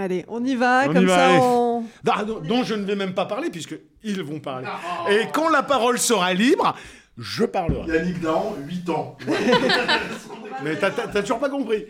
Allez, 0.00 0.24
on 0.28 0.44
y 0.44 0.54
va, 0.54 0.84
On 0.86 0.90
y 0.90 0.94
comme 0.94 1.06
va, 1.06 1.16
ça 1.16 1.26
allez. 1.26 1.38
on... 1.42 1.82
Ah, 2.08 2.22
dont 2.24 2.38
dont 2.38 2.62
je 2.62 2.74
ne 2.74 2.84
vais 2.84 2.94
même 2.94 3.14
pas 3.14 3.26
parler 3.26 3.50
puisque 3.50 3.74
ils 4.04 4.22
vont 4.22 4.38
parler. 4.38 4.68
Et 5.10 5.26
quand 5.32 5.48
la 5.48 5.64
parole 5.64 5.98
sera 5.98 6.32
libre, 6.34 6.76
je 7.16 7.44
parlerai. 7.44 7.96
Yannick 7.96 8.20
Dahan, 8.20 8.54
8 8.68 8.90
ans. 8.90 9.16
Mais 10.62 10.76
t'as- 10.76 10.92
t'as 10.92 11.08
t'as 11.08 11.22
toujours 11.22 11.40
pas 11.40 11.48
compris. 11.50 11.86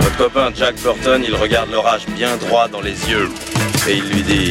Votre 0.00 0.16
copain 0.16 0.50
Jack 0.54 0.76
Burton, 0.82 1.22
il 1.26 1.34
regarde 1.34 1.70
l'orage 1.70 2.06
bien 2.08 2.36
droit 2.36 2.68
dans 2.68 2.80
les 2.80 2.92
yeux 3.10 3.28
et 3.88 3.94
il 3.96 4.04
lui 4.10 4.22
dit 4.22 4.50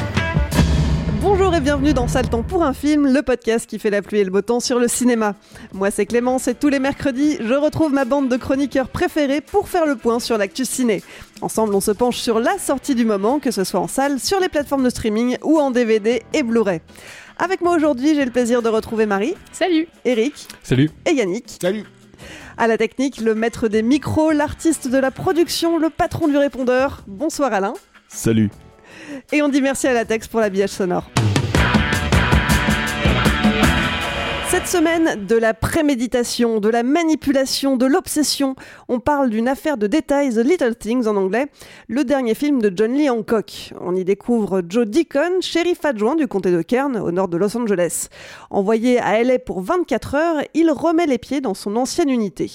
Bonjour 1.21 1.53
et 1.53 1.59
bienvenue 1.59 1.93
dans 1.93 2.07
Sale 2.07 2.27
Temps 2.29 2.41
pour 2.41 2.63
un 2.63 2.73
film, 2.73 3.05
le 3.13 3.21
podcast 3.21 3.69
qui 3.69 3.77
fait 3.77 3.91
la 3.91 4.01
pluie 4.01 4.21
et 4.21 4.23
le 4.23 4.31
beau 4.31 4.41
temps 4.41 4.59
sur 4.59 4.79
le 4.79 4.87
cinéma. 4.87 5.35
Moi 5.71 5.91
c'est 5.91 6.07
Clémence 6.07 6.47
et 6.47 6.55
tous 6.55 6.69
les 6.69 6.79
mercredis, 6.79 7.37
je 7.39 7.53
retrouve 7.53 7.93
ma 7.93 8.05
bande 8.05 8.27
de 8.27 8.37
chroniqueurs 8.37 8.89
préférés 8.89 9.39
pour 9.39 9.69
faire 9.69 9.85
le 9.85 9.95
point 9.95 10.19
sur 10.19 10.39
l'actu 10.39 10.65
ciné. 10.65 11.03
Ensemble, 11.41 11.75
on 11.75 11.79
se 11.79 11.91
penche 11.91 12.17
sur 12.17 12.39
la 12.39 12.57
sortie 12.57 12.95
du 12.95 13.05
moment, 13.05 13.39
que 13.39 13.51
ce 13.51 13.63
soit 13.63 13.79
en 13.79 13.87
salle, 13.87 14.19
sur 14.19 14.39
les 14.39 14.49
plateformes 14.49 14.83
de 14.83 14.89
streaming 14.89 15.37
ou 15.43 15.59
en 15.59 15.69
DVD 15.69 16.23
et 16.33 16.41
Blu-ray. 16.41 16.81
Avec 17.37 17.61
moi 17.61 17.75
aujourd'hui, 17.75 18.15
j'ai 18.15 18.25
le 18.25 18.31
plaisir 18.31 18.63
de 18.63 18.69
retrouver 18.69 19.05
Marie. 19.05 19.35
Salut 19.51 19.87
Eric. 20.05 20.47
Salut 20.63 20.89
Et 21.05 21.13
Yannick. 21.13 21.59
Salut. 21.61 21.83
À 22.57 22.65
la 22.65 22.79
technique, 22.79 23.21
le 23.21 23.35
maître 23.35 23.67
des 23.67 23.83
micros, 23.83 24.31
l'artiste 24.31 24.87
de 24.87 24.97
la 24.97 25.11
production, 25.11 25.77
le 25.77 25.91
patron 25.91 26.27
du 26.27 26.37
répondeur. 26.37 27.03
Bonsoir 27.05 27.53
Alain. 27.53 27.73
Salut 28.07 28.49
Et 29.31 29.41
on 29.41 29.49
dit 29.49 29.61
merci 29.61 29.87
à 29.87 29.93
la 29.93 30.05
Tex 30.05 30.27
pour 30.27 30.39
l'habillage 30.39 30.69
sonore. 30.69 31.09
Cette 34.61 34.83
semaine, 34.83 35.25
de 35.25 35.35
la 35.35 35.55
préméditation, 35.55 36.59
de 36.59 36.69
la 36.69 36.83
manipulation, 36.83 37.77
de 37.77 37.87
l'obsession, 37.87 38.55
on 38.89 38.99
parle 38.99 39.31
d'une 39.31 39.47
affaire 39.47 39.75
de 39.75 39.87
détails, 39.87 40.35
The 40.35 40.45
Little 40.45 40.75
Things 40.75 41.07
en 41.07 41.15
anglais, 41.15 41.47
le 41.87 42.03
dernier 42.03 42.35
film 42.35 42.61
de 42.61 42.71
John 42.73 42.93
Lee 42.93 43.09
Hancock. 43.09 43.73
On 43.81 43.95
y 43.95 44.05
découvre 44.05 44.61
Joe 44.69 44.85
Deacon, 44.85 45.41
shérif 45.41 45.83
adjoint 45.83 46.15
du 46.15 46.27
comté 46.27 46.51
de 46.51 46.61
Kern, 46.61 46.95
au 46.97 47.11
nord 47.11 47.27
de 47.27 47.37
Los 47.37 47.57
Angeles. 47.57 48.09
Envoyé 48.51 48.99
à 48.99 49.23
LA 49.23 49.39
pour 49.39 49.61
24 49.61 50.13
heures, 50.15 50.43
il 50.53 50.69
remet 50.69 51.07
les 51.07 51.17
pieds 51.17 51.41
dans 51.41 51.55
son 51.55 51.75
ancienne 51.75 52.11
unité. 52.11 52.51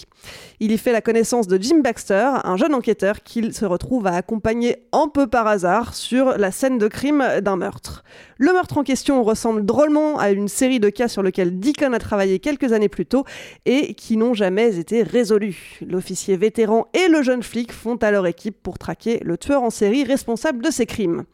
Il 0.61 0.71
y 0.71 0.79
fait 0.79 0.93
la 0.93 1.01
connaissance 1.01 1.49
de 1.49 1.61
Jim 1.61 1.81
Baxter, 1.83 2.31
un 2.45 2.57
jeune 2.57 2.75
enquêteur 2.75 3.25
qu'il 3.25 3.53
se 3.53 3.65
retrouve 3.65 4.07
à 4.07 4.15
accompagner 4.15 4.77
un 4.93 5.09
peu 5.09 5.27
par 5.27 5.49
hasard 5.49 5.93
sur 5.95 6.39
la 6.39 6.53
scène 6.53 6.79
de 6.79 6.87
crime 6.87 7.41
d'un 7.43 7.57
meurtre. 7.57 8.05
Le 8.39 8.53
meurtre 8.53 8.77
en 8.77 8.83
question 8.83 9.23
ressemble 9.23 9.65
drôlement 9.65 10.19
à 10.19 10.31
une 10.31 10.49
série 10.49 10.79
de 10.79 10.91
cas 10.91 11.09
sur 11.09 11.23
lesquels 11.23 11.59
Deacon 11.59 11.95
a 11.95 11.99
travaillé 11.99 12.39
quelques 12.39 12.73
années 12.73 12.91
plus 12.91 13.07
tôt 13.07 13.25
et 13.65 13.95
qui 13.95 14.19
n'ont 14.19 14.35
jamais 14.35 14.79
été 14.79 15.03
résolus. 15.03 15.81
L'officier 15.87 16.37
vétéran 16.37 16.87
et 16.93 17.09
le 17.09 17.23
jeune 17.23 17.43
flic 17.43 17.73
font 17.73 17.97
alors 17.97 18.27
équipe 18.27 18.63
pour 18.63 18.77
traquer 18.77 19.21
le 19.25 19.39
tueur 19.39 19.63
en 19.63 19.71
série 19.71 20.05
responsable 20.05 20.63
de 20.63 20.71
ces 20.71 20.85
crimes. 20.85 21.25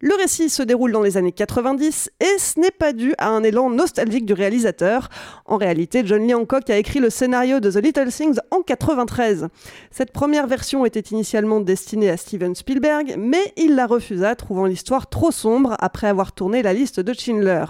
Le 0.00 0.14
récit 0.14 0.48
se 0.48 0.62
déroule 0.62 0.92
dans 0.92 1.02
les 1.02 1.16
années 1.16 1.32
90 1.32 2.12
et 2.20 2.38
ce 2.38 2.60
n'est 2.60 2.70
pas 2.70 2.92
dû 2.92 3.14
à 3.18 3.30
un 3.30 3.42
élan 3.42 3.68
nostalgique 3.68 4.26
du 4.26 4.32
réalisateur. 4.32 5.08
En 5.44 5.56
réalité, 5.56 6.02
John 6.04 6.24
Lee 6.24 6.34
Hancock 6.34 6.70
a 6.70 6.76
écrit 6.76 7.00
le 7.00 7.10
scénario 7.10 7.58
de 7.58 7.68
The 7.68 7.82
Little 7.82 8.12
Things 8.12 8.38
en 8.52 8.62
93. 8.62 9.48
Cette 9.90 10.12
première 10.12 10.46
version 10.46 10.86
était 10.86 11.00
initialement 11.00 11.58
destinée 11.58 12.10
à 12.10 12.16
Steven 12.16 12.54
Spielberg, 12.54 13.16
mais 13.18 13.52
il 13.56 13.74
la 13.74 13.86
refusa, 13.86 14.36
trouvant 14.36 14.66
l'histoire 14.66 15.08
trop 15.08 15.32
sombre 15.32 15.74
après 15.80 16.06
avoir 16.06 16.30
tourné 16.30 16.62
la 16.62 16.74
liste 16.74 17.00
de 17.00 17.12
Schindler. 17.12 17.64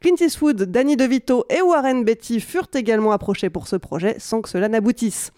Clint 0.00 0.16
Eastwood, 0.20 0.60
Danny 0.60 0.96
DeVito 0.96 1.44
et 1.48 1.62
Warren 1.62 2.02
Beatty 2.02 2.40
furent 2.40 2.70
également 2.74 3.12
approchés 3.12 3.50
pour 3.50 3.68
ce 3.68 3.76
projet 3.76 4.16
sans 4.18 4.42
que 4.42 4.48
cela 4.48 4.68
n'aboutisse. 4.68 5.30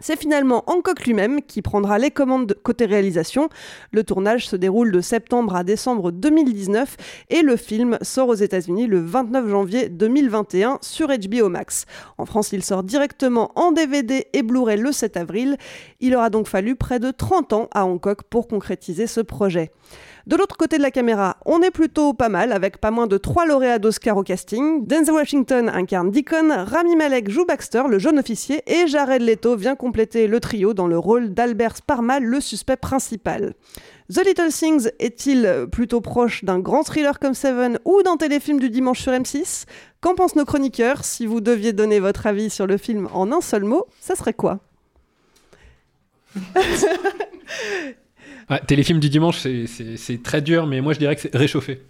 C'est 0.00 0.18
finalement 0.18 0.64
Hancock 0.66 1.06
lui-même 1.06 1.40
qui 1.40 1.62
prendra 1.62 1.98
les 1.98 2.10
commandes 2.10 2.48
de- 2.48 2.54
côté 2.54 2.84
réalisation. 2.84 3.48
Le 3.92 4.02
tournage 4.02 4.48
se 4.48 4.56
déroule 4.56 4.90
de 4.90 5.00
septembre 5.00 5.54
à 5.54 5.62
décembre 5.62 6.10
2019 6.10 6.96
et 7.30 7.42
le 7.42 7.54
film 7.56 7.96
sort 8.02 8.28
aux 8.28 8.34
États-Unis 8.34 8.88
le 8.88 8.98
29 8.98 9.48
janvier 9.48 9.88
2021 9.88 10.78
sur 10.82 11.08
HBO 11.16 11.48
Max. 11.48 11.86
En 12.18 12.26
France, 12.26 12.50
il 12.52 12.64
sort 12.64 12.82
directement 12.82 13.52
en 13.54 13.70
DVD 13.70 14.26
et 14.32 14.42
Blu-ray 14.42 14.78
le 14.78 14.90
7 14.90 15.16
avril. 15.16 15.56
Il 16.00 16.16
aura 16.16 16.28
donc 16.28 16.48
fallu 16.48 16.74
près 16.74 16.98
de 16.98 17.12
30 17.12 17.52
ans 17.52 17.68
à 17.72 17.86
Hancock 17.86 18.24
pour 18.24 18.48
concrétiser 18.48 19.06
ce 19.06 19.20
projet. 19.20 19.70
De 20.26 20.36
l'autre 20.36 20.56
côté 20.56 20.78
de 20.78 20.82
la 20.82 20.90
caméra, 20.90 21.36
on 21.44 21.60
est 21.60 21.70
plutôt 21.70 22.14
pas 22.14 22.30
mal, 22.30 22.52
avec 22.52 22.78
pas 22.78 22.90
moins 22.90 23.06
de 23.06 23.18
trois 23.18 23.44
lauréats 23.44 23.78
d'Oscar 23.78 24.16
au 24.16 24.22
casting. 24.22 24.86
Denzel 24.86 25.12
Washington 25.12 25.68
incarne 25.68 26.10
Deacon, 26.10 26.64
Rami 26.64 26.96
Malek 26.96 27.28
joue 27.28 27.44
Baxter, 27.44 27.82
le 27.90 27.98
jeune 27.98 28.18
officier, 28.18 28.62
et 28.66 28.86
Jared 28.86 29.20
Leto 29.20 29.54
vient 29.54 29.76
compléter 29.76 30.26
le 30.26 30.40
trio 30.40 30.72
dans 30.72 30.86
le 30.86 30.98
rôle 30.98 31.34
d'Albert 31.34 31.76
Sparma, 31.76 32.20
le 32.20 32.40
suspect 32.40 32.78
principal. 32.78 33.52
The 34.10 34.24
Little 34.24 34.50
Things 34.50 34.88
est-il 34.98 35.66
plutôt 35.70 36.00
proche 36.00 36.42
d'un 36.42 36.58
grand 36.58 36.84
thriller 36.84 37.18
comme 37.18 37.34
Seven 37.34 37.78
ou 37.84 38.02
d'un 38.02 38.16
téléfilm 38.16 38.58
du 38.58 38.70
dimanche 38.70 39.02
sur 39.02 39.12
M6 39.12 39.66
Qu'en 40.00 40.14
pensent 40.14 40.36
nos 40.36 40.46
chroniqueurs? 40.46 41.04
Si 41.04 41.26
vous 41.26 41.42
deviez 41.42 41.74
donner 41.74 42.00
votre 42.00 42.26
avis 42.26 42.48
sur 42.48 42.66
le 42.66 42.78
film 42.78 43.10
en 43.12 43.30
un 43.30 43.42
seul 43.42 43.64
mot, 43.64 43.84
ça 44.00 44.14
serait 44.14 44.32
quoi? 44.32 44.60
ah, 48.48 48.58
Téléfilm 48.60 49.00
du 49.00 49.08
dimanche, 49.08 49.38
c'est- 49.38 50.22
très 50.22 50.40
dur, 50.42 50.66
mais 50.66 50.80
moi 50.80 50.92
je 50.92 50.98
dirais 50.98 51.14
que 51.16 51.22
c'est 51.22 51.34
réchauffé. 51.36 51.82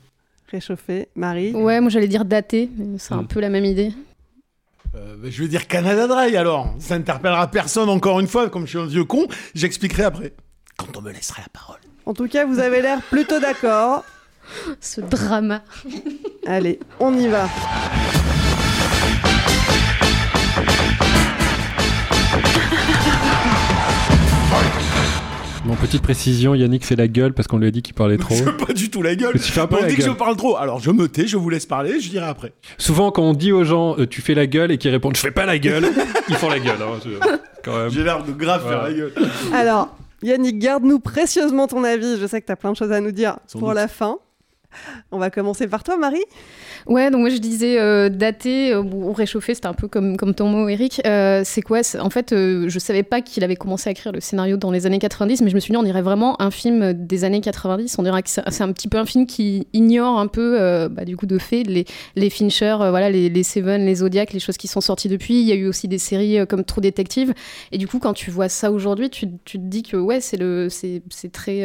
Réchauffé, 0.50 1.08
Marie 1.16 1.52
Ouais, 1.52 1.80
moi 1.80 1.90
j'allais 1.90 2.08
dire 2.08 2.24
daté, 2.24 2.70
mais 2.76 2.98
c'est 2.98 3.14
un 3.14 3.22
Mm. 3.22 3.26
peu 3.28 3.40
la 3.40 3.48
même 3.48 3.64
idée. 3.64 3.92
Euh, 4.94 5.16
je 5.24 5.42
vais 5.42 5.48
dire 5.48 5.66
Canada 5.66 6.06
Dry 6.06 6.36
alors. 6.36 6.72
Ça 6.78 6.96
n'interpellera 6.96 7.50
personne 7.50 7.88
encore 7.88 8.20
une 8.20 8.28
fois, 8.28 8.48
comme 8.48 8.64
je 8.64 8.70
suis 8.70 8.78
un 8.78 8.86
vieux 8.86 9.04
con. 9.04 9.26
J'expliquerai 9.54 10.04
après. 10.04 10.32
Quand 10.76 10.96
on 10.96 11.02
me 11.02 11.10
laissera 11.10 11.42
la 11.42 11.48
parole. 11.52 11.78
En 12.06 12.14
tout 12.14 12.28
cas, 12.28 12.44
vous 12.46 12.58
avez 12.60 12.80
l'air 12.82 13.00
plutôt 13.02 13.40
d'accord. 13.40 14.04
Ce 14.80 15.00
drama. 15.00 15.62
Allez, 16.46 16.78
on 17.00 17.12
y 17.18 17.26
va. 17.28 17.48
Bon, 25.64 25.74
petite 25.76 26.02
précision, 26.02 26.54
Yannick 26.54 26.84
fait 26.84 26.94
la 26.96 27.08
gueule 27.08 27.32
parce 27.32 27.48
qu'on 27.48 27.56
lui 27.56 27.66
a 27.66 27.70
dit 27.70 27.80
qu'il 27.80 27.94
parlait 27.94 28.18
trop. 28.18 28.34
Je 28.38 28.44
veux 28.44 28.54
pas 28.56 28.74
du 28.74 28.90
tout 28.90 29.00
la 29.00 29.14
gueule. 29.14 29.32
Tu 29.40 29.50
fais 29.50 29.60
un 29.62 29.66
peu 29.66 29.76
on 29.78 29.82
la 29.82 29.88
dit 29.88 29.96
que 29.96 30.02
je 30.02 30.10
parle 30.10 30.36
trop. 30.36 30.56
Alors 30.58 30.78
je 30.78 30.90
me 30.90 31.08
tais, 31.08 31.26
je 31.26 31.38
vous 31.38 31.48
laisse 31.48 31.64
parler, 31.64 32.00
je 32.00 32.10
dirai 32.10 32.26
après. 32.26 32.52
Souvent, 32.76 33.10
quand 33.10 33.22
on 33.22 33.32
dit 33.32 33.50
aux 33.50 33.64
gens 33.64 33.98
euh, 33.98 34.06
tu 34.06 34.20
fais 34.20 34.34
la 34.34 34.46
gueule 34.46 34.70
et 34.72 34.76
qu'ils 34.78 34.90
répondent 34.90 35.16
je 35.16 35.20
fais 35.22 35.30
pas 35.30 35.46
la 35.46 35.58
gueule, 35.58 35.86
ils 36.28 36.34
font 36.34 36.50
la 36.50 36.58
gueule. 36.60 36.76
hein, 36.82 36.98
je- 37.02 37.38
quand 37.64 37.78
même. 37.78 37.88
J'ai 37.90 38.04
l'air 38.04 38.22
de 38.22 38.32
grave 38.32 38.60
Voilà. 38.62 38.80
faire 38.80 38.88
la 38.90 38.92
gueule. 38.92 39.12
Alors, 39.54 39.96
Yannick, 40.22 40.58
garde-nous 40.58 40.98
précieusement 41.00 41.66
ton 41.66 41.82
avis. 41.82 42.18
Je 42.20 42.26
sais 42.26 42.42
que 42.42 42.46
tu 42.46 42.52
as 42.52 42.56
plein 42.56 42.72
de 42.72 42.76
choses 42.76 42.92
à 42.92 43.00
nous 43.00 43.12
dire 43.12 43.38
Sans 43.46 43.58
pour 43.58 43.68
doute. 43.68 43.76
la 43.76 43.88
fin. 43.88 44.18
On 45.12 45.18
va 45.18 45.30
commencer 45.30 45.66
par 45.66 45.82
toi, 45.84 45.96
Marie. 45.96 46.24
Ouais, 46.86 47.10
donc 47.10 47.20
moi 47.20 47.30
je 47.30 47.38
disais 47.38 47.78
euh, 47.78 48.08
daté 48.08 48.72
euh, 48.72 48.82
ou 48.82 49.12
réchauffé, 49.12 49.54
c'était 49.54 49.66
un 49.66 49.74
peu 49.74 49.88
comme, 49.88 50.16
comme 50.16 50.34
ton 50.34 50.48
mot, 50.48 50.68
Eric. 50.68 51.00
Euh, 51.06 51.42
c'est 51.44 51.62
quoi? 51.62 51.80
En 51.98 52.10
fait, 52.10 52.32
euh, 52.32 52.68
je 52.68 52.78
savais 52.78 53.02
pas 53.02 53.22
qu'il 53.22 53.42
avait 53.42 53.56
commencé 53.56 53.88
à 53.88 53.92
écrire 53.92 54.12
le 54.12 54.20
scénario 54.20 54.56
dans 54.56 54.70
les 54.70 54.86
années 54.86 54.98
90, 54.98 55.42
mais 55.42 55.50
je 55.50 55.54
me 55.54 55.60
suis 55.60 55.72
dit, 55.72 55.76
on 55.76 55.82
dirait 55.82 56.02
vraiment 56.02 56.40
un 56.42 56.50
film 56.50 56.92
des 56.92 57.24
années 57.24 57.40
90. 57.40 57.98
On 57.98 58.02
dirait 58.02 58.22
que 58.22 58.28
c'est 58.28 58.62
un 58.62 58.72
petit 58.72 58.88
peu 58.88 58.98
un 58.98 59.06
film 59.06 59.26
qui 59.26 59.66
ignore 59.72 60.18
un 60.18 60.26
peu, 60.26 60.88
bah, 60.90 61.04
du 61.04 61.16
coup, 61.16 61.26
de 61.26 61.38
fait, 61.38 61.62
les, 61.62 61.84
les 62.16 62.30
Fincher, 62.30 62.76
voilà, 62.78 63.10
les, 63.10 63.42
Seven, 63.42 63.84
les 63.84 63.96
Zodiac, 63.96 64.32
les 64.32 64.40
choses 64.40 64.56
qui 64.56 64.68
sont 64.68 64.80
sorties 64.80 65.08
depuis. 65.08 65.40
Il 65.40 65.46
y 65.46 65.52
a 65.52 65.54
eu 65.54 65.66
aussi 65.66 65.88
des 65.88 65.98
séries 65.98 66.46
comme 66.46 66.64
True 66.64 66.80
Detective. 66.80 67.32
Et 67.72 67.78
du 67.78 67.86
coup, 67.86 67.98
quand 67.98 68.14
tu 68.14 68.30
vois 68.30 68.48
ça 68.48 68.70
aujourd'hui, 68.70 69.10
tu, 69.10 69.26
tu 69.44 69.58
te 69.58 69.64
dis 69.64 69.82
que 69.82 69.96
ouais, 69.96 70.20
c'est 70.20 70.36
le, 70.36 70.68
c'est 70.70 71.32
très. 71.32 71.64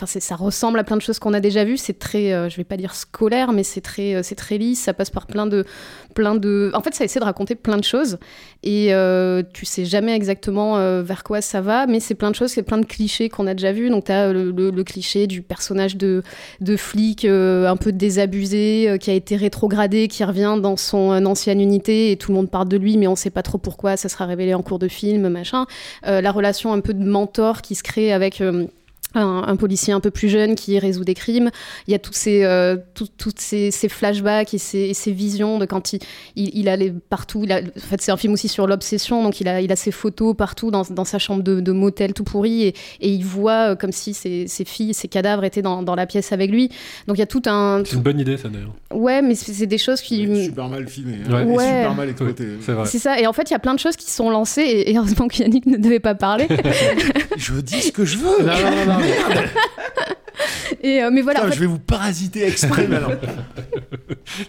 Enfin, 0.00 0.20
ça 0.20 0.36
ressemble 0.36 0.78
à 0.78 0.84
plein 0.84 0.96
de 0.96 1.02
choses 1.02 1.18
qu'on 1.18 1.34
a 1.34 1.40
déjà 1.40 1.64
vues. 1.64 1.76
C'est 1.76 1.98
très, 1.98 2.32
euh, 2.32 2.48
je 2.48 2.56
vais 2.56 2.64
pas 2.64 2.76
dire 2.76 2.94
scolaire, 2.94 3.52
mais 3.52 3.64
c'est 3.64 3.80
très, 3.80 4.14
euh, 4.14 4.22
c'est 4.22 4.36
très 4.36 4.56
lisse. 4.56 4.80
Ça 4.80 4.94
passe 4.94 5.10
par 5.10 5.26
plein 5.26 5.46
de, 5.46 5.64
plein 6.14 6.36
de. 6.36 6.70
En 6.72 6.82
fait, 6.82 6.94
ça 6.94 7.04
essaie 7.04 7.18
de 7.18 7.24
raconter 7.24 7.56
plein 7.56 7.76
de 7.76 7.82
choses 7.82 8.18
et 8.62 8.94
euh, 8.94 9.42
tu 9.52 9.66
sais 9.66 9.84
jamais 9.84 10.14
exactement 10.14 10.76
euh, 10.76 11.02
vers 11.02 11.24
quoi 11.24 11.40
ça 11.40 11.60
va, 11.60 11.86
mais 11.86 11.98
c'est 11.98 12.14
plein 12.14 12.30
de 12.30 12.36
choses, 12.36 12.52
c'est 12.52 12.62
plein 12.62 12.78
de 12.78 12.86
clichés 12.86 13.28
qu'on 13.28 13.48
a 13.48 13.54
déjà 13.54 13.72
vus. 13.72 13.90
Donc, 13.90 14.04
tu 14.04 14.12
as 14.12 14.32
le, 14.32 14.84
cliché 14.84 15.26
du 15.26 15.42
personnage 15.42 15.96
de, 15.96 16.22
de 16.60 16.76
flic 16.76 17.24
un 17.24 17.76
peu 17.76 17.90
désabusé, 17.90 18.96
qui 19.00 19.10
a 19.10 19.14
été 19.14 19.34
rétrogradé, 19.34 20.06
qui 20.06 20.22
revient 20.22 20.56
dans 20.62 20.76
son 20.76 21.26
ancienne 21.26 21.60
unité 21.60 22.12
et 22.12 22.16
tout 22.16 22.30
le 22.30 22.36
monde 22.36 22.50
parle 22.50 22.68
de 22.68 22.76
lui, 22.76 22.96
mais 22.96 23.08
on 23.08 23.16
sait 23.16 23.30
pas 23.30 23.42
trop 23.42 23.58
pourquoi. 23.58 23.96
Ça 23.96 24.08
sera 24.08 24.26
révélé 24.26 24.54
en 24.54 24.62
cours 24.62 24.78
de 24.78 24.86
film, 24.86 25.28
machin. 25.28 25.66
La 26.04 26.30
relation 26.30 26.72
un 26.72 26.80
peu 26.80 26.94
de 26.94 27.04
mentor 27.04 27.62
qui 27.62 27.74
se 27.74 27.82
crée 27.82 28.12
avec. 28.12 28.40
Un, 29.14 29.44
un 29.46 29.56
policier 29.56 29.92
un 29.94 30.00
peu 30.00 30.10
plus 30.10 30.28
jeune 30.28 30.54
qui 30.54 30.78
résout 30.78 31.04
des 31.04 31.14
crimes. 31.14 31.50
Il 31.86 31.92
y 31.92 31.94
a 31.94 31.98
tous 31.98 32.12
ces, 32.12 32.44
euh, 32.44 32.76
tout- 32.94 33.08
toutes 33.16 33.40
ces, 33.40 33.70
ces 33.70 33.88
flashbacks 33.88 34.52
et 34.54 34.58
ces, 34.58 34.78
et 34.80 34.94
ces 34.94 35.12
visions 35.12 35.58
de 35.58 35.64
quand 35.64 35.92
il, 35.94 36.00
il, 36.36 36.50
il 36.52 36.68
allait 36.68 36.92
partout. 37.08 37.40
Il 37.44 37.52
a, 37.52 37.58
en 37.60 37.80
fait, 37.80 38.00
c'est 38.02 38.12
un 38.12 38.16
film 38.16 38.34
aussi 38.34 38.48
sur 38.48 38.66
l'obsession, 38.66 39.22
donc 39.22 39.40
il 39.40 39.48
a, 39.48 39.60
il 39.62 39.72
a 39.72 39.76
ses 39.76 39.90
photos 39.90 40.36
partout 40.36 40.70
dans, 40.70 40.82
dans 40.90 41.04
sa 41.04 41.18
chambre 41.18 41.42
de, 41.42 41.60
de 41.60 41.72
motel 41.72 42.12
tout 42.12 42.24
pourri 42.24 42.64
et, 42.64 42.74
et 43.00 43.08
il 43.10 43.24
voit 43.24 43.70
euh, 43.70 43.76
comme 43.76 43.92
si 43.92 44.12
ses, 44.14 44.46
ses 44.46 44.64
filles, 44.64 44.92
ses 44.94 45.08
cadavres 45.08 45.44
étaient 45.44 45.62
dans, 45.62 45.82
dans 45.82 45.94
la 45.94 46.06
pièce 46.06 46.32
avec 46.32 46.50
lui. 46.50 46.68
Donc 47.06 47.16
il 47.16 47.20
y 47.20 47.22
a 47.22 47.26
tout 47.26 47.42
un. 47.46 47.82
C'est 47.86 47.96
une 47.96 48.02
bonne 48.02 48.20
idée, 48.20 48.36
ça 48.36 48.48
d'ailleurs. 48.48 48.74
Ouais, 48.92 49.22
mais 49.22 49.34
c'est 49.34 49.66
des 49.66 49.78
choses 49.78 50.00
qui. 50.02 50.44
Super 50.44 50.68
mal 50.68 50.86
filmé. 50.88 51.14
hein. 51.26 51.32
Ouais. 51.32 51.44
Ouais. 51.44 51.64
super 51.64 51.94
mal 51.94 52.08
exploité. 52.10 52.44
C'est 52.60 52.72
vrai. 52.72 52.86
C'est 52.86 52.98
ça. 52.98 53.18
Et 53.18 53.26
en 53.26 53.32
fait, 53.32 53.48
il 53.50 53.52
y 53.52 53.56
a 53.56 53.58
plein 53.58 53.74
de 53.74 53.80
choses 53.80 53.96
qui 53.96 54.10
sont 54.10 54.28
lancées 54.30 54.60
et, 54.62 54.90
et 54.90 54.98
heureusement 54.98 55.28
que 55.28 55.36
Yannick 55.38 55.64
ne 55.66 55.76
devait 55.78 56.00
pas 56.00 56.14
parler. 56.14 56.46
Je 57.36 57.54
dis 57.60 57.80
ce 57.80 57.92
que 57.92 58.04
je 58.04 58.18
veux. 58.18 58.42
Non, 58.44 58.52
non, 58.52 58.92
non, 58.94 58.97
et, 60.82 61.02
euh, 61.02 61.10
mais 61.12 61.22
voilà. 61.22 61.40
Putain, 61.40 61.48
en 61.48 61.50
fait- 61.50 61.56
Je 61.56 61.60
vais 61.60 61.66
vous 61.66 61.78
parasiter 61.78 62.46
exprès 62.46 62.86
maintenant. 62.86 63.10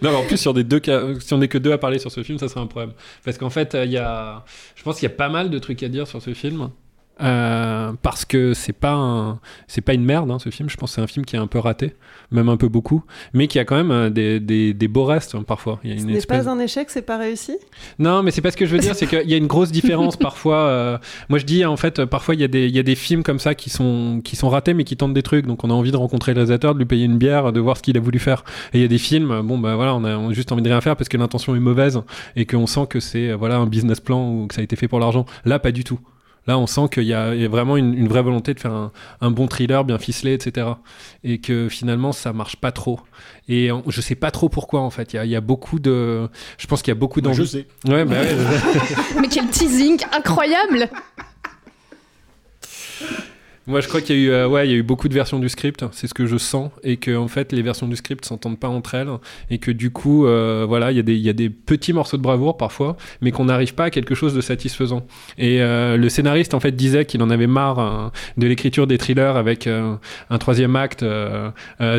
Non, 0.02 0.12
mais 0.12 0.18
en 0.18 0.24
plus, 0.26 0.38
sur 0.38 0.54
des 0.54 0.64
deux 0.64 0.80
cas, 0.80 1.02
si 1.20 1.34
on 1.34 1.38
n'est 1.38 1.48
que 1.48 1.58
deux 1.58 1.72
à 1.72 1.78
parler 1.78 2.00
sur 2.00 2.12
ce 2.12 2.22
film, 2.22 2.38
ça 2.38 2.48
serait 2.50 2.60
un 2.60 2.68
problème. 2.68 2.92
Parce 3.24 3.38
qu'en 3.38 3.50
fait, 3.50 3.76
euh, 3.76 3.86
il 3.86 3.92
y 3.92 3.98
a, 3.98 4.44
je 4.76 4.84
pense 4.84 4.96
qu'il 5.00 5.04
y 5.10 5.12
a 5.12 5.16
pas 5.16 5.30
mal 5.30 5.50
de 5.50 5.58
trucs 5.58 5.82
à 5.84 5.88
dire 5.88 6.06
sur 6.08 6.22
ce 6.22 6.34
film. 6.34 6.70
Euh, 7.22 7.92
parce 8.02 8.24
que 8.26 8.54
c'est 8.54 8.74
pas 8.74 8.94
un, 8.94 9.40
c'est 9.68 9.82
pas 9.82 9.94
une 9.94 10.06
merde 10.06 10.32
hein, 10.32 10.40
ce 10.40 10.50
film. 10.50 10.70
Je 10.70 10.78
pense 10.78 10.92
que 10.92 10.96
c'est 10.96 11.02
un 11.02 11.08
film 11.08 11.26
qui 11.26 11.36
est 11.36 11.40
un 11.40 11.48
peu 11.48 11.60
raté, 11.60 11.96
même 12.32 12.48
un 12.50 12.56
peu 12.58 12.70
beaucoup, 12.70 13.04
mais 13.34 13.48
qui 13.48 13.60
a 13.60 13.66
quand 13.66 13.76
même 13.76 13.92
euh, 13.92 14.10
des, 14.10 14.40
des, 14.40 14.74
des 14.74 14.88
beaux 14.88 15.04
restes 15.06 15.36
hein, 15.36 15.44
parfois. 15.46 15.80
Il 15.84 15.90
y 15.92 15.94
a 15.94 16.00
Ce 16.00 16.06
n'est 16.06 16.22
pas 16.22 16.50
un 16.50 16.60
échec, 16.60 16.90
c'est 16.90 17.02
pas 17.02 17.18
réussi? 17.18 17.58
Non, 18.00 18.24
mais 18.24 18.32
c'est 18.32 18.42
pas 18.42 18.52
ce 18.52 18.58
que 18.58 18.66
je 18.66 18.72
veux 18.74 18.80
dire, 18.80 18.96
c'est 18.96 19.06
qu'il 19.08 19.30
y 19.30 19.34
a 19.34 19.38
une 19.38 19.48
grosse 19.48 19.72
différence 19.72 20.16
parfois. 20.18 20.58
euh, 20.68 20.98
moi, 21.28 21.40
je 21.40 21.46
dis 21.46 21.66
en 21.66 21.76
fait, 21.78 22.06
parfois 22.06 22.36
il 22.36 22.42
y, 22.42 22.44
a 22.44 22.48
des- 22.48 22.68
il 22.68 22.76
y 22.76 22.80
a 22.80 22.84
des 22.84 22.96
films 22.96 23.24
comme 23.24 23.40
ça 23.40 23.54
qui 23.56 23.70
sont, 23.70 24.22
qui 24.24 24.36
sont 24.36 24.50
ratés, 24.50 24.74
mais 24.74 24.84
qui 24.86 24.96
tentent 24.96 25.14
des 25.14 25.24
trucs. 25.24 25.46
Donc 25.46 25.64
on 25.64 25.70
a 25.70 25.74
envie 25.74 25.92
de 25.92 25.98
rencontrer 25.98 26.34
le 26.34 26.38
réalisateur, 26.38 26.74
de 26.74 26.80
lui 26.80 26.86
payer 26.86 27.06
une 27.06 27.18
bière, 27.18 27.52
de 27.52 27.60
voir 27.60 27.78
ce 27.78 27.82
qu'il 27.82 27.98
a 27.98 28.00
voulu 28.00 28.20
faire. 28.20 28.44
Et 28.74 28.78
il 28.78 28.82
y 28.82 28.86
a 28.86 28.88
des 28.88 28.98
films, 28.98 29.42
bon 29.44 29.58
bah 29.58 29.76
voilà, 29.76 29.94
on 29.96 30.04
a, 30.06 30.16
on 30.18 30.30
a 30.30 30.34
juste 30.34 30.52
envie 30.52 30.62
de 30.62 30.70
rien 30.70 30.80
faire 30.82 30.96
parce 30.96 31.10
que 31.10 31.18
l'intention 31.18 31.56
est 31.56 31.60
mauvaise 31.60 32.00
et 32.36 32.46
qu'on 32.46 32.66
sent 32.68 32.88
que 32.90 33.00
c'est 33.02 33.34
voilà 33.34 33.58
un 33.58 33.66
business 33.66 34.00
plan 34.00 34.30
ou 34.32 34.48
que 34.48 34.56
ça 34.56 34.62
a 34.62 34.64
été 34.64 34.76
fait 34.78 34.88
pour 34.88 35.00
l'argent. 35.00 35.26
Là, 35.46 35.60
pas 35.60 35.72
du 35.72 35.84
tout. 35.84 36.00
Là, 36.50 36.58
on 36.58 36.66
sent 36.66 36.90
qu'il 36.92 37.04
y, 37.04 37.14
a 37.14 37.36
il 37.36 37.42
y 37.42 37.46
a 37.46 37.48
vraiment 37.48 37.78
une, 37.78 37.94
une 37.94 38.08
vraie 38.08 38.24
volonté 38.24 38.56
de 38.56 38.60
faire 38.60 38.74
un, 38.74 38.92
un 39.22 39.30
bon 39.30 39.46
thriller 39.48 39.84
bien 39.86 40.00
ficelé, 40.00 40.34
etc. 40.34 40.66
Et 41.24 41.38
que 41.40 41.70
finalement, 41.70 42.12
ça 42.12 42.34
marche 42.34 42.56
pas 42.56 42.72
trop. 42.72 43.00
Et 43.48 43.72
on- 43.72 43.84
je 43.88 44.02
sais 44.02 44.16
pas 44.16 44.32
trop 44.32 44.50
pourquoi 44.50 44.82
en 44.82 44.90
fait. 44.90 45.14
Il 45.14 45.18
y 45.18 45.20
a, 45.20 45.26
il 45.26 45.30
y 45.32 45.36
a 45.36 45.42
beaucoup 45.42 45.78
de, 45.78 46.28
je 46.58 46.66
pense 46.66 46.82
qu'il 46.82 46.90
y 46.92 46.98
a 46.98 47.00
beaucoup 47.00 47.22
je 47.34 47.44
sais. 47.44 47.68
Ouais, 47.88 48.04
bah 48.04 48.16
ouais, 48.22 48.30
je 48.30 48.84
sais. 49.14 49.20
Mais 49.22 49.28
quel 49.28 49.46
teasing 49.48 50.02
incroyable 50.12 50.90
Moi, 53.70 53.82
je 53.82 53.88
crois 53.88 54.02
qu'il 54.02 54.16
y 54.16 54.20
a 54.20 54.22
eu, 54.24 54.32
euh, 54.32 54.48
ouais, 54.48 54.68
y 54.68 54.74
a 54.74 54.78
eu 54.78 54.82
beaucoup 54.82 55.08
de 55.10 55.14
versions 55.14 55.38
du 55.38 55.48
script. 55.48 55.86
C'est 55.92 56.08
ce 56.08 56.16
que 56.16 56.26
je 56.26 56.38
sens, 56.38 56.72
et 56.82 56.98
que 56.98 57.16
en 57.16 57.28
fait, 57.28 57.52
les 57.52 57.62
versions 57.62 57.88
du 57.88 57.96
script 57.96 58.26
s'entendent 58.26 58.60
pas 58.60 58.68
entre 58.68 58.96
elles, 58.96 59.10
et 59.52 59.60
que 59.60 59.70
du 59.70 59.92
coup, 59.92 60.26
euh, 60.26 60.66
voilà, 60.68 60.92
il 60.92 60.98
y 60.98 61.30
a 61.30 61.34
des, 61.34 61.50
petits 61.52 61.94
morceaux 61.94 62.18
de 62.18 62.24
bravoure 62.24 62.58
parfois, 62.58 62.98
mais 63.22 63.30
qu'on 63.30 63.46
n'arrive 63.46 63.76
pas 63.76 63.86
à 63.86 63.90
quelque 63.92 64.16
chose 64.16 64.34
de 64.34 64.42
satisfaisant. 64.42 65.06
Et 65.38 65.62
euh, 65.62 65.98
le 65.98 66.10
scénariste, 66.10 66.56
en 66.56 66.60
fait, 66.60 66.72
disait 66.72 67.06
qu'il 67.06 67.22
en 67.22 67.30
avait 67.30 67.46
marre 67.46 68.12
de 68.38 68.48
l'écriture 68.48 68.88
des 68.88 68.98
thrillers 68.98 69.38
avec 69.38 69.68
un 69.68 70.38
troisième 70.40 70.76
acte 70.76 71.06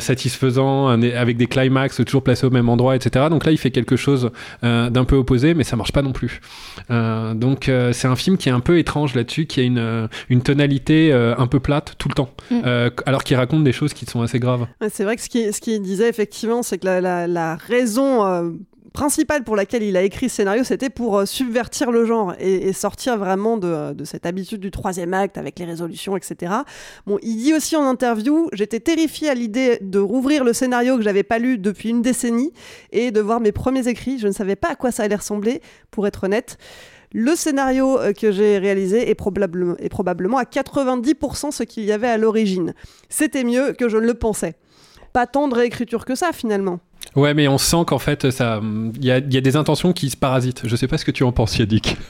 satisfaisant, 0.00 0.88
avec 0.88 1.36
des 1.36 1.46
climax 1.46 2.02
toujours 2.04 2.24
placés 2.24 2.46
au 2.46 2.50
même 2.50 2.68
endroit, 2.68 2.96
etc. 2.96 3.26
Donc 3.30 3.46
là, 3.46 3.52
il 3.52 3.58
fait 3.58 3.70
quelque 3.70 3.94
chose 3.94 4.32
d'un 4.62 5.04
peu 5.04 5.14
opposé, 5.14 5.54
mais 5.54 5.62
ça 5.62 5.76
marche 5.76 5.92
pas 5.92 6.02
non 6.02 6.12
plus. 6.12 6.40
Donc 6.88 7.70
c'est 7.92 8.08
un 8.08 8.16
film 8.16 8.38
qui 8.38 8.48
est 8.48 8.52
un 8.52 8.60
peu 8.60 8.78
étrange 8.78 9.14
là-dessus, 9.14 9.46
qui 9.46 9.60
a 9.60 9.62
une, 9.62 10.08
une 10.30 10.42
tonalité 10.42 11.12
un 11.12 11.46
peu 11.46 11.59
plate 11.60 11.94
tout 11.98 12.08
le 12.08 12.14
temps, 12.14 12.30
Mm. 12.50 12.60
Euh, 12.66 12.90
alors 13.06 13.22
qu'il 13.24 13.36
raconte 13.36 13.62
des 13.64 13.72
choses 13.72 13.94
qui 13.94 14.06
sont 14.06 14.22
assez 14.22 14.38
graves. 14.40 14.66
Ouais, 14.80 14.88
c'est 14.92 15.04
vrai 15.04 15.16
que 15.16 15.22
ce 15.22 15.28
qu'il 15.28 15.52
ce 15.54 15.60
qu'il 15.60 15.80
disait 15.82 16.08
effectivement, 16.08 16.62
c'est 16.62 16.78
que 16.78 16.86
la, 16.86 17.00
la- 17.00 17.26
la 17.26 17.56
raison 17.56 18.24
euh, 18.26 18.50
principale 18.92 19.44
pour 19.44 19.54
laquelle 19.54 19.84
il 19.84 19.96
a 19.96 20.02
écrit 20.02 20.28
ce 20.28 20.36
scénario, 20.36 20.64
c'était 20.64 20.90
pour 20.90 21.18
euh, 21.18 21.24
subvertir 21.24 21.92
le 21.92 22.04
genre 22.04 22.34
et, 22.40 22.68
et 22.68 22.72
sortir 22.72 23.16
vraiment 23.18 23.56
de, 23.56 23.92
de 23.92 24.04
cette 24.04 24.26
habitude 24.26 24.60
du 24.60 24.72
troisième 24.72 25.14
acte 25.14 25.38
avec 25.38 25.60
les 25.60 25.64
résolutions, 25.64 26.16
etc. 26.16 26.52
Bon, 27.06 27.18
il 27.22 27.36
dit 27.36 27.54
aussi 27.54 27.76
en 27.76 27.84
interview, 27.84 28.48
j'étais 28.52 28.80
terrifié 28.80 29.28
à 29.30 29.34
l'idée 29.34 29.78
de 29.80 30.00
rouvrir 30.00 30.42
le 30.42 30.52
scénario 30.52 30.96
que 30.96 31.02
j'avais 31.04 31.22
pas 31.22 31.38
lu 31.38 31.56
depuis 31.56 31.90
une 31.90 32.02
décennie 32.02 32.52
et 32.90 33.12
de 33.12 33.20
voir 33.20 33.38
mes 33.38 33.52
premiers 33.52 33.86
écrits. 33.86 34.18
Je 34.18 34.26
ne 34.26 34.32
savais 34.32 34.56
pas 34.56 34.70
à 34.70 34.74
quoi 34.74 34.90
ça 34.90 35.04
allait 35.04 35.14
ressembler, 35.14 35.62
pour 35.92 36.08
être 36.08 36.24
honnête. 36.24 36.58
Le 37.12 37.34
scénario 37.34 37.98
euh, 37.98 38.12
que 38.12 38.30
j'ai 38.30 38.58
réalisé 38.58 39.10
est, 39.10 39.14
probable- 39.14 39.76
est 39.80 39.88
probablement 39.88 40.38
à 40.38 40.44
90% 40.44 41.50
ce 41.50 41.62
qu'il 41.64 41.84
y 41.84 41.92
avait 41.92 42.06
à 42.08 42.16
l'origine. 42.18 42.72
C'était 43.08 43.42
mieux 43.44 43.72
que 43.72 43.88
je 43.88 43.96
ne 43.96 44.06
le 44.06 44.14
pensais. 44.14 44.54
Pas 45.12 45.26
tant 45.26 45.48
de 45.48 45.54
réécriture 45.54 46.04
que 46.04 46.14
ça 46.14 46.30
finalement. 46.32 46.78
Ouais, 47.16 47.34
mais 47.34 47.48
on 47.48 47.58
sent 47.58 47.84
qu'en 47.86 47.98
fait, 47.98 48.30
ça, 48.30 48.60
il 48.96 49.04
y 49.04 49.10
a, 49.10 49.18
il 49.18 49.34
y 49.34 49.36
a 49.36 49.40
des 49.40 49.56
intentions 49.56 49.92
qui 49.92 50.08
se 50.10 50.16
parasitent. 50.16 50.62
Je 50.68 50.76
sais 50.76 50.86
pas 50.86 50.98
ce 50.98 51.04
que 51.04 51.10
tu 51.10 51.24
en 51.24 51.32
penses, 51.32 51.58
Yannick. 51.58 51.96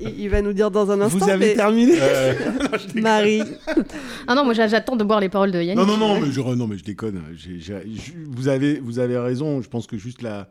Il, 0.00 0.28
va 0.28 0.42
nous 0.42 0.52
dire 0.52 0.70
dans 0.70 0.90
un 0.90 1.00
instant. 1.00 1.18
Vous 1.18 1.28
avez 1.30 1.48
mais- 1.48 1.54
terminé 1.54 1.94
Marie. 2.94 3.42
Ah 4.26 4.34
non, 4.34 4.44
moi 4.44 4.52
j'a- 4.52 4.68
j'attends 4.68 4.94
de 4.96 5.04
boire 5.04 5.20
les 5.20 5.28
paroles 5.30 5.50
de 5.50 5.60
Yannick. 5.62 5.76
Non, 5.76 5.86
non, 5.86 5.96
non, 5.96 6.20
mais 6.20 6.30
je, 6.30 6.40
non, 6.40 6.66
mais 6.66 6.76
je 6.76 6.84
déconne. 6.84 7.20
Avez, 8.46 8.78
vous 8.80 8.98
avez 8.98 9.18
raison. 9.18 9.62
Je 9.62 9.68
pense 9.68 9.86
que 9.86 9.96
juste 9.96 10.22
la. 10.22 10.48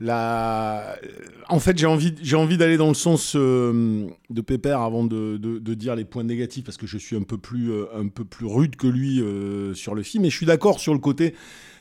En 0.00 1.58
fait, 1.58 1.78
j'ai 1.78 1.86
envie, 1.86 2.12
d'aller 2.58 2.76
dans 2.76 2.88
le 2.88 2.94
sens 2.94 3.34
euh, 3.34 4.06
de 4.28 4.40
Pépère 4.42 4.80
avant 4.80 5.04
de, 5.04 5.74
dire 5.74 5.96
les 5.96 6.04
points 6.04 6.24
négatifs 6.24 6.64
parce 6.64 6.76
que 6.76 6.86
je 6.86 6.98
suis 6.98 7.16
un 7.16 7.22
peu 7.22 7.38
plus, 7.38 7.72
euh, 7.72 7.86
rude 8.42 8.76
que 8.76 8.86
lui 8.86 9.20
euh, 9.20 9.74
sur 9.74 9.94
le 9.94 10.02
film. 10.02 10.24
Et 10.24 10.30
je 10.30 10.36
suis 10.36 10.46
d'accord 10.46 10.80
sur 10.80 10.92
le 10.92 10.98
côté. 10.98 11.34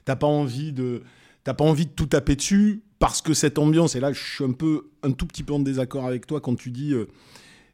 T'as 0.05 0.15
pas 0.15 0.27
envie 0.27 0.71
de, 0.71 1.03
t'as 1.43 1.53
pas 1.53 1.65
envie 1.65 1.85
de 1.87 1.91
tout 1.91 2.05
taper 2.05 2.35
dessus 2.35 2.83
parce 2.99 3.21
que 3.21 3.33
cette 3.33 3.57
ambiance. 3.57 3.95
Et 3.95 3.99
là, 3.99 4.13
je 4.13 4.23
suis 4.23 4.43
un 4.45 4.53
peu, 4.53 4.87
un 5.03 5.11
tout 5.11 5.25
petit 5.25 5.43
peu 5.43 5.53
en 5.53 5.59
désaccord 5.59 6.05
avec 6.05 6.25
toi 6.25 6.39
quand 6.39 6.55
tu 6.55 6.71
dis. 6.71 6.93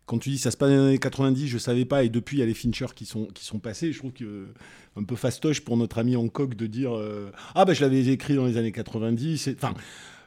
quand 0.07 0.17
tu 0.17 0.29
dis 0.31 0.39
ça 0.39 0.49
se 0.49 0.57
passe 0.57 0.71
dans 0.71 0.77
les 0.77 0.81
années 0.81 0.97
90, 0.97 1.47
je 1.47 1.57
savais 1.59 1.85
pas, 1.85 2.03
et 2.03 2.09
depuis 2.09 2.37
il 2.37 2.39
y 2.39 2.43
a 2.43 2.47
les 2.47 2.55
Fincher 2.55 2.87
qui 2.95 3.05
sont, 3.05 3.27
passés, 3.61 3.91
je 3.91 3.99
trouve 3.99 4.13
que 4.13 4.47
un 4.97 5.03
peu 5.03 5.15
fastoche 5.15 5.61
pour 5.61 5.77
notre 5.77 5.99
ami 5.99 6.15
Hancock 6.15 6.55
de 6.55 6.65
dire 6.65 6.93
Ah 7.53 7.65
bah 7.65 7.73
je 7.73 7.81
l'avais 7.81 8.07
écrit 8.07 8.35
dans 8.35 8.45
les 8.45 8.57
années 8.57 8.71
90. 8.71 9.47
et- 9.47 9.55
Enfin, 9.55 9.73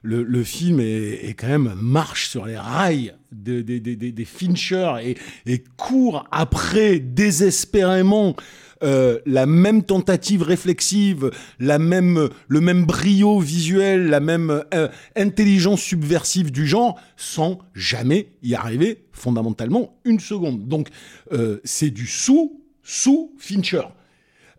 le, 0.04 0.44
film 0.44 0.80
est, 0.80 1.34
quand 1.38 1.49
même 1.49 1.75
marche 1.80 2.28
sur 2.28 2.44
les 2.46 2.58
rails 2.58 3.14
des, 3.32 3.62
des 3.62 4.25
Fincher 4.25 4.94
et, 5.02 5.16
et 5.46 5.64
court 5.76 6.26
après 6.30 6.99
désespérément 6.99 8.37
euh, 8.82 9.18
la 9.25 9.46
même 9.46 9.82
tentative 9.82 10.42
réflexive, 10.42 11.30
la 11.58 11.78
même, 11.78 12.28
le 12.49 12.61
même 12.61 12.84
brio 12.84 13.40
visuel, 13.40 14.08
la 14.08 14.20
même 14.20 14.62
euh, 14.75 14.88
intelligence 15.16 15.80
subversive 15.80 16.52
du 16.52 16.66
genre, 16.66 17.00
sans 17.16 17.58
jamais 17.75 18.28
y 18.42 18.54
arriver 18.54 19.04
fondamentalement 19.12 19.96
une 20.04 20.20
seconde. 20.20 20.68
Donc 20.68 20.88
euh, 21.32 21.61
c'est 21.64 21.90
du 21.90 22.06
sous, 22.06 22.61
sous 22.82 23.32
Fincher. 23.38 23.82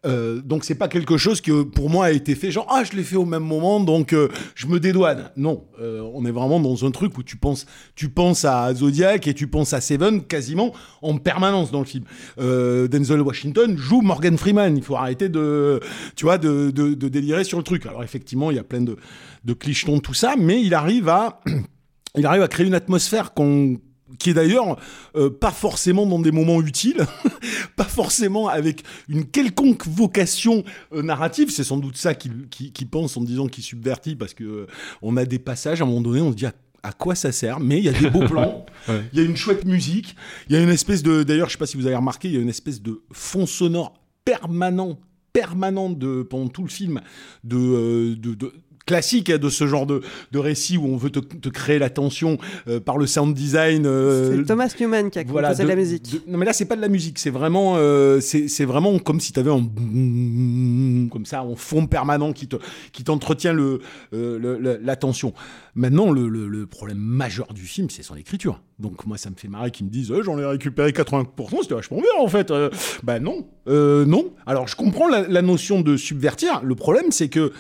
Euh, 0.05 0.41
donc 0.41 0.63
c'est 0.63 0.75
pas 0.75 0.87
quelque 0.87 1.17
chose 1.17 1.41
que 1.41 1.63
pour 1.63 1.89
moi 1.89 2.05
a 2.05 2.11
été 2.11 2.35
fait 2.35 2.51
genre 2.51 2.67
ah 2.69 2.83
je 2.83 2.95
l'ai 2.95 3.03
fait 3.03 3.15
au 3.15 3.25
même 3.25 3.43
moment 3.43 3.79
donc 3.79 4.13
euh, 4.13 4.29
je 4.55 4.67
me 4.67 4.79
dédouane. 4.79 5.31
Non, 5.35 5.65
euh, 5.81 6.01
on 6.13 6.25
est 6.25 6.31
vraiment 6.31 6.59
dans 6.59 6.85
un 6.85 6.91
truc 6.91 7.17
où 7.17 7.23
tu 7.23 7.37
penses 7.37 7.65
tu 7.95 8.09
penses 8.09 8.45
à 8.45 8.73
Zodiac 8.73 9.27
et 9.27 9.33
tu 9.33 9.47
penses 9.47 9.73
à 9.73 9.81
Seven 9.81 10.23
quasiment 10.23 10.73
en 11.01 11.17
permanence 11.17 11.71
dans 11.71 11.79
le 11.79 11.85
film. 11.85 12.05
Euh, 12.39 12.87
Denzel 12.87 13.21
Washington 13.21 13.77
joue 13.77 14.01
Morgan 14.01 14.37
Freeman. 14.37 14.77
Il 14.77 14.83
faut 14.83 14.95
arrêter 14.95 15.29
de 15.29 15.79
tu 16.15 16.25
vois 16.25 16.37
de 16.37 16.69
délirer 16.69 17.43
sur 17.43 17.57
le 17.57 17.63
truc. 17.63 17.85
Alors 17.85 18.03
effectivement 18.03 18.51
il 18.51 18.57
y 18.57 18.59
a 18.59 18.63
plein 18.63 18.81
de 18.81 18.97
de 19.43 19.53
clichetons 19.53 19.99
tout 19.99 20.13
ça, 20.13 20.35
mais 20.37 20.61
il 20.61 20.73
arrive 20.73 21.09
à 21.09 21.41
il 22.17 22.25
arrive 22.25 22.41
à 22.41 22.47
créer 22.47 22.65
une 22.65 22.75
atmosphère 22.75 23.33
qu'on 23.33 23.77
qui 24.17 24.29
est 24.31 24.33
d'ailleurs 24.33 24.77
euh, 25.15 25.29
pas 25.29 25.51
forcément 25.51 26.05
dans 26.05 26.19
des 26.19 26.31
moments 26.31 26.61
utiles, 26.61 27.05
pas 27.75 27.83
forcément 27.85 28.47
avec 28.47 28.83
une 29.09 29.25
quelconque 29.25 29.87
vocation 29.87 30.63
euh, 30.93 31.01
narrative. 31.01 31.49
C'est 31.49 31.63
sans 31.63 31.77
doute 31.77 31.97
ça 31.97 32.13
qu'il 32.15 32.47
qui, 32.49 32.71
qui 32.71 32.85
pense 32.85 33.17
en 33.17 33.21
disant 33.21 33.47
qu'il 33.47 33.63
subvertit, 33.63 34.15
parce 34.15 34.33
que 34.33 34.43
euh, 34.43 34.67
on 35.01 35.17
a 35.17 35.25
des 35.25 35.39
passages 35.39 35.81
à 35.81 35.85
un 35.85 35.87
moment 35.87 36.01
donné, 36.01 36.21
on 36.21 36.31
se 36.31 36.35
dit 36.37 36.45
à, 36.45 36.53
à 36.83 36.91
quoi 36.91 37.15
ça 37.15 37.31
sert, 37.31 37.59
mais 37.59 37.77
il 37.79 37.85
y 37.85 37.89
a 37.89 37.93
des 37.93 38.09
beaux 38.09 38.25
plans, 38.27 38.65
Ouais. 38.87 39.01
il 39.13 39.19
y 39.19 39.21
a 39.21 39.25
une 39.25 39.35
chouette 39.35 39.65
musique, 39.65 40.15
il 40.47 40.55
y 40.55 40.59
a 40.59 40.61
une 40.61 40.69
espèce 40.69 41.01
de, 41.01 41.23
d'ailleurs, 41.23 41.47
je 41.47 41.53
sais 41.53 41.57
pas 41.57 41.65
si 41.65 41.77
vous 41.77 41.87
avez 41.87 41.95
remarqué, 41.95 42.27
il 42.27 42.35
y 42.35 42.37
a 42.37 42.41
une 42.41 42.49
espèce 42.49 42.81
de 42.81 43.01
fond 43.11 43.45
sonore 43.47 43.93
permanent, 44.23 44.99
permanent 45.33 45.89
de 45.89 46.21
pendant 46.23 46.47
tout 46.47 46.61
le 46.63 46.69
film, 46.69 47.01
de, 47.43 48.13
de, 48.15 48.33
de 48.35 48.53
classique 48.85 49.29
hein, 49.29 49.37
de 49.37 49.49
ce 49.49 49.65
genre 49.67 49.85
de, 49.85 50.01
de 50.31 50.39
récit 50.39 50.77
où 50.77 50.85
on 50.85 50.97
veut 50.97 51.09
te, 51.09 51.19
te 51.19 51.49
créer 51.49 51.79
la 51.79 51.89
tension 51.89 52.37
euh, 52.67 52.79
par 52.79 52.97
le 52.97 53.07
sound 53.07 53.33
design. 53.33 53.85
euh, 53.85 54.37
C'est 54.37 54.43
Thomas 54.45 54.73
Newman 54.79 55.09
qui 55.09 55.19
a 55.19 55.23
composé 55.23 55.63
de, 55.63 55.67
la 55.67 55.75
musique. 55.75 56.11
de- 56.11 56.31
non 56.31 56.37
mais 56.37 56.45
là 56.45 56.53
c'est 56.53 56.65
pas 56.65 56.75
de 56.75 56.81
la 56.81 56.87
musique, 56.87 57.17
c'est 57.19 57.29
vraiment, 57.29 57.75
euh, 57.77 58.19
c'est 58.19 58.47
c'est 58.47 58.65
vraiment 58.65 58.97
comme 58.99 59.19
si 59.19 59.33
tu 59.33 59.39
avais 59.39 59.51
un 59.51 59.61
comme 61.09 61.25
ça 61.25 61.43
en 61.43 61.55
fond 61.55 61.87
permanent 61.87 62.33
qui 62.33 62.47
te 62.47 62.55
qui 62.91 63.03
t'entretient 63.03 63.53
le, 63.53 63.79
euh, 64.13 64.37
le- 64.39 64.57
le- 64.59 64.79
l'attention. 64.81 65.33
Maintenant 65.75 66.11
le, 66.11 66.27
le, 66.27 66.47
le 66.47 66.65
problème 66.65 66.97
majeur 66.99 67.53
du 67.53 67.63
film 67.63 67.89
c'est 67.89 68.03
son 68.03 68.15
écriture. 68.15 68.61
Donc 68.79 69.05
moi 69.05 69.17
ça 69.17 69.29
me 69.29 69.35
fait 69.35 69.47
marrer 69.47 69.71
qu'ils 69.71 69.85
me 69.85 69.91
disent 69.91 70.11
Euh, 70.11 70.21
j'en 70.23 70.37
ai 70.37 70.45
récupéré 70.45 70.91
80%, 70.91 71.25
c'était 71.61 71.75
vachement 71.75 71.97
bien 71.97 72.11
en 72.19 72.27
fait. 72.27 72.51
Bah 73.03 73.19
non, 73.19 73.47
euh, 73.67 74.05
non. 74.05 74.31
Alors 74.45 74.67
je 74.67 74.75
comprends 74.75 75.07
la, 75.07 75.27
la 75.27 75.41
notion 75.41 75.81
de 75.81 75.97
subvertir. 75.97 76.61
Le 76.63 76.75
problème 76.75 77.11
c'est 77.11 77.29
que 77.29 77.51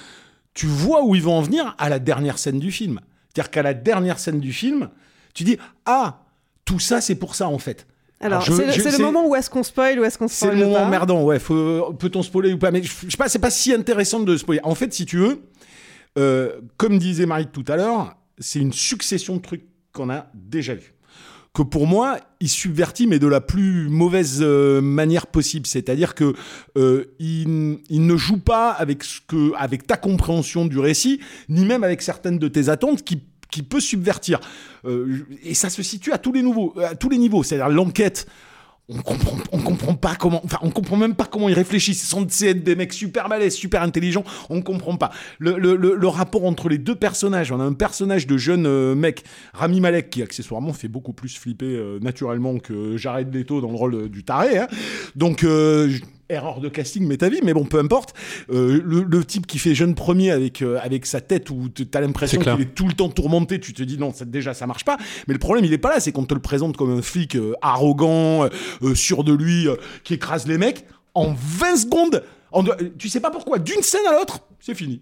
tu 0.55 0.65
vois 0.65 1.03
où 1.03 1.13
ils 1.13 1.21
vont 1.21 1.37
en 1.37 1.41
venir 1.41 1.75
à 1.77 1.89
la 1.89 1.99
dernière 1.99 2.39
scène 2.39 2.59
du 2.59 2.71
film. 2.71 2.99
C'est-à-dire 3.27 3.51
qu'à 3.51 3.61
la 3.61 3.75
dernière 3.75 4.17
scène 4.17 4.39
du 4.39 4.51
film, 4.51 4.89
tu 5.35 5.43
dis 5.43 5.57
ah 5.85 6.21
tout 6.63 6.79
ça 6.79 7.01
c'est 7.01 7.15
pour 7.15 7.35
ça 7.35 7.47
en 7.47 7.59
fait. 7.59 7.85
Alors, 8.21 8.43
c'est 8.43 8.65
le, 8.65 8.71
c'est 8.71 9.01
moment 9.01 9.27
où 9.27 9.35
est-ce 9.35 9.49
qu'on 9.49 9.61
spoil 9.61 9.99
ou 9.99 10.03
est-ce 10.05 10.17
qu'on 10.17 10.27
c'est 10.27 10.45
spoil 10.47 10.57
le 10.57 10.65
moment 10.65 10.75
pas 10.77 10.85
emmerdant, 10.85 11.23
ouais. 11.23 11.37
Faut, 11.37 11.93
peut-on 11.99 12.23
spoiler 12.23 12.53
ou 12.53 12.57
pas 12.57 12.71
Mais 12.71 12.81
je 12.81 12.91
je 13.03 13.11
sais 13.11 13.17
pas, 13.17 13.27
c'est 13.27 13.39
pas 13.39 13.51
si 13.51 13.73
intéressant 13.73 14.21
de 14.21 14.37
spoiler. 14.37 14.61
En 14.63 14.73
fait, 14.73 14.93
si 14.93 15.05
tu 15.05 15.17
veux, 15.17 15.41
euh, 16.17 16.61
comme 16.77 16.97
disait 16.97 17.25
Marie 17.25 17.47
tout 17.47 17.65
à 17.67 17.75
l'heure, 17.75 18.15
c'est 18.39 18.59
une 18.59 18.71
succession 18.71 19.35
de 19.35 19.41
trucs 19.41 19.65
qu'on 19.91 20.09
a 20.09 20.27
déjà 20.33 20.75
vus. 20.75 20.94
Que 21.55 21.63
pour 21.63 21.87
moi, 21.87 22.19
il 22.41 22.49
subvertit, 22.49 23.07
mais 23.07 23.17
de 23.17 23.27
la 23.27 23.41
plus 23.41 23.89
mauvaise 23.89 24.39
euh, 24.41 24.81
manière 24.81 25.25
possible. 25.25 25.65
C'est-à-dire 25.65 26.13
que 26.13 26.33
euh, 26.77 27.05
il, 27.17 27.79
il 27.89 28.05
ne 28.05 28.17
joue 28.17 28.39
pas 28.39 28.71
avec 28.71 29.03
ce 29.03 29.21
que, 29.25 29.53
avec 29.55 29.87
ta 29.87 29.95
compréhension 29.95 30.65
du 30.65 30.77
récit, 30.77 31.21
ni 31.47 31.65
même 31.65 31.85
avec 31.85 32.01
certaines 32.01 32.39
de 32.39 32.47
tes 32.49 32.69
attentes 32.69 33.03
qui 33.03 33.21
qui 33.49 33.63
peut 33.63 33.79
subvertir. 33.79 34.41
Euh, 34.85 35.25
et 35.43 35.53
ça 35.53 35.69
se 35.69 35.81
situe 35.81 36.11
à 36.11 36.17
tous 36.17 36.33
les. 36.33 36.43
À 36.83 36.95
tous 36.95 37.09
les 37.09 37.17
niveaux. 37.17 37.41
C'est-à-dire 37.41 37.69
l'enquête 37.69 38.27
on 38.87 38.97
comprend, 39.61 39.95
pas 39.95 40.13
comment, 40.15 40.41
enfin, 40.45 40.59
on 40.61 40.69
comprend 40.69 40.95
même 40.95 41.15
pas 41.15 41.25
comment 41.25 41.49
ils 41.49 41.55
réfléchissent. 41.55 42.03
Ils 42.03 42.07
sont 42.07 42.21
des 42.21 42.75
mecs 42.75 42.93
super 42.93 43.29
balèzes, 43.29 43.55
super 43.55 43.81
intelligents. 43.81 44.23
On 44.51 44.61
comprend 44.61 44.95
pas. 44.95 45.11
Le, 45.39 46.07
rapport 46.07 46.45
entre 46.45 46.69
les 46.69 46.77
deux 46.77 46.95
personnages. 46.95 47.51
On 47.51 47.59
a 47.59 47.63
un 47.63 47.73
personnage 47.73 48.27
de 48.27 48.37
jeune 48.37 48.67
euh, 48.67 48.93
mec, 48.93 49.23
Rami 49.53 49.81
Malek, 49.81 50.11
qui 50.11 50.21
accessoirement 50.21 50.71
fait 50.71 50.87
beaucoup 50.87 51.13
plus 51.13 51.35
flipper 51.35 51.65
euh, 51.65 51.99
naturellement 51.99 52.59
que 52.59 52.95
Jared 52.95 53.33
Leto 53.33 53.59
dans 53.59 53.71
le 53.71 53.75
rôle 53.75 53.95
euh, 53.95 54.09
du 54.09 54.23
taré. 54.23 54.59
Hein. 54.59 54.67
Donc, 55.15 55.43
erreur 56.29 56.59
de 56.59 56.69
casting, 56.69 57.05
mais 57.07 57.17
ta 57.17 57.29
vie, 57.29 57.39
mais 57.43 57.53
bon, 57.53 57.65
peu 57.65 57.79
importe. 57.79 58.13
Euh, 58.49 58.81
le, 58.83 59.03
le 59.03 59.25
type 59.25 59.47
qui 59.47 59.59
fait 59.59 59.75
jeune 59.75 59.95
premier 59.95 60.31
avec, 60.31 60.61
euh, 60.61 60.79
avec 60.81 61.05
sa 61.05 61.21
tête 61.21 61.49
où 61.49 61.69
t'as 61.69 62.01
l'impression 62.01 62.39
qu'il 62.39 62.61
est 62.61 62.75
tout 62.75 62.87
le 62.87 62.93
temps 62.93 63.09
tourmenté, 63.09 63.59
tu 63.59 63.73
te 63.73 63.83
dis 63.83 63.97
non, 63.97 64.13
ça, 64.13 64.25
déjà 64.25 64.53
ça 64.53 64.67
marche 64.67 64.85
pas. 64.85 64.97
Mais 65.27 65.33
le 65.33 65.39
problème, 65.39 65.65
il 65.65 65.73
est 65.73 65.77
pas 65.77 65.89
là, 65.89 65.99
c'est 65.99 66.11
qu'on 66.11 66.25
te 66.25 66.33
le 66.33 66.41
présente 66.41 66.77
comme 66.77 66.97
un 66.97 67.01
flic 67.01 67.35
euh, 67.35 67.53
arrogant, 67.61 68.43
euh, 68.43 68.49
euh, 68.83 68.95
sûr 68.95 69.23
de 69.23 69.33
lui, 69.33 69.67
euh, 69.67 69.75
qui 70.03 70.15
écrase 70.15 70.47
les 70.47 70.57
mecs. 70.57 70.85
En 71.13 71.33
20 71.33 71.77
secondes, 71.77 72.23
en 72.51 72.63
tu 72.97 73.07
sais 73.09 73.21
pas 73.21 73.31
pourquoi, 73.31 73.59
d'une 73.59 73.81
scène 73.81 74.05
à 74.09 74.13
l'autre, 74.13 74.39
c'est 74.59 74.75
fini. 74.75 75.01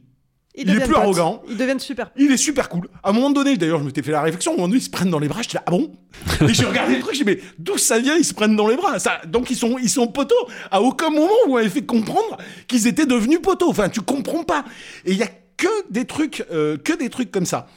Il, 0.55 0.69
est 0.69 0.75
plus 0.75 0.89
potes. 0.89 0.97
arrogant. 0.97 1.41
Ils 1.49 1.57
deviennent 1.57 1.79
super. 1.79 2.11
Il 2.15 2.31
est 2.31 2.37
super 2.37 2.69
cool. 2.69 2.87
À 3.01 3.09
un 3.09 3.13
moment 3.13 3.31
donné, 3.31 3.57
d'ailleurs, 3.57 3.79
je 3.79 3.85
m'étais 3.85 4.03
fait 4.03 4.11
la 4.11 4.21
réflexion, 4.21 4.51
à 4.51 4.53
un 4.53 4.57
moment 4.57 4.67
donné, 4.67 4.79
ils 4.79 4.83
se 4.83 4.89
prennent 4.89 5.09
dans 5.09 5.19
les 5.19 5.27
bras, 5.27 5.41
j'étais 5.41 5.57
là, 5.57 5.63
ah 5.65 5.71
bon 5.71 5.91
Et 6.47 6.53
j'ai 6.53 6.65
regardé 6.65 6.95
le 6.95 7.01
truc, 7.01 7.15
j'ai 7.15 7.23
dit, 7.23 7.31
mais 7.31 7.39
d'où 7.57 7.77
ça 7.77 7.97
vient, 7.97 8.15
ils 8.15 8.25
se 8.25 8.35
prennent 8.35 8.55
dans 8.55 8.67
les 8.67 8.75
bras 8.75 8.99
ça, 8.99 9.21
Donc 9.25 9.49
ils 9.49 9.55
sont, 9.55 9.77
ils 9.79 9.89
sont 9.89 10.07
poteaux. 10.07 10.47
À 10.69 10.81
aucun 10.81 11.09
moment, 11.09 11.33
vous 11.47 11.55
m'avez 11.55 11.69
fait 11.69 11.85
comprendre 11.85 12.37
qu'ils 12.67 12.85
étaient 12.85 13.07
devenus 13.07 13.39
poteaux. 13.41 13.69
Enfin, 13.69 13.89
tu 13.89 14.01
comprends 14.01 14.43
pas. 14.43 14.63
Et 15.05 15.13
il 15.13 15.17
y 15.17 15.23
a 15.23 15.29
que 15.57 15.67
des 15.89 16.05
trucs, 16.05 16.45
euh, 16.51 16.77
que 16.77 16.93
des 16.93 17.09
trucs 17.09 17.31
comme 17.31 17.45
ça. 17.45 17.67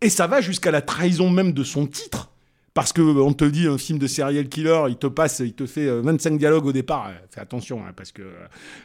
Et 0.00 0.10
ça 0.10 0.26
va 0.26 0.40
jusqu'à 0.40 0.70
la 0.70 0.82
trahison 0.82 1.30
même 1.30 1.52
de 1.52 1.62
son 1.62 1.86
titre. 1.86 2.30
Parce 2.74 2.92
que 2.92 3.00
euh, 3.00 3.22
on 3.22 3.32
te 3.32 3.44
dit 3.44 3.68
un 3.68 3.78
film 3.78 4.00
de 4.00 4.08
serial 4.08 4.48
killer, 4.48 4.82
il 4.88 4.96
te 4.96 5.06
passe, 5.06 5.38
il 5.38 5.52
te 5.54 5.64
fait 5.64 5.86
euh, 5.86 6.00
25 6.02 6.36
dialogues 6.38 6.66
au 6.66 6.72
départ. 6.72 7.06
Euh, 7.08 7.12
Fais 7.30 7.40
attention, 7.40 7.80
hein, 7.86 7.92
parce 7.96 8.10
que 8.10 8.22
euh, 8.22 8.32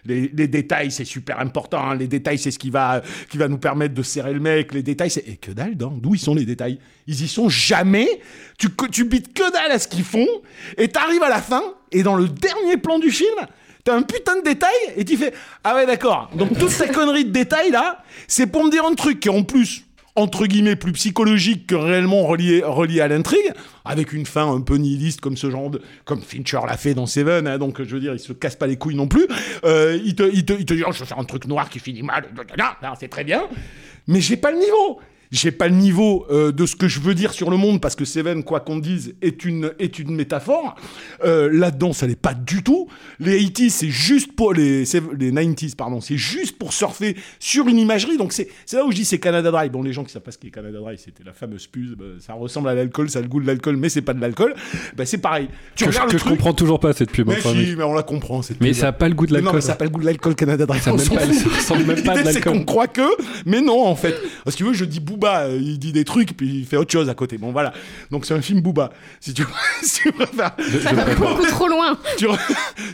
les, 0.06 0.30
les 0.32 0.48
détails 0.48 0.92
c'est 0.92 1.06
super 1.06 1.40
important. 1.40 1.80
hein. 1.90 1.96
Les 1.96 2.08
détails 2.08 2.38
c'est 2.38 2.52
ce 2.52 2.60
qui 2.60 2.70
va, 2.70 3.02
qui 3.32 3.38
va 3.40 3.48
nous 3.48 3.58
permettre 3.58 3.96
de 3.96 4.04
serrer 4.04 4.32
le 4.34 4.40
mec. 4.40 4.74
Les 4.76 4.84
détails 4.84 5.10
c'est 5.10 5.28
et 5.28 5.38
que 5.38 5.52
dalle, 5.52 5.76
d'où 5.76 6.14
ils 6.14 6.20
sont 6.20 6.36
les 6.36 6.46
détails? 6.46 6.78
Ils 7.08 7.20
y 7.24 7.28
sont 7.28 7.50
jamais. 7.50 8.08
Tu 8.60 8.68
tu 8.92 9.06
bites 9.06 9.34
que 9.34 9.52
dalle 9.52 9.72
à 9.72 9.80
ce 9.80 9.88
qu'ils 9.88 10.04
font 10.04 10.28
et 10.78 10.88
t'arrives 10.88 11.24
à 11.24 11.30
la 11.30 11.42
fin 11.42 11.64
et 11.92 12.04
dans 12.04 12.16
le 12.16 12.28
dernier 12.28 12.78
plan 12.78 13.00
du 13.00 13.10
film. 13.10 13.34
T'as 13.84 13.96
un 13.96 14.04
putain 14.04 14.38
de 14.38 14.44
détail 14.44 14.70
et 14.98 15.06
tu 15.06 15.18
fais 15.18 15.34
Ah 15.64 15.74
ouais, 15.74 15.88
d'accord. 15.88 16.30
Donc 16.36 16.56
toute 16.60 16.70
cette 16.70 16.92
connerie 16.92 17.26
de 17.26 17.32
détails 17.32 17.72
là, 17.72 18.04
c'est 18.28 18.46
pour 18.46 18.64
me 18.66 18.70
dire 18.70 18.86
un 18.86 18.94
truc 18.94 19.20
qui 19.22 19.30
en 19.30 19.42
plus, 19.42 19.86
entre 20.16 20.46
guillemets, 20.46 20.76
plus 20.76 20.92
psychologique 20.94 21.68
que 21.68 21.76
réellement 21.76 22.24
relié, 22.26 22.62
relié 22.64 23.02
à 23.02 23.08
l'intrigue, 23.08 23.54
avec 23.86 24.14
une 24.14 24.26
fin 24.26 24.52
un 24.52 24.62
peu 24.62 24.76
nihiliste 24.76 25.22
comme 25.22 25.38
ce 25.38 25.50
genre 25.50 25.70
de. 25.70 25.82
comme 26.06 26.22
Fincher 26.22 26.60
l'a 26.68 26.78
fait 26.78 26.94
dans 26.94 27.06
Seven, 27.06 27.48
hein, 27.48 27.58
donc 27.58 27.82
je 27.82 27.94
veux 27.94 28.02
dire, 28.02 28.14
il 28.14 28.20
se 28.20 28.34
casse 28.34 28.56
pas 28.56 28.68
les 28.68 28.78
couilles 28.78 28.96
non 28.96 29.08
plus. 29.08 29.28
Euh, 29.64 30.00
il, 30.04 30.16
te, 30.16 30.24
il, 30.24 30.46
te, 30.46 30.54
il 30.54 30.66
te 30.66 30.74
dit 30.74 30.84
Oh, 30.86 30.92
je 30.92 31.00
vais 31.00 31.06
faire 31.06 31.20
un 31.20 31.24
truc 31.24 31.46
noir 31.46 31.70
qui 31.70 31.80
finit 31.80 32.04
mal. 32.04 32.30
C'est 33.00 33.10
très 33.10 33.24
bien. 33.24 33.44
Mais 34.08 34.22
j'ai 34.22 34.38
pas 34.38 34.52
le 34.52 34.58
niveau 34.58 35.00
j'ai 35.32 35.52
pas 35.52 35.68
le 35.68 35.76
niveau 35.76 36.26
euh, 36.32 36.52
de 36.52 36.66
ce 36.66 36.76
que 36.76 36.88
je 36.88 37.00
veux 37.00 37.14
dire 37.14 37.34
sur 37.34 37.52
le 37.52 37.58
monde 37.58 37.80
parce 37.82 37.96
que 37.96 38.04
Seven, 38.06 38.44
quoi 38.44 38.60
qu'on 38.62 38.78
dise, 38.80 39.14
est 39.22 39.46
une 39.46 39.72
est 39.80 40.00
une 40.00 40.16
métaphore. 40.16 40.76
Euh, 41.24 41.50
Là-dedans, 41.52 41.94
ça 41.94 42.08
n'est 42.08 42.16
pas 42.16 42.34
du 42.34 42.64
tout. 42.64 42.88
Les 43.20 43.40
80s, 43.44 43.70
c'est 43.70 43.90
juste 43.90 44.32
pour 44.36 44.54
les 44.54 44.80
les 44.80 45.32
90s, 45.32 45.76
pardon, 45.76 46.02
c'est 46.02 46.18
juste 46.18 46.58
pour 46.58 46.74
surfer 46.74 47.16
sur 47.40 47.68
une 47.68 47.78
imagerie. 47.78 48.18
Donc 48.18 48.34
c'est 48.34 48.50
c'est 48.66 48.78
là 48.78 48.86
où 48.86 48.92
je 48.92 48.96
dis 48.96 49.06
c'est 49.06 49.20
Canada 49.20 49.52
Dry. 49.52 49.70
Bon, 49.70 49.84
les 49.84 49.94
gens 49.94 50.04
qui 50.04 50.12
savent 50.12 50.22
pas 50.24 50.32
ce 50.32 50.38
qu'est 50.38 50.50
Canada 50.50 50.80
Dry, 50.80 50.98
c'était 50.98 51.24
la 51.24 51.34
fameuse 51.34 51.68
puce. 51.68 51.92
bah, 51.92 52.06
ça 52.20 52.34
ressemble 52.34 52.70
à 52.70 52.74
l'alcool, 52.74 53.10
ça 53.10 53.20
a 53.20 53.22
le 53.22 53.28
goût 53.28 53.40
de 53.42 53.48
l'alcool, 53.48 53.78
mais 53.78 53.90
c'est 53.90 54.02
pas 54.02 54.14
de 54.14 54.22
l'alcool. 54.22 54.56
Bah, 54.98 55.06
c'est 55.06 55.20
pareil. 55.20 55.48
Tu 55.76 55.86
que 55.86 55.92
je, 55.92 56.00
que 56.08 56.18
je 56.18 56.24
comprends 56.24 56.54
toujours 56.54 56.80
pas 56.80 56.94
cette 56.94 57.12
pub. 57.12 57.28
Mais 57.28 57.38
enfin, 57.38 57.54
si, 57.54 57.76
mais 57.78 57.84
on 57.84 57.94
la 57.94 58.04
comprend. 58.04 58.42
cette 58.42 58.60
Mais 58.62 58.70
pub. 58.70 58.78
ça 58.78 58.88
a 58.88 58.92
pas 58.94 59.08
le 59.10 59.16
goût 59.16 59.26
de 59.28 59.34
Mais 59.34 59.40
Non, 59.40 59.46
l'alcool. 59.46 59.56
mais 59.58 59.62
ça 59.62 59.74
a 59.74 59.76
pas 59.76 59.86
le 59.86 59.92
goût 59.92 60.00
de 60.00 60.06
l'alcool 60.06 60.36
Canada 60.36 60.66
Dry. 60.66 60.80
Ça 60.80 60.92
même 60.92 61.00
pas- 61.08 61.34
ça 61.34 61.50
ressemble 61.50 61.86
même 61.86 62.02
pas 62.04 62.12
à 62.12 62.16
de 62.16 62.20
L'idée, 62.20 62.32
c'est 62.34 62.40
l'alcool. 62.40 62.54
qu'on 62.60 62.66
croit 62.66 62.88
que, 62.88 63.08
mais 63.46 63.62
non, 63.62 63.86
en 63.86 63.96
fait. 63.96 64.16
Parce 64.44 64.56
que 64.56 64.60
tu 64.60 64.64
veux, 64.64 64.74
je 64.74 64.86
dis 64.86 65.00
Booba, 65.20 65.42
euh, 65.48 65.60
il 65.62 65.78
dit 65.80 65.92
des 65.92 66.06
trucs, 66.06 66.36
puis 66.38 66.60
il 66.60 66.66
fait 66.66 66.78
autre 66.78 66.92
chose 66.92 67.10
à 67.10 67.14
côté. 67.14 67.38
Bon, 67.38 67.52
voilà. 67.52 67.74
Donc, 68.12 68.26
c'est 68.26 68.34
un 68.34 68.42
film 68.42 68.62
Booba. 68.62 68.92
Si 69.20 69.34
tu, 69.34 69.44
si 69.84 70.02
tu 70.04 70.12
préfères. 70.12 70.52
Beaucoup 71.18 71.46
trop 71.48 71.68
loin. 71.68 71.98
tu, 72.18 72.26
re- 72.28 72.40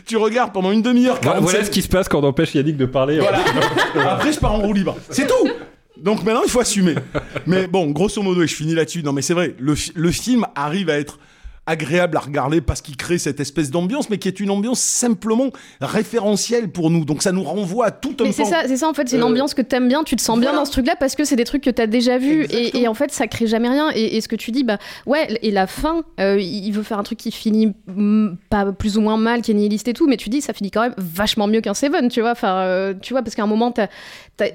tu 0.04 0.16
regardes 0.16 0.52
pendant 0.52 0.72
une 0.72 0.82
demi-heure. 0.82 1.18
Voilà, 1.22 1.38
47 1.38 1.50
voilà 1.52 1.64
ce 1.66 1.70
qui 1.70 1.82
se 1.82 1.88
passe 1.88 2.08
quand 2.08 2.20
on 2.20 2.24
empêche 2.26 2.54
Yannick 2.54 2.76
de 2.76 2.86
parler. 2.86 3.20
Voilà. 3.94 4.12
Après, 4.14 4.32
je 4.32 4.38
pars 4.38 4.52
en 4.54 4.58
roue 4.58 4.72
libre. 4.72 4.96
C'est 5.10 5.26
tout. 5.26 5.48
Donc 5.96 6.22
maintenant, 6.24 6.42
il 6.44 6.50
faut 6.50 6.60
assumer. 6.60 6.94
Mais 7.46 7.66
bon, 7.66 7.90
grosso 7.90 8.20
modo, 8.22 8.42
et 8.42 8.46
je 8.46 8.54
finis 8.54 8.74
là-dessus. 8.74 9.02
Non, 9.02 9.12
mais 9.12 9.22
c'est 9.22 9.34
vrai, 9.34 9.54
le, 9.58 9.74
fi- 9.74 9.92
le 9.94 10.10
film 10.10 10.44
arrive 10.54 10.90
à 10.90 10.98
être 10.98 11.18
agréable 11.66 12.16
à 12.16 12.20
regarder 12.20 12.60
parce 12.60 12.80
qu'il 12.80 12.96
crée 12.96 13.18
cette 13.18 13.40
espèce 13.40 13.70
d'ambiance, 13.70 14.08
mais 14.10 14.18
qui 14.18 14.28
est 14.28 14.40
une 14.40 14.50
ambiance 14.50 14.80
simplement 14.80 15.50
référentielle 15.80 16.70
pour 16.70 16.90
nous. 16.90 17.04
Donc 17.04 17.22
ça 17.22 17.32
nous 17.32 17.42
renvoie 17.42 17.86
à 17.86 17.90
tout 17.90 18.14
un 18.20 18.24
Mais 18.24 18.32
c'est 18.32 18.44
ça, 18.44 18.62
c'est 18.66 18.76
ça 18.76 18.88
en 18.88 18.94
fait, 18.94 19.08
c'est 19.08 19.16
une 19.16 19.22
Euh, 19.22 19.26
ambiance 19.26 19.54
que 19.54 19.62
t'aimes 19.62 19.88
bien, 19.88 20.04
tu 20.04 20.16
te 20.16 20.22
sens 20.22 20.38
bien 20.38 20.52
dans 20.52 20.64
ce 20.64 20.70
truc-là 20.72 20.94
parce 20.98 21.14
que 21.16 21.24
c'est 21.24 21.36
des 21.36 21.44
trucs 21.44 21.62
que 21.62 21.70
t'as 21.70 21.86
déjà 21.86 22.18
vus 22.18 22.44
et, 22.44 22.78
et 22.78 22.88
en 22.88 22.94
fait 22.94 23.10
ça 23.12 23.26
crée 23.26 23.46
jamais 23.46 23.68
rien. 23.68 23.90
Et, 23.94 24.16
et 24.16 24.20
ce 24.20 24.28
que 24.28 24.36
tu 24.36 24.50
dis, 24.52 24.62
bah 24.64 24.78
ouais, 25.06 25.26
et 25.42 25.50
la 25.50 25.66
fin, 25.66 26.02
euh, 26.20 26.38
il 26.40 26.70
veut 26.72 26.82
faire 26.82 26.98
un 26.98 27.02
truc 27.02 27.18
qui 27.18 27.30
finit 27.32 27.72
pas 28.50 28.72
plus 28.72 28.96
ou 28.98 29.00
moins 29.00 29.16
mal, 29.16 29.42
qui 29.42 29.50
est 29.50 29.54
nihiliste 29.54 29.88
et 29.88 29.92
tout, 29.92 30.06
mais 30.06 30.16
tu 30.16 30.28
dis 30.28 30.40
ça 30.40 30.52
finit 30.52 30.70
quand 30.70 30.82
même 30.82 30.94
vachement 30.98 31.46
mieux 31.48 31.60
qu'un 31.60 31.74
Seven, 31.74 32.08
tu 32.08 32.20
vois. 32.20 32.32
Enfin, 32.32 32.58
euh, 32.58 32.94
tu 33.00 33.12
vois, 33.12 33.22
parce 33.22 33.34
qu'à 33.34 33.42
un 33.42 33.46
moment 33.48 33.72
t'as. 33.72 33.88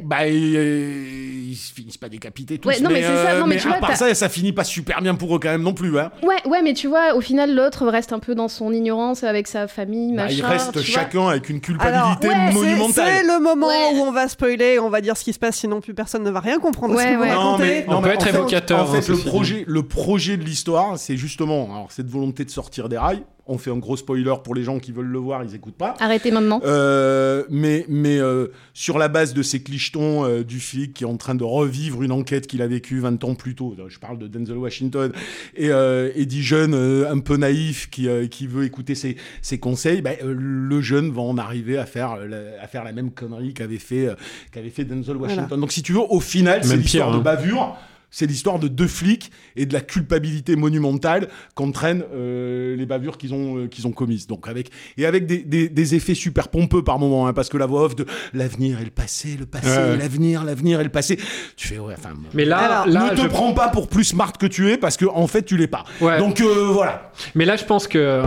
Bah, 0.04 0.28
ils 0.28 1.56
se 1.56 1.74
finissent 1.74 1.98
pas 1.98 2.08
décapités 2.10 2.60
tous. 2.60 2.70
Ouais, 2.70 2.80
non, 2.80 2.90
mais 2.92 3.02
c'est 3.02 3.24
ça, 3.26 3.40
non, 3.40 3.48
mais 3.48 3.58
tu 3.58 3.66
à 3.68 3.72
vois, 3.72 3.80
part 3.80 3.98
ça, 3.98 4.14
ça 4.14 4.30
finit 4.30 4.54
pas 4.54 4.64
super 4.64 5.02
bien 5.02 5.16
pour 5.16 5.36
eux 5.36 5.40
quand 5.40 5.50
même 5.50 5.64
non 5.64 5.74
plus. 5.74 5.98
Hein. 5.98 6.12
Ouais, 6.22 6.36
ouais, 6.48 6.62
mais 6.62 6.74
tu 6.74 6.88
vois, 6.88 7.01
vois, 7.02 7.16
au 7.16 7.22
final, 7.22 7.54
l'autre 7.56 7.88
reste 7.88 8.14
un 8.14 8.20
peu 8.20 8.36
dans 8.36 8.48
son 8.48 8.72
ignorance 8.72 9.24
avec 9.24 9.48
sa 9.48 9.68
famille, 9.68 10.16
Bah, 10.16 10.24
machin. 10.24 10.36
il 10.38 10.46
reste 10.46 10.82
chacun 10.82 11.28
avec 11.28 11.50
une 11.50 11.60
Alors, 11.80 12.18
culpabilité 12.20 12.28
ouais, 12.28 12.54
monumentale. 12.54 13.14
C'est 13.18 13.24
le 13.28 13.40
moment 13.42 13.68
Ouais. 13.68 13.92
où 13.96 13.98
on 14.04 14.12
va 14.12 14.28
spoiler, 14.28 14.80
on 14.80 14.90
va 14.90 15.02
dire 15.02 15.18
ce 15.18 15.24
qui 15.24 15.34
se 15.34 15.40
passe, 15.40 15.58
sinon 15.58 15.82
plus 15.82 15.94
personne 15.94 16.24
ne 16.24 16.32
va 16.32 16.40
rien 16.40 16.60
comprendre. 16.60 16.98
à 16.98 17.04
ce. 17.04 17.14
Non, 17.14 17.58
mais, 17.58 17.86
On 17.88 18.02
peut 18.02 18.08
mais 18.08 18.14
être 18.16 18.22
en 18.22 18.26
fait- 18.26 18.30
évocateur, 18.30 18.80
En 18.82 18.86
fait, 18.94 19.12
hein, 19.12 19.16
le, 19.16 19.30
projet, 19.30 19.64
le 19.68 19.84
projet 19.84 20.38
de 20.38 20.44
l'histoire, 20.44 20.98
c'est 20.98 21.18
justement 21.18 21.66
alors, 21.66 21.92
cette 21.92 22.08
volonté 22.10 22.46
de 22.46 22.50
sortir 22.50 22.90
des 22.90 22.98
rails. 22.98 23.24
On 23.48 23.58
fait 23.58 23.72
un 23.72 23.78
gros 23.78 23.98
spoiler 23.98 24.34
pour 24.44 24.54
les 24.56 24.64
gens 24.64 24.80
qui 24.80 24.92
veulent 24.92 25.08
le 25.08 25.18
voir, 25.20 25.44
ils 25.44 25.56
écoutent 25.56 25.76
pas. 25.76 25.96
Arrêtez 26.00 26.32
maintenant. 26.32 26.62
Euh, 26.64 27.44
mais 27.50 27.86
mais 27.90 28.18
euh, 28.20 28.48
sur 28.74 28.98
la 29.00 29.08
base 29.08 29.34
de 29.34 29.42
ces 29.42 29.62
clichetons 29.64 30.24
euh, 30.26 30.44
du 30.44 30.60
flic 30.60 30.94
qui 30.94 31.04
est 31.04 31.08
en 31.08 31.18
train 31.18 31.36
de 31.36 31.44
revivre 31.44 32.04
une 32.04 32.12
enquête 32.12 32.46
qu'il 32.48 32.62
a 32.62 32.68
vécue 32.68 33.00
20 33.00 33.22
ans 33.24 33.34
plus 33.36 33.56
tôt, 33.56 33.76
je 33.88 34.00
parle 34.00 34.20
de 34.20 34.28
Denzel 34.28 34.58
Washington, 34.58 35.12
et, 35.56 35.70
euh, 35.72 36.12
et 36.16 36.26
dit 36.28 36.44
jeune 36.44 36.74
euh, 36.92 37.12
un 37.12 37.20
peu 37.20 37.38
naïf 37.38 37.90
qui, 37.90 38.08
euh, 38.08 38.28
qui 38.28 38.48
veut 38.48 38.66
écouter 38.66 38.96
ses, 38.96 39.18
ses 39.42 39.60
conseils, 39.60 40.02
ben, 40.02 40.16
euh, 40.24 40.36
le 40.38 40.82
jeune 40.82 41.12
va 41.12 41.22
en 41.22 41.38
arriver 41.38 41.78
à 41.78 41.86
faire, 41.86 42.14
euh, 42.14 42.28
la, 42.28 42.64
à 42.64 42.68
faire 42.68 42.84
la 42.84 42.92
même 42.92 43.12
connerie 43.12 43.54
qu'avait 43.54 43.78
fait, 43.78 44.08
euh, 44.08 44.16
qu'avait 44.52 44.70
fait 44.70 44.86
Denzel 44.86 45.18
Washington. 45.18 45.46
Voilà. 45.48 45.62
Donc 45.62 45.72
si 45.72 45.82
tu 45.84 45.94
veux, 45.94 46.02
au 46.02 46.20
final, 46.20 46.64
c'est 46.64 46.78
l'histoire 46.78 47.12
de 47.12 47.18
hein. 47.18 47.22
bavure. 47.22 47.78
C'est 48.14 48.26
l'histoire 48.26 48.60
de 48.60 48.68
deux 48.68 48.88
flics 48.88 49.32
et 49.56 49.66
de 49.66 49.74
la 49.74 49.80
culpabilité 49.82 50.56
monumentale 50.58 51.30
qu'entraînent 51.56 52.04
euh, 52.14 52.76
les 52.76 52.86
bavures 52.86 53.18
qu'ils 53.18 53.34
ont, 53.34 53.58
euh, 53.58 53.68
qu'ils 53.68 53.88
ont 53.88 53.92
commises. 53.92 54.28
Donc 54.28 54.48
avec, 54.50 54.70
et 54.98 55.06
avec 55.06 55.26
des, 55.26 55.40
des, 55.40 55.70
des 55.70 55.96
effets 55.96 56.14
super 56.14 56.50
pompeux 56.50 56.84
par 56.84 57.00
moment, 57.00 57.28
hein, 57.28 57.34
parce 57.34 57.48
que 57.50 57.58
la 57.58 57.66
voix 57.66 57.84
off 57.86 57.96
de 57.96 58.06
l'avenir 58.34 58.82
et 58.82 58.86
le 58.86 58.92
passé, 58.92 59.38
le 59.40 59.46
passé, 59.46 59.68
Ouais. 59.70 59.98
l'avenir, 59.98 60.44
l'avenir 60.44 60.82
et 60.82 60.84
le 60.84 60.90
passé, 60.90 61.18
tu 61.56 61.68
fais 61.70 61.80
ouais, 61.80 61.96
enfin. 61.98 62.10
Mais 62.34 62.44
là, 62.46 62.58
Alors, 62.84 62.88
là 62.88 63.12
ne 63.12 63.16
te 63.16 63.22
je... 63.22 63.28
prends 63.28 63.54
pas 63.54 63.70
pour 63.70 63.88
plus 63.88 64.04
smart 64.04 64.34
que 64.34 64.46
tu 64.46 64.70
es 64.70 64.78
parce 64.78 64.98
que 64.98 65.06
en 65.06 65.28
fait 65.28 65.44
tu 65.44 65.56
l'es 65.56 65.68
pas. 65.68 65.86
Ouais. 66.02 66.18
Donc 66.20 66.42
euh, 66.42 66.68
voilà. 66.72 67.12
Mais 67.36 67.46
là, 67.46 67.56
je 67.56 67.64
pense 67.64 67.88
que. 67.88 68.24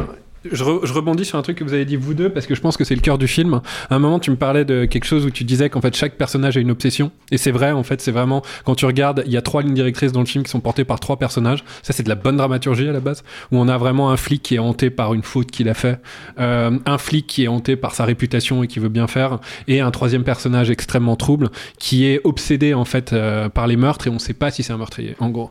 Je, 0.50 0.62
re- 0.62 0.84
je 0.84 0.92
rebondis 0.92 1.24
sur 1.24 1.38
un 1.38 1.42
truc 1.42 1.56
que 1.58 1.64
vous 1.64 1.72
avez 1.72 1.84
dit 1.84 1.96
vous 1.96 2.14
deux 2.14 2.28
parce 2.28 2.46
que 2.46 2.54
je 2.54 2.60
pense 2.60 2.76
que 2.76 2.84
c'est 2.84 2.94
le 2.94 3.00
cœur 3.00 3.16
du 3.18 3.26
film. 3.26 3.60
À 3.88 3.94
un 3.94 3.98
moment, 3.98 4.18
tu 4.18 4.30
me 4.30 4.36
parlais 4.36 4.64
de 4.64 4.84
quelque 4.84 5.04
chose 5.06 5.24
où 5.24 5.30
tu 5.30 5.44
disais 5.44 5.70
qu'en 5.70 5.80
fait 5.80 5.96
chaque 5.96 6.16
personnage 6.16 6.56
a 6.56 6.60
une 6.60 6.70
obsession 6.70 7.10
et 7.30 7.38
c'est 7.38 7.50
vrai. 7.50 7.72
En 7.72 7.82
fait, 7.82 8.00
c'est 8.00 8.10
vraiment 8.10 8.42
quand 8.64 8.74
tu 8.74 8.84
regardes, 8.86 9.22
il 9.26 9.32
y 9.32 9.36
a 9.36 9.42
trois 9.42 9.62
lignes 9.62 9.74
directrices 9.74 10.12
dans 10.12 10.20
le 10.20 10.26
film 10.26 10.44
qui 10.44 10.50
sont 10.50 10.60
portées 10.60 10.84
par 10.84 11.00
trois 11.00 11.16
personnages. 11.18 11.64
Ça, 11.82 11.92
c'est 11.92 12.02
de 12.02 12.08
la 12.08 12.14
bonne 12.14 12.36
dramaturgie 12.36 12.88
à 12.88 12.92
la 12.92 13.00
base 13.00 13.22
où 13.52 13.58
on 13.58 13.68
a 13.68 13.78
vraiment 13.78 14.10
un 14.10 14.16
flic 14.16 14.42
qui 14.42 14.56
est 14.56 14.58
hanté 14.58 14.90
par 14.90 15.14
une 15.14 15.22
faute 15.22 15.50
qu'il 15.50 15.68
a 15.68 15.74
fait, 15.74 15.98
euh, 16.38 16.78
un 16.84 16.98
flic 16.98 17.26
qui 17.26 17.44
est 17.44 17.48
hanté 17.48 17.76
par 17.76 17.94
sa 17.94 18.04
réputation 18.04 18.62
et 18.62 18.66
qui 18.66 18.78
veut 18.78 18.88
bien 18.88 19.06
faire, 19.06 19.38
et 19.66 19.80
un 19.80 19.90
troisième 19.90 20.24
personnage 20.24 20.70
extrêmement 20.70 21.16
trouble 21.16 21.50
qui 21.78 22.04
est 22.06 22.20
obsédé 22.24 22.74
en 22.74 22.84
fait 22.84 23.12
euh, 23.12 23.48
par 23.48 23.66
les 23.66 23.76
meurtres 23.76 24.06
et 24.06 24.10
on 24.10 24.18
sait 24.18 24.34
pas 24.34 24.50
si 24.50 24.62
c'est 24.62 24.72
un 24.72 24.78
meurtrier. 24.78 25.16
En 25.20 25.30
gros. 25.30 25.50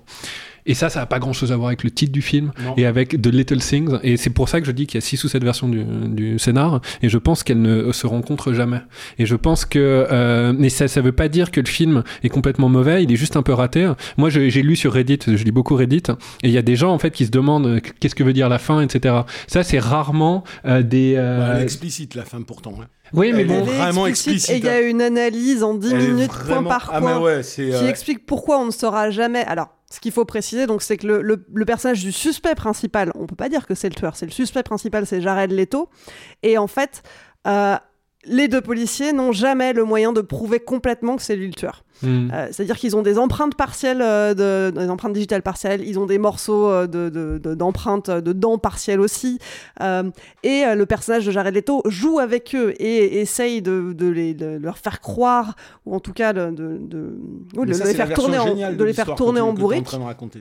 Et 0.65 0.73
ça, 0.73 0.89
ça 0.89 0.99
n'a 1.01 1.05
pas 1.05 1.19
grand 1.19 1.33
chose 1.33 1.51
à 1.51 1.55
voir 1.57 1.67
avec 1.67 1.83
le 1.83 1.91
titre 1.91 2.11
du 2.11 2.21
film 2.21 2.51
Non. 2.63 2.73
et 2.77 2.85
avec 2.85 3.21
The 3.21 3.27
Little 3.27 3.59
Things. 3.59 3.97
Et 4.03 4.17
c'est 4.17 4.29
pour 4.29 4.47
ça 4.49 4.61
que 4.61 4.67
je 4.67 4.71
dis 4.71 4.87
qu'il 4.87 4.95
y 4.97 5.03
a 5.03 5.05
six 5.05 5.21
ou 5.23 5.27
sept 5.27 5.43
versions 5.43 5.67
du, 5.67 5.83
du 5.83 6.39
scénar. 6.39 6.79
Et 7.01 7.09
je 7.09 7.17
pense 7.17 7.43
qu'elles 7.43 7.61
ne 7.61 7.91
se 7.91 8.07
rencontrent 8.07 8.53
jamais. 8.53 8.79
Et 9.19 9.25
je 9.25 9.35
pense 9.35 9.65
que. 9.65 10.07
Euh, 10.11 10.53
mais 10.57 10.69
ça, 10.69 10.87
ça 10.87 11.01
veut 11.01 11.11
pas 11.11 11.27
dire 11.27 11.51
que 11.51 11.59
le 11.59 11.67
film 11.67 12.03
est 12.23 12.29
complètement 12.29 12.69
mauvais. 12.69 13.03
Il 13.03 13.11
est 13.11 13.15
juste 13.17 13.35
un 13.35 13.43
peu 13.43 13.53
raté. 13.53 13.91
Moi, 14.17 14.29
j'ai 14.29 14.49
lu 14.61 14.75
sur 14.75 14.93
Reddit. 14.93 15.19
Je 15.27 15.43
lis 15.43 15.51
beaucoup 15.51 15.75
Reddit. 15.75 16.03
Et 16.43 16.47
il 16.47 16.51
y 16.51 16.57
a 16.57 16.61
des 16.61 16.75
gens 16.75 16.91
en 16.93 16.97
fait 16.99 17.11
qui 17.11 17.25
se 17.25 17.31
demandent 17.31 17.67
euh, 17.67 17.79
qu'est-ce 17.99 18.15
que 18.15 18.23
veut 18.23 18.33
dire 18.33 18.49
la 18.49 18.59
fin, 18.59 18.81
etc. 18.81 19.15
Ça, 19.47 19.63
c'est 19.63 19.79
rarement 19.79 20.43
euh, 20.65 20.81
des. 20.81 21.15
euh, 21.17 21.53
Elle 21.55 21.61
est 21.61 21.63
explicite 21.63 22.15
la 22.15 22.23
fin 22.23 22.41
pourtant. 22.41 22.73
hein. 22.81 22.85
Oui, 23.11 23.31
mais 23.33 23.41
Elle 23.41 23.47
bon. 23.47 23.53
est 23.59 23.61
vraiment 23.77 24.07
explicite, 24.07 24.49
explicite. 24.49 24.49
Et 24.49 24.57
il 24.57 24.65
y 24.65 24.69
a 24.69 24.81
une 24.81 25.01
analyse 25.01 25.61
en 25.61 25.75
10 25.75 25.91
Elle 25.93 26.01
est 26.01 26.07
minutes, 26.07 26.31
vraiment- 26.31 26.61
point 26.61 26.69
par 26.69 26.89
Ah, 26.93 26.99
point, 26.99 27.19
mais 27.19 27.23
ouais, 27.23 27.43
c'est. 27.43 27.65
qui 27.69 27.73
euh, 27.75 27.89
explique 27.89 28.25
pourquoi 28.25 28.59
on 28.59 28.65
ne 28.65 28.71
saura 28.71 29.11
jamais. 29.11 29.43
Alors, 29.45 29.67
ce 29.93 29.99
qu'il 29.99 30.11
faut 30.11 30.25
préciser, 30.25 30.65
donc, 30.65 30.81
c'est 30.81 30.97
que 30.97 31.05
le, 31.05 31.65
personnage 31.65 32.01
du 32.01 32.11
suspect 32.11 32.55
principal, 32.55 33.11
on 33.13 33.27
peut 33.27 33.35
pas 33.35 33.47
dire 33.47 33.67
que 33.67 33.75
c'est 33.75 33.89
le 33.89 33.93
tueur, 33.93 34.15
c'est 34.15 34.25
le 34.25 34.31
suspect 34.31 34.63
principal, 34.63 35.05
c'est 35.05 35.21
Jared 35.21 35.51
Leto. 35.51 35.87
Et 36.41 36.57
en 36.57 36.65
fait, 36.65 37.03
euh, 37.45 37.77
les 38.25 38.47
deux 38.47 38.61
policiers 38.61 39.11
n'ont 39.13 39.31
jamais 39.33 39.73
le 39.73 39.83
moyen 39.83 40.13
de 40.13 40.21
prouver 40.21 40.59
complètement 40.59 41.15
que 41.17 41.21
c'est 41.21 41.35
lui 41.35 41.47
le 41.47 41.53
tueur. 41.53 41.83
Hmm. 42.01 42.29
Euh, 42.33 42.47
C'est-à-dire 42.51 42.77
qu'ils 42.77 42.95
ont 42.97 43.01
des 43.01 43.17
empreintes 43.17 43.55
partielles, 43.55 44.01
euh, 44.01 44.33
de, 44.33 44.77
des 44.77 44.89
empreintes 44.89 45.13
digitales 45.13 45.41
partielles, 45.41 45.81
ils 45.87 45.99
ont 45.99 46.05
des 46.05 46.17
morceaux 46.17 46.67
euh, 46.69 46.87
de- 46.87 47.09
de- 47.09 47.37
de- 47.37 47.53
d'empreintes 47.55 48.09
de, 48.09 48.33
dents 48.33 48.57
partielles 48.57 48.99
aussi. 48.99 49.39
Euh, 49.81 50.03
et 50.43 50.63
euh, 50.65 50.75
le 50.75 50.85
personnage 50.85 51.25
de 51.25 51.31
Jared 51.31 51.53
Leto 51.53 51.81
joue 51.85 52.19
avec 52.19 52.55
eux 52.55 52.73
et 52.79 53.21
essaye 53.21 53.61
de, 53.61 53.93
de 53.93 54.07
les, 54.07 54.33
de 54.33 54.57
leur 54.61 54.77
faire 54.77 54.99
croire, 55.01 55.55
ou 55.85 55.95
en 55.95 55.99
tout 55.99 56.13
cas 56.13 56.33
de, 56.33 56.53
les 57.65 57.93
faire 57.93 58.13
tourner 58.13 58.37
version 58.37 58.63
en, 58.63 58.73
de 58.73 58.83
les 58.83 58.93
faire 58.93 59.15
tourner 59.15 59.39
en 59.41 59.53
bourrique. 59.53 59.87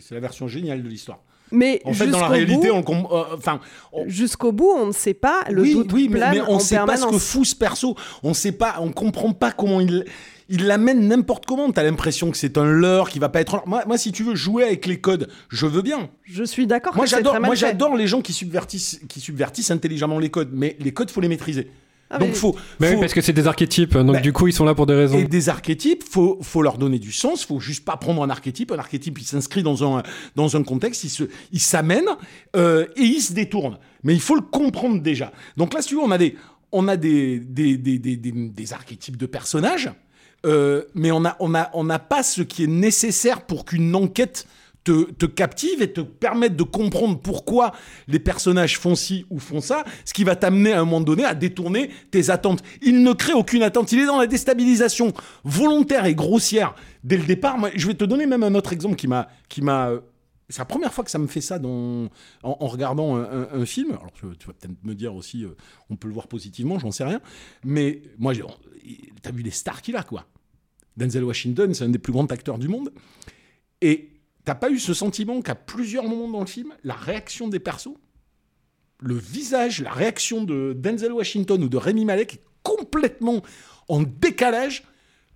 C'est 0.00 0.14
la 0.14 0.20
version 0.20 0.48
géniale 0.48 0.82
de 0.82 0.88
l'histoire. 0.88 1.20
Mais 1.52 1.80
En 1.84 1.92
fait, 1.92 2.06
dans 2.06 2.12
la 2.12 2.18
jusqu'au 2.18 2.32
réalité, 2.32 2.68
bout- 2.70 2.82
on, 2.88 3.16
euh, 3.16 3.22
enfin, 3.36 3.60
on- 3.92 4.08
jusqu'au 4.08 4.52
bout, 4.52 4.70
on 4.76 4.86
ne 4.86 4.92
sait 4.92 5.14
pas. 5.14 5.42
Le 5.50 5.62
oui, 5.62 5.74
doute 5.74 5.92
oui, 5.92 6.08
mais, 6.10 6.40
on 6.48 6.54
en 6.54 6.58
sait 6.58 6.76
pas 6.76 6.82
ce 6.82 6.92
que 6.92 7.00
permanence. 7.02 7.24
fout 7.24 7.46
ce 7.46 7.54
perso. 7.54 7.94
On 8.22 8.34
sait 8.34 8.52
pas, 8.52 8.76
on 8.80 8.90
comprend 8.90 9.32
pas 9.32 9.52
comment 9.52 9.80
il. 9.80 10.04
Il 10.48 10.66
l'amène 10.66 11.08
n'importe 11.08 11.46
comment. 11.46 11.70
T'as 11.72 11.82
l'impression 11.82 12.30
que 12.30 12.36
c'est 12.36 12.58
un 12.58 12.64
leurre 12.66 13.08
qui 13.08 13.18
va 13.18 13.28
pas 13.30 13.40
être. 13.40 13.62
Moi, 13.66 13.84
moi, 13.86 13.96
si 13.96 14.12
tu 14.12 14.22
veux 14.22 14.34
jouer 14.34 14.64
avec 14.64 14.84
les 14.86 15.00
codes, 15.00 15.28
je 15.48 15.66
veux 15.66 15.80
bien. 15.82 16.10
Je 16.24 16.44
suis 16.44 16.66
d'accord. 16.66 16.94
Moi, 16.96 17.06
j'adore. 17.06 17.40
Moi, 17.40 17.54
j'adore 17.54 17.96
les 17.96 18.06
gens 18.06 18.20
qui 18.20 18.32
subvertissent, 18.34 19.00
qui 19.08 19.20
subvertissent 19.20 19.70
intelligemment 19.70 20.18
les 20.18 20.30
codes. 20.30 20.50
Mais 20.52 20.76
les 20.80 20.92
codes, 20.92 21.10
faut 21.10 21.20
les 21.22 21.28
maîtriser. 21.28 21.70
Ah, 22.14 22.18
Donc, 22.18 22.28
mais- 22.28 22.34
faut. 22.34 22.54
Mais 22.78 22.90
oui, 22.94 23.00
parce 23.00 23.14
que 23.14 23.20
c'est 23.22 23.32
des 23.32 23.46
archétypes. 23.46 23.94
Donc 23.96 24.12
Bah, 24.12 24.20
du 24.20 24.32
coup, 24.32 24.46
ils 24.46 24.52
sont 24.52 24.64
là 24.66 24.74
pour 24.74 24.86
des 24.86 24.94
raisons. 24.94 25.18
et 25.18 25.24
des 25.24 25.48
archétypes, 25.48 26.04
faut, 26.08 26.38
faut 26.42 26.60
leur 26.62 26.76
donner 26.76 26.98
du 26.98 27.10
sens. 27.10 27.44
Faut 27.44 27.58
juste 27.58 27.84
pas 27.84 27.96
prendre 27.96 28.22
un 28.22 28.28
archétype. 28.30 28.70
Un 28.70 28.78
archétype, 28.78 29.18
il 29.18 29.24
s'inscrit 29.24 29.62
dans 29.62 29.82
un, 29.98 30.02
dans 30.36 30.54
un 30.56 30.62
contexte, 30.62 31.04
il 31.04 31.08
se, 31.10 31.24
il 31.52 31.60
s'amène 31.60 32.04
euh, 32.54 32.84
et 32.96 33.02
il 33.02 33.20
se 33.22 33.32
détourne. 33.32 33.78
Mais 34.04 34.12
il 34.14 34.20
faut 34.20 34.34
le 34.34 34.42
comprendre 34.42 35.00
déjà. 35.00 35.32
Donc 35.56 35.72
là, 35.74 35.80
si 35.82 35.88
tu 35.88 35.94
veux, 35.94 36.02
on 36.02 36.10
a 36.10 36.18
des, 36.18 36.36
on 36.70 36.86
a 36.88 36.96
des, 36.96 37.38
des, 37.40 37.76
des, 37.78 37.98
des, 37.98 38.16
des- 38.16 38.32
des 38.32 38.72
archétypes 38.72 39.16
de 39.16 39.26
personnages, 39.26 39.90
euh, 40.44 40.82
mais 40.94 41.12
on 41.12 41.24
a, 41.24 41.36
on 41.40 41.54
a, 41.54 41.70
on 41.72 41.84
n'a 41.84 41.98
pas 41.98 42.22
ce 42.22 42.42
qui 42.42 42.64
est 42.64 42.68
nécessaire 42.68 43.42
pour 43.42 43.64
qu'une 43.64 43.94
enquête 43.94 44.46
te, 44.84 45.26
captive 45.26 45.82
et 45.82 45.92
te 45.92 46.00
permette 46.00 46.56
de 46.56 46.62
comprendre 46.62 47.18
pourquoi 47.18 47.72
les 48.08 48.18
personnages 48.18 48.78
font 48.78 48.94
ci 48.94 49.24
ou 49.30 49.38
font 49.38 49.60
ça, 49.60 49.84
ce 50.04 50.12
qui 50.12 50.24
va 50.24 50.36
t'amener 50.36 50.72
à 50.72 50.80
un 50.80 50.84
moment 50.84 51.00
donné 51.00 51.24
à 51.24 51.34
détourner 51.34 51.90
tes 52.10 52.30
attentes. 52.30 52.62
Il 52.82 53.02
ne 53.02 53.12
crée 53.12 53.32
aucune 53.32 53.62
attente, 53.62 53.92
il 53.92 54.00
est 54.00 54.06
dans 54.06 54.18
la 54.18 54.26
déstabilisation 54.26 55.12
volontaire 55.44 56.06
et 56.06 56.14
grossière 56.14 56.74
dès 57.04 57.16
le 57.16 57.24
départ. 57.24 57.58
Moi, 57.58 57.70
je 57.74 57.86
vais 57.86 57.94
te 57.94 58.04
donner 58.04 58.26
même 58.26 58.42
un 58.42 58.54
autre 58.54 58.72
exemple 58.72 58.96
qui 58.96 59.06
m'a... 59.06 59.28
Euh, 59.88 60.00
c'est 60.48 60.58
la 60.58 60.66
première 60.66 60.92
fois 60.92 61.02
que 61.02 61.10
ça 61.10 61.18
me 61.18 61.28
fait 61.28 61.40
ça 61.40 61.58
dans, 61.58 62.10
en, 62.42 62.66
regardant 62.66 63.16
un, 63.16 63.64
film. 63.64 63.92
Alors, 63.92 64.12
tu, 64.12 64.26
vas 64.26 64.52
peut-être 64.52 64.84
me 64.84 64.94
dire 64.94 65.14
aussi, 65.14 65.44
euh, 65.44 65.56
on 65.88 65.96
peut 65.96 66.08
le 66.08 66.12
voir 66.12 66.28
positivement, 66.28 66.78
j'en 66.78 66.90
sais 66.90 67.04
rien. 67.04 67.22
Mais 67.64 68.02
moi, 68.18 68.34
t'as 69.22 69.30
vu 69.30 69.42
les 69.42 69.50
stars 69.50 69.80
qu'il 69.80 69.96
a, 69.96 70.02
quoi. 70.02 70.26
Denzel 70.98 71.24
Washington, 71.24 71.72
c'est 71.72 71.84
un 71.84 71.88
des 71.88 71.98
plus 71.98 72.12
grands 72.12 72.26
acteurs 72.26 72.58
du 72.58 72.68
monde. 72.68 72.92
Et 73.80 74.11
t'as 74.44 74.54
pas 74.54 74.70
eu 74.70 74.78
ce 74.78 74.94
sentiment 74.94 75.40
qu'à 75.42 75.54
plusieurs 75.54 76.04
moments 76.04 76.28
dans 76.28 76.40
le 76.40 76.46
film, 76.46 76.72
la 76.84 76.94
réaction 76.94 77.48
des 77.48 77.60
persos, 77.60 77.96
le 79.00 79.14
visage, 79.14 79.80
la 79.80 79.92
réaction 79.92 80.44
de 80.44 80.74
Denzel 80.76 81.12
Washington 81.12 81.62
ou 81.62 81.68
de 81.68 81.76
Rémi 81.76 82.04
Malek 82.04 82.34
est 82.34 82.44
complètement 82.62 83.42
en 83.88 84.02
décalage 84.02 84.84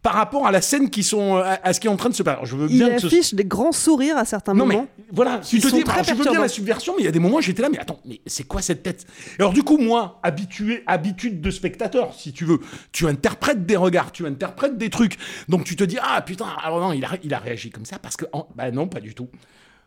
par 0.06 0.14
rapport 0.14 0.46
à 0.46 0.52
la 0.52 0.60
scène 0.60 0.88
qui 0.88 1.02
sont 1.02 1.34
à, 1.34 1.58
à 1.64 1.72
ce 1.72 1.80
qui 1.80 1.88
est 1.88 1.90
en 1.90 1.96
train 1.96 2.08
de 2.08 2.14
se 2.14 2.22
passer. 2.22 2.38
Je 2.44 2.54
veux 2.54 2.70
Il 2.70 2.78
bien 2.78 2.96
ce 2.96 3.08
affiche 3.08 3.34
des 3.34 3.44
grands 3.44 3.72
sourires 3.72 4.16
à 4.16 4.24
certains 4.24 4.54
non 4.54 4.64
moments. 4.64 4.86
mais 4.96 5.04
voilà, 5.10 5.38
tu 5.38 5.58
te 5.58 5.66
dis, 5.66 5.82
très 5.82 5.94
alors, 5.94 6.04
je 6.04 6.14
veux 6.14 6.30
bien 6.30 6.40
la 6.40 6.46
subversion, 6.46 6.94
mais 6.96 7.02
il 7.02 7.06
y 7.06 7.08
a 7.08 7.10
des 7.10 7.18
moments 7.18 7.38
où 7.38 7.40
j'étais 7.40 7.60
là, 7.60 7.68
mais 7.68 7.80
attends, 7.80 7.98
mais 8.04 8.20
c'est 8.24 8.44
quoi 8.44 8.62
cette 8.62 8.84
tête? 8.84 9.04
Alors 9.40 9.52
du 9.52 9.64
coup, 9.64 9.78
moi, 9.78 10.20
habitué, 10.22 10.84
habitude 10.86 11.40
de 11.40 11.50
spectateur, 11.50 12.14
si 12.14 12.32
tu 12.32 12.44
veux, 12.44 12.60
tu 12.92 13.08
interprètes 13.08 13.66
des 13.66 13.74
regards, 13.74 14.12
tu 14.12 14.24
interprètes 14.24 14.78
des 14.78 14.90
trucs, 14.90 15.18
donc 15.48 15.64
tu 15.64 15.74
te 15.74 15.82
dis, 15.82 15.98
ah 16.00 16.22
putain, 16.22 16.46
alors 16.62 16.78
non, 16.78 16.92
il 16.92 17.04
a, 17.04 17.08
il 17.24 17.34
a 17.34 17.40
réagi 17.40 17.70
comme 17.70 17.84
ça 17.84 17.98
parce 17.98 18.16
que, 18.16 18.26
bah 18.54 18.70
non, 18.70 18.86
pas 18.86 19.00
du 19.00 19.12
tout. 19.12 19.26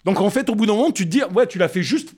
Donc 0.03 0.19
en 0.19 0.29
fait, 0.29 0.49
au 0.49 0.55
bout 0.55 0.65
d'un 0.65 0.73
moment, 0.73 0.91
tu 0.91 1.05
te 1.05 1.11
dis, 1.11 1.21
ouais, 1.33 1.47
tu 1.47 1.59
l'as 1.59 1.69
fait 1.69 1.81
juste. 1.83 2.13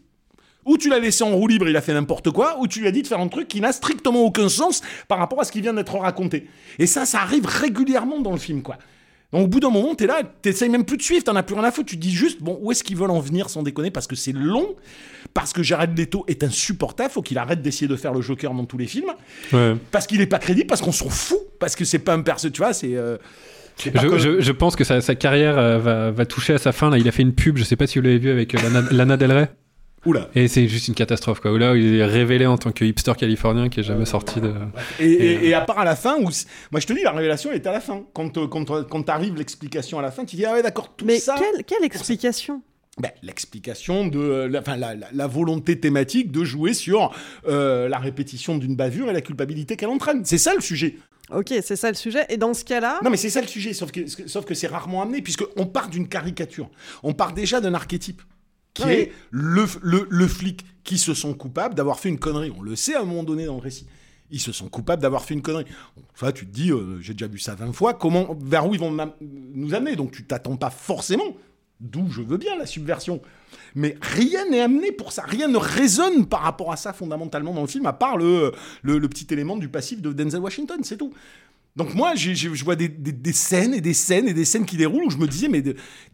Ou 0.66 0.78
tu 0.78 0.90
l'as 0.90 1.00
laissé 1.00 1.24
en 1.24 1.32
roue 1.36 1.48
libre, 1.48 1.68
il 1.68 1.76
a 1.76 1.82
fait 1.82 1.94
n'importe 1.94 2.30
quoi, 2.32 2.58
ou 2.60 2.68
tu 2.68 2.82
lui 2.82 2.88
as 2.88 2.92
dit 2.92 3.02
de 3.02 3.08
faire 3.08 3.20
un 3.20 3.28
truc 3.28 3.48
qui 3.48 3.62
n'a 3.62 3.72
strictement 3.72 4.22
aucun 4.22 4.48
sens 4.50 4.82
par 5.08 5.18
rapport 5.18 5.42
à 5.42 5.44
ce 5.44 5.52
qui 5.52 5.62
vient 5.62 5.74
d'être 5.74 5.96
raconté. 5.98 6.48
Et 6.78 6.86
ça, 6.86 7.06
ça 7.06 7.22
arrive 7.22 7.46
régulièrement 7.46 8.20
dans 8.22 8.32
le 8.32 8.38
film, 8.38 8.62
quoi. 8.62 8.78
Donc 9.34 9.46
au 9.46 9.48
bout 9.48 9.60
d'un 9.62 9.70
moment, 9.70 9.96
t'es 9.96 10.08
là, 10.08 10.24
t'essayes 10.42 10.68
même 10.68 10.84
plus 10.84 10.98
de 10.98 11.02
suivre, 11.02 11.24
t'en 11.24 11.36
as 11.38 11.44
plus 11.44 11.56
rien 11.56 11.64
à 11.64 11.72
foutre. 11.72 11.88
Tu 11.90 11.96
te 11.96 12.02
dis 12.02 12.12
juste, 12.12 12.44
bon, 12.44 12.60
où 12.62 12.72
est-ce 12.72 12.84
qu'ils 12.84 12.98
veulent 12.98 13.12
en 13.12 13.22
venir 13.22 13.50
sans 13.50 13.64
déconner 13.64 13.90
Parce 13.90 14.06
que 14.06 14.16
c'est 14.16 14.34
long, 14.34 14.76
parce 15.34 15.54
que 15.54 15.64
Jared 15.64 15.98
Leto 15.98 16.26
est 16.28 16.44
insupportable, 16.44 17.10
faut 17.12 17.22
qu'il 17.22 17.38
arrête 17.38 17.62
d'essayer 17.62 17.88
de 17.88 17.96
faire 17.96 18.14
le 18.14 18.20
Joker 18.22 18.54
dans 18.54 18.66
tous 18.66 18.78
les 18.78 18.88
films, 18.88 19.12
Ouais. 19.54 19.76
parce 19.90 20.06
qu'il 20.06 20.20
est 20.20 20.26
pas 20.28 20.38
crédible, 20.40 20.68
parce 20.68 20.82
qu'on 20.82 20.92
s'en 20.92 21.10
fout, 21.10 21.40
parce 21.60 21.78
que 21.78 21.86
c'est 21.86 22.00
pas 22.00 22.14
un 22.14 22.22
perso, 22.22 22.50
tu 22.50 22.58
vois, 22.58 22.74
c'est. 22.74 22.94
euh, 22.96 23.18
Je, 23.82 23.90
comme- 23.90 24.18
je- 24.20 24.42
je 24.42 24.52
pense 24.52 24.76
que 24.76 24.84
sa, 24.84 25.00
sa 25.00 25.16
carrière 25.16 25.58
euh, 25.58 25.80
va, 25.80 26.12
va 26.12 26.26
toucher 26.26 26.54
à 26.54 26.58
sa 26.58 26.74
fin. 26.74 26.90
Là, 26.90 26.98
il 26.98 27.08
a 27.08 27.12
fait 27.14 27.22
une 27.24 27.34
pub, 27.34 27.58
je 27.58 27.64
sais 27.64 27.78
pas 27.78 27.88
si 27.88 27.98
vous 28.00 28.04
l'avez 28.04 28.20
vu 28.20 28.30
avec 28.30 28.54
euh, 28.54 28.58
Lana, 28.62 28.84
Lana 28.92 29.18
Del 29.18 29.32
Rey. 29.32 29.50
Oula. 30.06 30.30
Et 30.34 30.48
c'est 30.48 30.68
juste 30.68 30.88
une 30.88 30.96
catastrophe, 30.96 31.40
quoi. 31.42 31.52
Où 31.52 31.58
Là, 31.58 31.76
il 31.76 31.96
est 31.96 32.04
révélé 32.06 32.46
en 32.48 32.58
tant 32.58 32.72
que 32.72 32.84
hipster 32.84 33.14
californien 33.18 33.70
qui 33.70 33.82
est 33.82 33.84
jamais 33.84 34.06
sorti 34.06 34.42
de. 34.42 34.52
Et, 35.00 35.06
et- 35.06 35.26
Et, 35.34 35.38
euh, 35.38 35.42
et 35.44 35.54
à 35.54 35.62
part 35.62 35.78
à 35.80 35.86
la 35.86 35.96
fin, 35.96 36.16
où 36.18 36.30
moi 36.72 36.80
je 36.80 36.88
te 36.88 36.94
dis, 36.94 37.02
la 37.04 37.12
révélation 37.12 37.52
elle 37.52 37.58
est 37.58 37.68
à 37.68 37.72
la 37.72 37.80
fin. 37.82 38.04
Quand, 38.14 38.36
euh, 38.38 38.48
quand, 38.48 38.70
euh, 38.72 38.84
quand 38.84 39.04
t'arrives 39.04 39.36
l'explication 39.36 40.00
à 40.00 40.02
la 40.02 40.10
fin, 40.12 40.26
tu 40.26 40.36
dis, 40.36 40.46
ah 40.46 40.54
ouais, 40.54 40.64
d'accord, 40.64 40.94
tout 40.96 41.06
Mais 41.06 41.20
ça. 41.20 41.36
quelle, 41.38 41.64
quelle 41.64 41.84
explication? 41.84 42.64
Ben, 43.00 43.12
l'explication 43.24 44.08
de 44.08 44.48
la, 44.52 44.60
enfin, 44.60 44.76
la, 44.76 44.96
la- 44.96 45.08
la 45.14 45.28
volonté 45.28 45.80
thématique 45.80 46.32
de 46.32 46.44
jouer 46.44 46.74
sur 46.74 47.14
euh, 47.48 47.88
la 47.88 48.00
répétition 48.00 48.58
d'une 48.58 48.76
bavure 48.76 49.10
et 49.10 49.14
la 49.14 49.22
culpabilité 49.22 49.78
qu'elle 49.78 49.90
entraîne. 49.90 50.26
C'est 50.26 50.38
ça 50.40 50.54
le 50.56 50.62
sujet. 50.62 50.98
Ok, 51.34 51.54
c'est 51.62 51.78
ça 51.78 51.88
le 51.90 51.96
sujet. 51.96 52.26
Et 52.30 52.36
dans 52.38 52.54
ce 52.54 52.66
cas-là, 52.66 53.00
Non, 53.04 53.10
mais 53.10 53.16
c'est 53.18 53.30
ça 53.30 53.40
le 53.40 53.48
sujet, 53.48 53.72
sauf 53.74 53.92
que, 53.92 54.02
sauf 54.08 54.44
que 54.46 54.54
c'est 54.54 54.68
rarement 54.68 55.02
amené, 55.04 55.22
puisqu'on 55.22 55.66
part 55.68 55.88
d'une 55.90 56.08
caricature. 56.10 56.70
On 57.04 57.14
part 57.14 57.32
déjà 57.34 57.62
d'un 57.62 57.74
archétype, 57.74 58.22
qui 58.74 58.84
est 58.84 59.12
le, 59.32 59.66
le, 59.82 60.08
le 60.10 60.28
flic 60.28 60.66
qui 60.84 60.98
se 60.98 61.14
sent 61.14 61.36
coupable 61.36 61.76
d'avoir 61.76 62.00
fait 62.00 62.10
une 62.10 62.20
connerie. 62.20 62.52
On 62.58 62.62
le 62.62 62.76
sait 62.76 62.96
à 62.96 63.02
un 63.02 63.06
moment 63.06 63.24
donné 63.24 63.46
dans 63.46 63.56
le 63.56 63.62
récit. 63.62 63.86
Ils 64.32 64.40
se 64.40 64.54
sont 64.54 64.70
coupables 64.70 65.02
d'avoir 65.02 65.26
fait 65.26 65.34
une 65.34 65.42
connerie. 65.42 65.66
Ça, 66.16 66.32
tu 66.32 66.46
te 66.48 66.52
dis, 66.52 66.72
euh, 66.72 67.02
j'ai 67.02 67.14
déjà 67.14 67.28
vu 67.28 67.38
ça 67.38 67.54
20 67.54 67.74
fois, 67.74 67.94
comment, 67.94 68.36
vers 68.40 68.66
où 68.66 68.74
ils 68.74 68.80
vont 68.80 68.96
nous 69.22 69.74
amener? 69.74 69.96
Donc 69.98 70.12
tu 70.12 70.24
t'attends 70.24 70.56
pas 70.56 70.70
forcément, 70.70 71.36
d'où 71.82 72.10
je 72.10 72.22
veux 72.22 72.38
bien 72.38 72.58
la 72.58 72.66
subversion. 72.66 73.22
Mais 73.76 73.98
rien 74.02 74.50
n'est 74.50 74.62
amené 74.62 74.94
pour 74.94 75.12
ça, 75.12 75.24
rien 75.28 75.50
ne 75.50 75.58
résonne 75.58 76.26
par 76.26 76.42
rapport 76.42 76.72
à 76.72 76.78
ça 76.78 76.94
fondamentalement 76.94 77.54
dans 77.54 77.62
le 77.62 77.68
film, 77.68 77.86
à 77.86 77.94
part 77.94 78.16
le, 78.16 78.54
le, 78.84 78.98
le 79.00 79.10
petit 79.10 79.28
élément 79.34 79.58
du 79.58 79.68
passif 79.68 80.02
de 80.02 80.14
Denzel 80.14 80.40
Washington, 80.40 80.80
c'est 80.84 80.98
tout. 80.98 81.14
Donc 81.78 81.94
moi, 81.94 82.16
je 82.16 82.64
vois 82.66 82.76
des, 82.76 82.90
des- 82.90 83.14
des 83.14 83.32
scènes 83.34 83.74
et 83.74 83.80
des 83.82 83.94
scènes 83.94 84.28
et 84.28 84.34
des 84.34 84.44
scènes 84.46 84.66
qui 84.66 84.76
déroulent 84.76 85.06
où 85.06 85.10
je 85.10 85.18
me 85.18 85.28
disais, 85.28 85.48
mais 85.48 85.64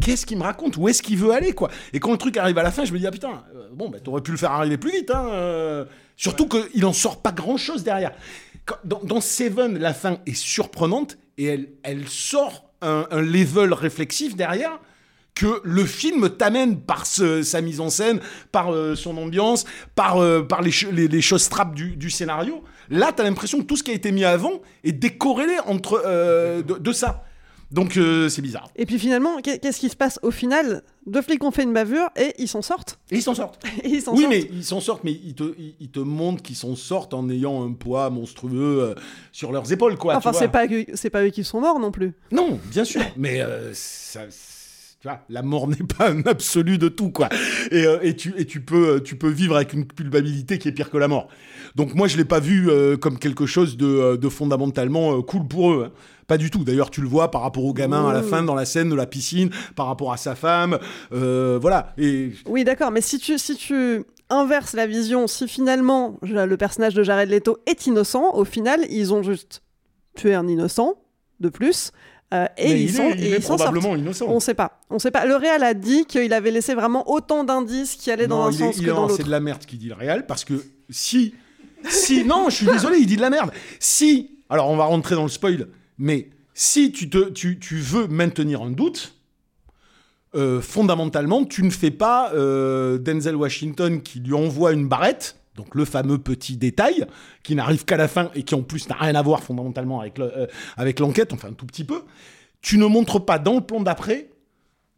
qu'est-ce 0.03 0.25
qu'il 0.25 0.37
me 0.37 0.43
raconte? 0.43 0.77
Où 0.77 0.87
est-ce 0.87 1.01
qu'il 1.01 1.17
veut 1.17 1.31
aller 1.31 1.53
quoi? 1.53 1.71
Et 1.93 1.99
quand 1.99 2.11
le 2.11 2.17
truc 2.17 2.37
arrive 2.37 2.57
à 2.59 2.63
la 2.63 2.71
fin, 2.71 2.85
je 2.85 2.93
me 2.93 2.99
dis, 2.99 3.07
ah 3.07 3.11
putain, 3.11 3.43
euh, 3.55 3.69
bon, 3.73 3.89
bah, 3.89 3.99
t'aurais 3.99 4.21
pu 4.21 4.31
le 4.31 4.37
faire 4.37 4.51
arriver 4.51 4.77
plus 4.77 4.91
vite. 4.91 5.09
Hein, 5.11 5.27
euh. 5.31 5.85
Surtout 6.15 6.47
qu'il 6.47 6.85
en 6.85 6.93
sort 6.93 7.21
pas 7.21 7.31
grand-chose 7.31 7.83
derrière. 7.83 8.11
Quand- 8.65 8.77
dans, 8.83 9.01
dans 9.03 9.21
Seven, 9.21 9.79
la 9.79 9.93
fin 9.95 10.19
est 10.27 10.35
surprenante 10.35 11.17
et 11.39 11.45
elle, 11.45 11.69
elle 11.83 12.07
sort 12.07 12.69
un, 12.83 13.07
un 13.09 13.21
level 13.21 13.73
réflexif 13.73 14.35
derrière 14.35 14.79
que 15.33 15.61
le 15.63 15.85
film 15.85 16.29
t'amène 16.29 16.79
par 16.81 17.05
ce- 17.07 17.41
sa 17.43 17.61
mise 17.61 17.79
en 17.79 17.89
scène, 17.89 18.19
par 18.51 18.73
euh, 18.73 18.95
son 18.95 19.17
ambiance, 19.17 19.65
par, 19.95 20.17
par 20.47 20.61
les, 20.61 20.71
cho- 20.71 20.91
les, 20.91 21.07
les 21.07 21.21
choses 21.21 21.49
trappes 21.49 21.73
du, 21.75 21.95
du 21.95 22.09
scénario. 22.11 22.63
Là, 22.89 23.11
t'as 23.15 23.23
l'impression 23.23 23.59
que 23.59 23.63
tout 23.65 23.75
ce 23.75 23.83
qui 23.83 23.91
a 23.91 23.93
été 23.93 24.11
mis 24.11 24.23
avant 24.25 24.61
est 24.83 24.91
décorrélé 24.91 25.53
entre, 25.65 26.01
euh, 26.05 26.61
de, 26.61 26.75
de 26.75 26.91
ça. 26.91 27.23
Donc, 27.69 27.97
euh, 27.97 28.29
c'est 28.29 28.41
bizarre. 28.41 28.69
et 28.77 28.85
puis 28.85 28.97
finalement, 28.97 29.41
qu'est- 29.41 29.59
qu'est-ce 29.59 29.79
qui 29.81 29.89
se 29.89 29.95
passe 29.97 30.19
au 30.23 30.31
final? 30.31 30.83
Deux 31.05 31.21
flics 31.21 31.43
ont 31.43 31.51
fait 31.51 31.63
une 31.63 31.73
bavure 31.73 32.07
et 32.15 32.33
ils 32.37 32.47
s'en 32.47 32.61
sortent. 32.61 32.97
Et 33.11 33.17
ils 33.17 33.21
s'en 33.21 33.35
sortent. 33.35 33.61
Ils 33.83 33.91
Oui, 33.95 34.01
sortent. 34.01 34.19
mais 34.29 34.39
ils 34.53 34.63
s'en 34.63 34.79
sortent, 34.79 35.03
mais 35.03 35.11
ils 35.11 35.35
te, 35.35 35.43
ils, 35.59 35.75
ils 35.81 35.89
te 35.89 35.99
montrent 35.99 36.41
qu'ils 36.41 36.55
s'en 36.55 36.77
sortent 36.77 37.13
en 37.13 37.29
ayant 37.29 37.65
un 37.67 37.73
poids 37.73 38.09
monstrueux 38.09 38.79
euh, 38.83 38.95
sur 39.33 39.51
leurs 39.51 39.69
épaules, 39.73 39.97
quoi. 39.97 40.15
enfin, 40.15 40.31
tu 40.31 40.37
c'est 40.39 40.47
pas, 40.47 40.63
c'est 40.93 41.09
pas 41.09 41.25
eux 41.25 41.29
qui 41.29 41.43
sont 41.43 41.59
morts 41.59 41.79
non 41.79 41.91
plus. 41.91 42.13
Non, 42.31 42.57
bien 42.71 42.85
sûr, 42.85 43.01
mais 43.17 43.41
euh, 43.41 43.71
ça, 43.73 44.21
tu 44.99 45.07
vois, 45.07 45.19
la 45.29 45.43
mort 45.43 45.67
n'est 45.67 45.75
pas 45.75 46.09
un 46.11 46.21
absolu 46.23 46.77
de 46.77 46.87
tout, 46.87 47.11
quoi. 47.11 47.29
Et, 47.71 47.85
euh, 47.85 47.99
et 48.01 48.15
tu, 48.15 48.33
et 48.37 48.45
tu 48.45 48.61
peux, 48.61 49.01
tu 49.03 49.15
peux 49.15 49.29
vivre 49.29 49.55
avec 49.55 49.73
une 49.73 49.85
culpabilité 49.85 50.57
qui 50.57 50.67
est 50.67 50.71
pire 50.71 50.89
que 50.89 50.97
la 50.97 51.07
mort. 51.07 51.27
Donc 51.75 51.93
moi, 51.93 52.07
je 52.07 52.17
l'ai 52.17 52.25
pas 52.25 52.39
vu 52.39 52.69
euh, 52.69 52.97
comme 52.97 53.19
quelque 53.19 53.45
chose 53.45 53.77
de, 53.77 53.85
euh, 53.85 54.17
de 54.17 54.27
fondamentalement 54.29 55.17
euh, 55.17 55.21
cool 55.21 55.47
pour 55.47 55.71
eux. 55.71 55.83
hein. 55.87 55.91
Pas 56.25 56.37
du 56.37 56.49
tout. 56.49 56.63
D'ailleurs, 56.65 56.89
tu 56.89 57.01
le 57.01 57.07
vois 57.07 57.31
par 57.31 57.41
rapport 57.41 57.63
au 57.63 57.73
gamin 57.73 58.09
à 58.09 58.11
la 58.13 58.21
fin 58.21 58.43
dans 58.43 58.55
la 58.55 58.65
scène 58.65 58.89
de 58.89 58.95
la 58.95 59.05
piscine, 59.05 59.49
par 59.77 59.85
rapport 59.85 60.11
à 60.11 60.17
sa 60.17 60.35
femme, 60.35 60.77
euh, 61.13 61.57
voilà. 61.61 61.93
Et 61.97 62.31
Oui, 62.47 62.65
d'accord, 62.65 62.91
mais 62.91 62.99
si 62.99 63.17
tu, 63.17 63.37
si 63.37 63.55
tu 63.55 64.03
inverses 64.29 64.73
la 64.73 64.87
vision, 64.87 65.27
si 65.27 65.47
finalement 65.47 66.17
le 66.21 66.55
personnage 66.57 66.95
de 66.95 67.03
Jared 67.03 67.29
Leto 67.29 67.59
est 67.65 67.85
innocent, 67.87 68.33
au 68.33 68.43
final, 68.43 68.81
ils 68.89 69.13
ont 69.13 69.23
juste 69.23 69.61
tué 70.15 70.33
un 70.33 70.47
innocent 70.49 70.95
de 71.39 71.47
plus. 71.47 71.91
Euh, 72.33 72.45
et 72.57 72.69
Mais 72.69 72.81
ils 72.81 72.83
il 72.89 72.93
sont, 72.93 73.03
est- 73.09 73.15
il 73.17 73.23
et 73.25 73.29
est 73.31 73.37
ils 73.37 73.41
s'en 73.43 73.55
probablement 73.55 73.89
sortent. 73.89 73.99
innocent. 73.99 74.25
On 74.27 74.39
sait 74.39 74.53
pas. 74.53 74.81
On 74.89 74.99
sait 74.99 75.11
pas. 75.11 75.25
Le 75.25 75.35
réal 75.35 75.63
a 75.63 75.73
dit 75.73 76.05
qu'il 76.05 76.33
avait 76.33 76.51
laissé 76.51 76.73
vraiment 76.75 77.09
autant 77.09 77.43
d'indices 77.43 77.95
qui 77.95 78.11
allaient 78.11 78.27
dans 78.27 78.45
un 78.47 78.51
il 78.51 78.57
sens 78.57 78.79
que 78.79 78.85
dans 78.85 79.01
l'autre. 79.03 79.15
C'est 79.17 79.23
de 79.23 79.29
la 79.31 79.39
merde 79.39 79.65
qui 79.65 79.77
dit 79.77 79.87
le 79.87 79.95
réel 79.95 80.25
parce 80.25 80.43
que 80.43 80.61
si, 80.89 81.33
si, 81.89 82.25
non, 82.25 82.49
je 82.49 82.55
suis 82.55 82.65
désolé, 82.65 82.97
il 82.99 83.05
dit 83.05 83.15
de 83.15 83.21
la 83.21 83.29
merde. 83.29 83.51
Si, 83.79 84.39
alors 84.49 84.69
on 84.69 84.75
va 84.77 84.85
rentrer 84.85 85.15
dans 85.15 85.23
le 85.23 85.29
spoil, 85.29 85.67
mais 85.97 86.29
si 86.53 86.91
tu 86.91 87.09
te, 87.09 87.29
tu, 87.29 87.59
tu 87.59 87.77
veux 87.77 88.07
maintenir 88.07 88.61
un 88.61 88.71
doute, 88.71 89.13
euh, 90.35 90.59
fondamentalement, 90.61 91.45
tu 91.45 91.63
ne 91.63 91.69
fais 91.69 91.91
pas 91.91 92.31
euh, 92.33 92.97
Denzel 92.97 93.35
Washington 93.35 94.01
qui 94.01 94.19
lui 94.19 94.33
envoie 94.33 94.73
une 94.73 94.87
barrette. 94.87 95.36
Donc 95.57 95.75
le 95.75 95.83
fameux 95.83 96.19
petit 96.19 96.55
détail 96.55 97.05
qui 97.43 97.55
n'arrive 97.55 97.83
qu'à 97.83 97.97
la 97.97 98.07
fin 98.07 98.31
et 98.35 98.43
qui 98.43 98.55
en 98.55 98.61
plus 98.61 98.87
n'a 98.87 98.95
rien 98.95 99.15
à 99.15 99.21
voir 99.21 99.43
fondamentalement 99.43 99.99
avec 99.99 100.19
euh, 100.19 100.47
l'enquête, 100.99 101.33
enfin 101.33 101.49
un 101.49 101.53
tout 101.53 101.65
petit 101.65 101.83
peu. 101.83 102.03
Tu 102.61 102.77
ne 102.77 102.85
montres 102.85 103.25
pas 103.25 103.39
dans 103.39 103.55
le 103.55 103.61
plan 103.61 103.81
d'après 103.81 104.29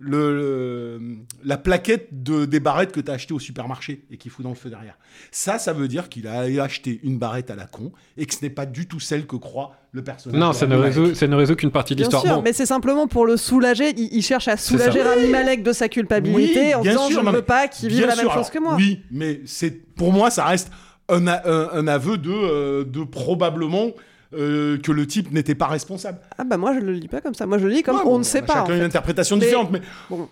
le, 0.02 0.34
le- 0.36 1.02
la 1.44 1.58
plaquette 1.58 2.24
de, 2.24 2.46
des 2.46 2.60
barrettes 2.62 2.92
que 2.94 3.02
tu 3.02 3.12
as 3.12 3.16
achetées 3.16 3.34
au 3.34 3.40
supermarché 3.40 4.06
et 4.10 4.16
qui 4.18 4.30
fout 4.30 4.44
dans 4.44 4.50
le 4.50 4.56
feu 4.56 4.70
derrière. 4.70 4.98
Ça, 5.32 5.60
ça 5.60 5.74
veut 5.74 5.88
dire 5.90 6.08
qu'il 6.08 6.26
a 6.28 6.40
acheté 6.64 7.00
une 7.04 7.18
barrette 7.20 7.52
à 7.52 7.56
la 7.56 7.66
con 7.66 7.92
et 8.18 8.26
que 8.26 8.34
ce 8.34 8.40
n'est 8.42 8.50
pas 8.50 8.66
du 8.66 8.88
tout 8.88 9.00
celle 9.02 9.28
que 9.28 9.36
croit 9.36 9.76
le 9.92 10.02
personnage. 10.04 10.40
Non, 10.40 10.54
ça 10.54 10.68
ne, 10.68 10.76
résout, 10.78 11.16
ça 11.16 11.28
ne 11.28 11.36
résout 11.36 11.56
qu'une 11.56 11.72
partie 11.72 11.96
de 11.96 11.98
Bien 11.98 12.06
l'histoire. 12.08 12.24
sûr, 12.24 12.36
Bon, 12.38 12.42
mais 12.42 12.54
c'est 12.54 12.66
simplement 12.66 13.08
pour 13.08 13.26
le 13.26 13.36
soulager. 13.36 13.90
Il, 13.98 14.10
il 14.16 14.22
cherche 14.22 14.48
à 14.48 14.56
soulager. 14.56 15.02
Rami 15.02 15.28
Malek 15.28 15.64
de 15.64 15.74
sa 15.74 15.90
culpabilité 15.90 16.68
Oui, 16.68 16.76
en 16.76 16.82
bien 16.82 16.92
disant 16.94 17.08
sûr, 17.08 17.22
je 17.22 17.26
ne 17.28 17.32
veux 17.32 17.42
pas 17.42 17.68
qu'il 17.68 17.90
vive 17.90 17.98
bien 17.98 18.08
la 18.08 18.14
sûr, 18.14 18.24
même 18.24 18.32
chose 18.32 18.38
alors, 18.38 18.52
que 18.52 18.60
moi. 18.60 18.76
Oui, 18.78 19.02
mais 19.12 19.42
c'est 19.46 19.72
pour 19.96 20.14
moi, 20.14 20.30
ça 20.32 20.46
reste 20.46 20.72
un- 21.10 21.28
un 21.28 21.88
aveu 21.88 22.18
de, 22.18 22.30
euh, 22.32 22.84
de 22.86 23.04
probablement 23.04 23.92
euh, 24.34 24.78
que 24.78 24.92
le 24.92 25.08
type 25.08 25.32
n'était 25.32 25.56
pas 25.56 25.68
responsable. 25.68 26.20
Ah 26.38 26.44
bah 26.44 26.58
moi 26.58 26.74
je 26.74 26.80
le 26.80 26.94
lis 26.94 27.08
pas 27.08 27.22
comme 27.22 27.34
ça. 27.34 27.46
Moi 27.46 27.58
je 27.58 27.65
le 27.68 27.72
lis 27.74 27.84
comme 27.84 27.96
Ouais, 27.96 28.02
on 28.06 28.12
bon, 28.12 28.18
ne 28.20 28.24
sait 28.24 28.42
pas. 28.42 28.62
en 28.62 28.65
Chacun 28.65 28.74
une 28.76 28.80
fait. 28.82 28.86
interprétation 28.86 29.38
Mais- 29.38 29.46
différente, 29.46 29.72
mais 29.72 29.82
Bon. 30.10 30.30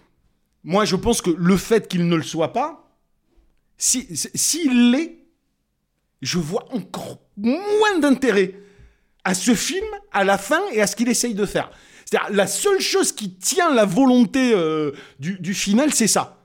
moi 0.63 0.85
je 0.85 0.95
pense 0.95 1.21
que 1.21 1.31
le 1.31 1.57
fait 1.57 1.87
qu'il 1.87 2.07
ne 2.07 2.15
le 2.15 2.23
soit 2.23 2.53
pas, 2.53 2.87
si 3.77 4.15
si- 4.15 4.29
s'il 4.35 4.91
l'est, 4.91 5.17
je 6.21 6.37
vois 6.39 6.65
encore 6.73 7.19
moins 7.37 7.99
d'intérêt 7.99 8.59
à 9.23 9.33
ce 9.33 9.53
film, 9.55 9.85
à 10.11 10.23
la 10.23 10.37
fin 10.37 10.61
et 10.73 10.81
à 10.81 10.87
ce 10.87 10.95
qu'il 10.95 11.09
essaye 11.09 11.33
de 11.35 11.45
faire. 11.45 11.69
C'est-à-dire 12.05 12.35
la 12.35 12.47
seule 12.47 12.79
chose 12.79 13.11
qui 13.11 13.33
tient 13.35 13.73
la 13.73 13.83
volonté 13.85 14.53
euh, 14.53 14.91
du, 15.19 15.37
du 15.39 15.53
final, 15.53 15.93
c'est 15.93 16.07
ça. 16.07 16.36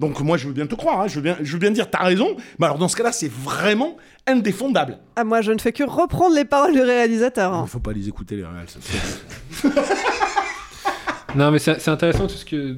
Donc 0.00 0.18
moi 0.20 0.38
je 0.38 0.46
veux 0.48 0.54
bien 0.54 0.66
te 0.66 0.74
croire, 0.74 1.02
hein, 1.02 1.06
je, 1.08 1.16
veux 1.16 1.20
bien, 1.20 1.36
je 1.42 1.52
veux 1.52 1.58
bien 1.58 1.70
dire 1.70 1.90
t'as 1.90 2.02
raison, 2.02 2.34
mais 2.58 2.64
alors 2.66 2.78
dans 2.78 2.88
ce 2.88 2.96
cas-là 2.96 3.12
c'est 3.12 3.30
vraiment 3.30 3.98
indéfendable. 4.26 4.96
Ah 5.14 5.24
moi 5.24 5.42
je 5.42 5.52
ne 5.52 5.58
fais 5.58 5.72
que 5.72 5.84
reprendre 5.84 6.34
les 6.34 6.46
paroles 6.46 6.72
du 6.72 6.80
réalisateur. 6.80 7.52
hein. 7.52 7.64
Il 7.66 7.70
faut 7.70 7.80
pas 7.80 7.92
les 7.92 8.08
écouter 8.08 8.36
les 8.36 8.44
réels. 8.44 8.66
ça, 8.66 9.68
Non, 11.36 11.50
mais 11.52 11.58
c'est 11.60 11.78
c'est 11.80 11.90
intéressant 11.90 12.26
tout 12.26 12.34
ce 12.34 12.44
que 12.44 12.56
euh, 12.56 12.76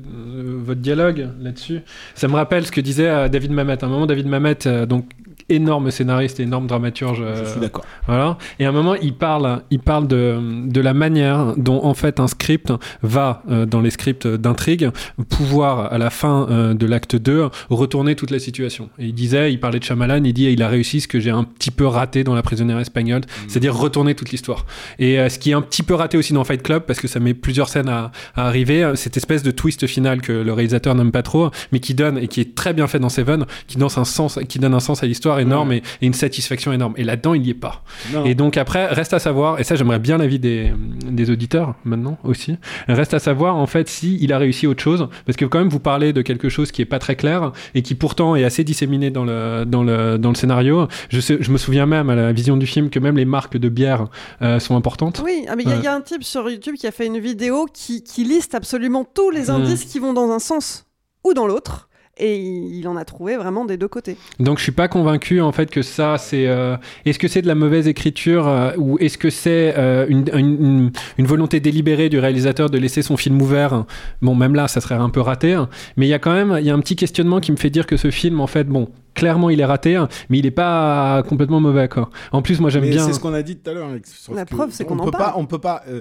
votre 0.62 0.80
dialogue 0.80 1.28
là-dessus. 1.40 1.80
Ça 2.14 2.28
me 2.28 2.34
rappelle 2.34 2.66
ce 2.66 2.72
que 2.72 2.80
disait 2.82 3.08
euh, 3.08 3.28
David 3.28 3.50
Mamet. 3.52 3.82
À 3.82 3.86
un 3.86 3.88
moment, 3.88 4.04
David 4.06 4.26
Mamet, 4.26 4.66
euh, 4.66 4.84
donc 4.84 5.06
énorme 5.48 5.90
scénariste, 5.90 6.40
énorme 6.40 6.66
dramaturge. 6.66 7.18
Je 7.18 7.24
euh, 7.24 7.50
suis 7.50 7.60
d'accord. 7.60 7.84
Voilà. 8.06 8.38
Et 8.58 8.66
à 8.66 8.68
un 8.68 8.72
moment, 8.72 8.94
il 8.94 9.14
parle, 9.14 9.62
il 9.70 9.80
parle 9.80 10.06
de, 10.06 10.38
de 10.66 10.80
la 10.80 10.94
manière 10.94 11.54
dont 11.56 11.84
en 11.84 11.94
fait 11.94 12.20
un 12.20 12.26
script 12.26 12.72
va 13.02 13.42
euh, 13.50 13.66
dans 13.66 13.80
les 13.80 13.90
scripts 13.90 14.26
d'intrigue 14.26 14.90
pouvoir 15.28 15.92
à 15.92 15.98
la 15.98 16.10
fin 16.10 16.46
euh, 16.50 16.74
de 16.74 16.86
l'acte 16.86 17.16
2 17.16 17.48
retourner 17.70 18.14
toute 18.14 18.30
la 18.30 18.38
situation. 18.38 18.90
Et 18.98 19.06
il 19.06 19.14
disait, 19.14 19.52
il 19.52 19.60
parlait 19.60 19.78
de 19.78 19.84
Shyamalan, 19.84 20.24
il 20.24 20.32
dit 20.32 20.44
il 20.44 20.62
a 20.62 20.68
réussi 20.68 21.00
ce 21.00 21.08
que 21.08 21.20
j'ai 21.20 21.30
un 21.30 21.44
petit 21.44 21.70
peu 21.70 21.86
raté 21.86 22.24
dans 22.24 22.34
La 22.34 22.42
prisonnière 22.42 22.78
espagnole, 22.78 23.22
c'est-à-dire 23.48 23.76
retourner 23.76 24.14
toute 24.14 24.30
l'histoire. 24.30 24.66
Et 24.98 25.18
euh, 25.18 25.28
ce 25.28 25.38
qui 25.38 25.50
est 25.50 25.54
un 25.54 25.62
petit 25.62 25.82
peu 25.82 25.94
raté 25.94 26.16
aussi 26.16 26.32
dans 26.32 26.44
Fight 26.44 26.62
Club 26.62 26.84
parce 26.86 27.00
que 27.00 27.08
ça 27.08 27.20
met 27.20 27.34
plusieurs 27.34 27.68
scènes 27.68 27.88
à, 27.88 28.12
à 28.34 28.46
arriver, 28.46 28.82
euh, 28.82 28.94
cette 28.94 29.16
espèce 29.16 29.42
de 29.42 29.50
twist 29.50 29.86
final 29.86 30.20
que 30.20 30.32
le 30.32 30.52
réalisateur 30.52 30.94
n'aime 30.94 31.12
pas 31.12 31.22
trop, 31.22 31.50
mais 31.72 31.80
qui 31.80 31.94
donne 31.94 32.18
et 32.18 32.28
qui 32.28 32.40
est 32.40 32.54
très 32.54 32.72
bien 32.72 32.86
fait 32.86 32.98
dans 32.98 33.08
Seven, 33.08 33.46
qui 33.66 33.78
donne 33.78 33.88
un 33.96 34.04
sens, 34.04 34.38
qui 34.48 34.58
donne 34.58 34.74
un 34.74 34.80
sens 34.80 35.02
à 35.02 35.06
l'histoire 35.06 35.38
énorme 35.42 35.72
et, 35.72 35.82
et 36.00 36.06
une 36.06 36.14
satisfaction 36.14 36.72
énorme. 36.72 36.94
Et 36.96 37.04
là-dedans, 37.04 37.34
il 37.34 37.46
y 37.46 37.50
est 37.50 37.54
pas. 37.54 37.82
Non. 38.12 38.24
Et 38.24 38.34
donc 38.34 38.56
après, 38.56 38.86
reste 38.86 39.12
à 39.14 39.18
savoir, 39.18 39.60
et 39.60 39.64
ça 39.64 39.76
j'aimerais 39.76 39.98
bien 39.98 40.18
l'avis 40.18 40.38
des, 40.38 40.72
des 41.06 41.30
auditeurs 41.30 41.74
maintenant 41.84 42.18
aussi, 42.24 42.56
reste 42.88 43.14
à 43.14 43.18
savoir 43.18 43.56
en 43.56 43.66
fait 43.66 43.88
si 43.88 44.16
il 44.20 44.32
a 44.32 44.38
réussi 44.38 44.66
autre 44.66 44.82
chose, 44.82 45.08
parce 45.26 45.36
que 45.36 45.44
quand 45.44 45.58
même 45.58 45.68
vous 45.68 45.80
parlez 45.80 46.12
de 46.12 46.22
quelque 46.22 46.48
chose 46.48 46.72
qui 46.72 46.82
est 46.82 46.86
pas 46.86 46.98
très 46.98 47.16
clair 47.16 47.52
et 47.74 47.82
qui 47.82 47.94
pourtant 47.94 48.34
est 48.36 48.44
assez 48.44 48.64
disséminé 48.64 49.10
dans 49.10 49.24
le, 49.24 49.64
dans 49.66 49.82
le, 49.82 50.16
dans 50.18 50.30
le 50.30 50.34
scénario. 50.34 50.88
Je, 51.10 51.20
sais, 51.20 51.36
je 51.40 51.50
me 51.50 51.58
souviens 51.58 51.86
même 51.86 52.08
à 52.10 52.14
la 52.14 52.32
vision 52.32 52.56
du 52.56 52.66
film 52.66 52.88
que 52.90 52.98
même 52.98 53.16
les 53.16 53.24
marques 53.24 53.56
de 53.56 53.68
bière 53.68 54.06
euh, 54.42 54.58
sont 54.58 54.76
importantes. 54.76 55.22
Oui, 55.24 55.44
ah, 55.48 55.56
mais 55.56 55.64
il 55.64 55.68
y 55.70 55.72
a- 55.72 55.82
y, 55.82 55.86
un 55.86 56.00
type 56.00 56.24
sur 56.24 56.48
YouTube 56.48 56.76
qui 56.76 56.86
a 56.86 56.92
fait 56.92 57.06
une 57.06 57.18
vidéo 57.18 57.66
qui, 57.72 58.02
qui 58.02 58.24
liste 58.24 58.54
absolument 58.54 59.04
tous 59.04 59.30
les 59.30 59.42
Mm. 59.46 59.50
indices 59.50 59.84
qui 59.84 59.98
vont 59.98 60.12
dans 60.12 60.30
un 60.30 60.38
sens 60.38 60.86
ou 61.24 61.34
dans 61.34 61.46
l'autre. 61.46 61.88
Et 62.24 62.36
il 62.38 62.76
il 62.78 62.88
en 62.88 62.96
a 62.96 63.04
trouvé 63.04 63.36
vraiment 63.36 63.64
des 63.64 63.76
deux 63.76 63.88
côtés. 63.88 64.16
Donc 64.38 64.58
je 64.58 64.62
suis 64.62 64.72
pas 64.72 64.86
convaincu 64.88 65.40
en 65.40 65.50
fait 65.52 65.70
que 65.70 65.82
ça 65.82 66.18
c'est. 66.18 66.46
euh, 66.46 66.76
Est-ce 67.04 67.18
que 67.18 67.26
c'est 67.28 67.42
de 67.42 67.46
la 67.48 67.54
mauvaise 67.56 67.88
écriture 67.88 68.46
euh, 68.46 68.70
ou 68.78 68.96
est-ce 69.00 69.18
que 69.18 69.28
c'est 69.28 69.74
euh, 69.76 70.06
une, 70.08 70.24
une- 70.32 70.64
une- 70.64 70.92
une 71.18 71.26
volonté 71.26 71.58
délibérée 71.60 72.08
du 72.08 72.18
réalisateur 72.20 72.70
de 72.70 72.78
laisser 72.78 73.02
son 73.02 73.16
film 73.16 73.42
ouvert? 73.42 73.84
Bon, 74.22 74.34
même 74.36 74.54
là, 74.54 74.68
ça 74.68 74.80
serait 74.80 74.94
un 74.94 75.10
peu 75.10 75.20
raté. 75.20 75.54
hein. 75.54 75.68
Mais 75.96 76.06
il 76.06 76.10
y 76.10 76.14
a 76.14 76.18
quand 76.20 76.32
même 76.32 76.56
il 76.60 76.64
y 76.66 76.70
a 76.70 76.74
un 76.74 76.80
petit 76.80 76.96
questionnement 76.96 77.40
qui 77.40 77.50
me 77.52 77.56
fait 77.56 77.70
dire 77.70 77.86
que 77.86 77.96
ce 77.96 78.10
film 78.12 78.40
en 78.40 78.46
fait, 78.46 78.64
bon, 78.68 78.88
clairement 79.14 79.50
il 79.50 79.60
est 79.60 79.64
raté, 79.64 79.96
hein, 79.96 80.08
mais 80.30 80.38
il 80.38 80.46
est 80.46 80.50
pas 80.52 81.22
complètement 81.28 81.60
mauvais 81.60 81.88
quoi. 81.88 82.08
En 82.30 82.40
plus, 82.42 82.60
moi 82.60 82.70
j'aime 82.70 82.88
bien. 82.88 83.04
C'est 83.06 83.12
ce 83.14 83.20
qu'on 83.20 83.34
a 83.34 83.42
dit 83.42 83.56
tout 83.56 83.68
à 83.70 83.74
l'heure. 83.74 83.88
La 84.34 84.46
preuve, 84.46 84.70
c'est 84.72 84.84
qu'on 84.84 84.96
on 84.96 85.02
en 85.02 85.04
peut 85.06 85.10
parle. 85.10 85.32
pas, 85.32 85.38
on 85.38 85.46
peut 85.46 85.58
pas. 85.58 85.82
euh, 85.88 86.00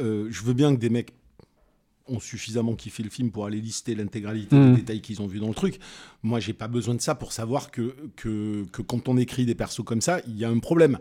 euh, 0.00 0.26
je 0.30 0.42
veux 0.42 0.54
bien 0.54 0.74
que 0.74 0.80
des 0.80 0.88
mecs. 0.90 1.12
Ont 2.10 2.20
suffisamment 2.20 2.74
kiffé 2.74 3.02
le 3.02 3.10
film 3.10 3.30
pour 3.30 3.46
aller 3.46 3.60
lister 3.60 3.94
l'intégralité 3.94 4.56
des 4.56 4.76
détails 4.76 5.00
qu'ils 5.00 5.22
ont 5.22 5.26
vus 5.26 5.38
dans 5.40 5.48
le 5.48 5.54
truc. 5.54 5.78
Moi, 6.22 6.40
j'ai 6.40 6.52
pas 6.52 6.68
besoin 6.68 6.94
de 6.94 7.00
ça 7.00 7.14
pour 7.14 7.32
savoir 7.32 7.70
que, 7.70 7.94
que, 8.16 8.64
que 8.72 8.82
quand 8.82 9.08
on 9.08 9.16
écrit 9.16 9.46
des 9.46 9.54
persos 9.54 9.84
comme 9.84 10.00
ça, 10.00 10.20
il 10.26 10.36
y 10.36 10.44
a 10.44 10.48
un 10.50 10.58
problème. 10.58 10.98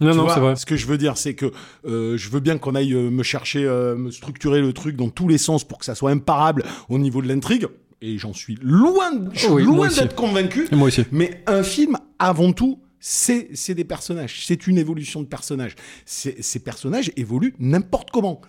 Non, 0.00 0.12
Tu 0.12 0.16
non, 0.16 0.28
c'est 0.28 0.40
vrai. 0.40 0.56
Ce 0.56 0.66
que 0.66 0.76
je 0.76 0.86
veux 0.86 0.98
dire, 0.98 1.18
c'est 1.18 1.34
que 1.34 1.50
euh, 1.84 2.16
je 2.16 2.30
veux 2.30 2.40
bien 2.40 2.58
qu'on 2.58 2.74
aille 2.74 2.94
euh, 2.94 3.10
me 3.10 3.22
chercher, 3.22 3.64
euh, 3.64 3.96
me 3.96 4.10
structurer 4.10 4.60
le 4.60 4.72
truc 4.72 4.96
dans 4.96 5.08
tous 5.08 5.28
les 5.28 5.38
sens 5.38 5.64
pour 5.66 5.78
que 5.78 5.84
ça 5.84 5.94
soit 5.94 6.10
imparable 6.10 6.64
au 6.88 6.98
niveau 6.98 7.20
de 7.20 7.28
l'intrigue. 7.28 7.66
Et 8.00 8.16
j'en 8.16 8.32
suis 8.32 8.56
loin, 8.62 9.10
Oui, 9.50 9.64
loin 9.64 9.88
d'être 9.88 10.14
convaincu. 10.14 10.68
Et 10.70 10.76
moi 10.76 10.86
aussi. 10.88 11.04
Mais 11.10 11.42
un 11.48 11.64
film, 11.64 11.96
avant 12.20 12.52
tout, 12.52 12.78
c'est 13.00 13.74
des 13.74 13.84
personnages. 13.84 14.44
C'est 14.46 14.68
une 14.68 14.78
évolution 14.78 15.20
de 15.20 15.26
personnages. 15.26 15.74
Ces 16.04 16.60
personnages 16.60 17.10
évoluent 17.16 17.54
n'importe 17.58 18.10
comment. 18.12 18.40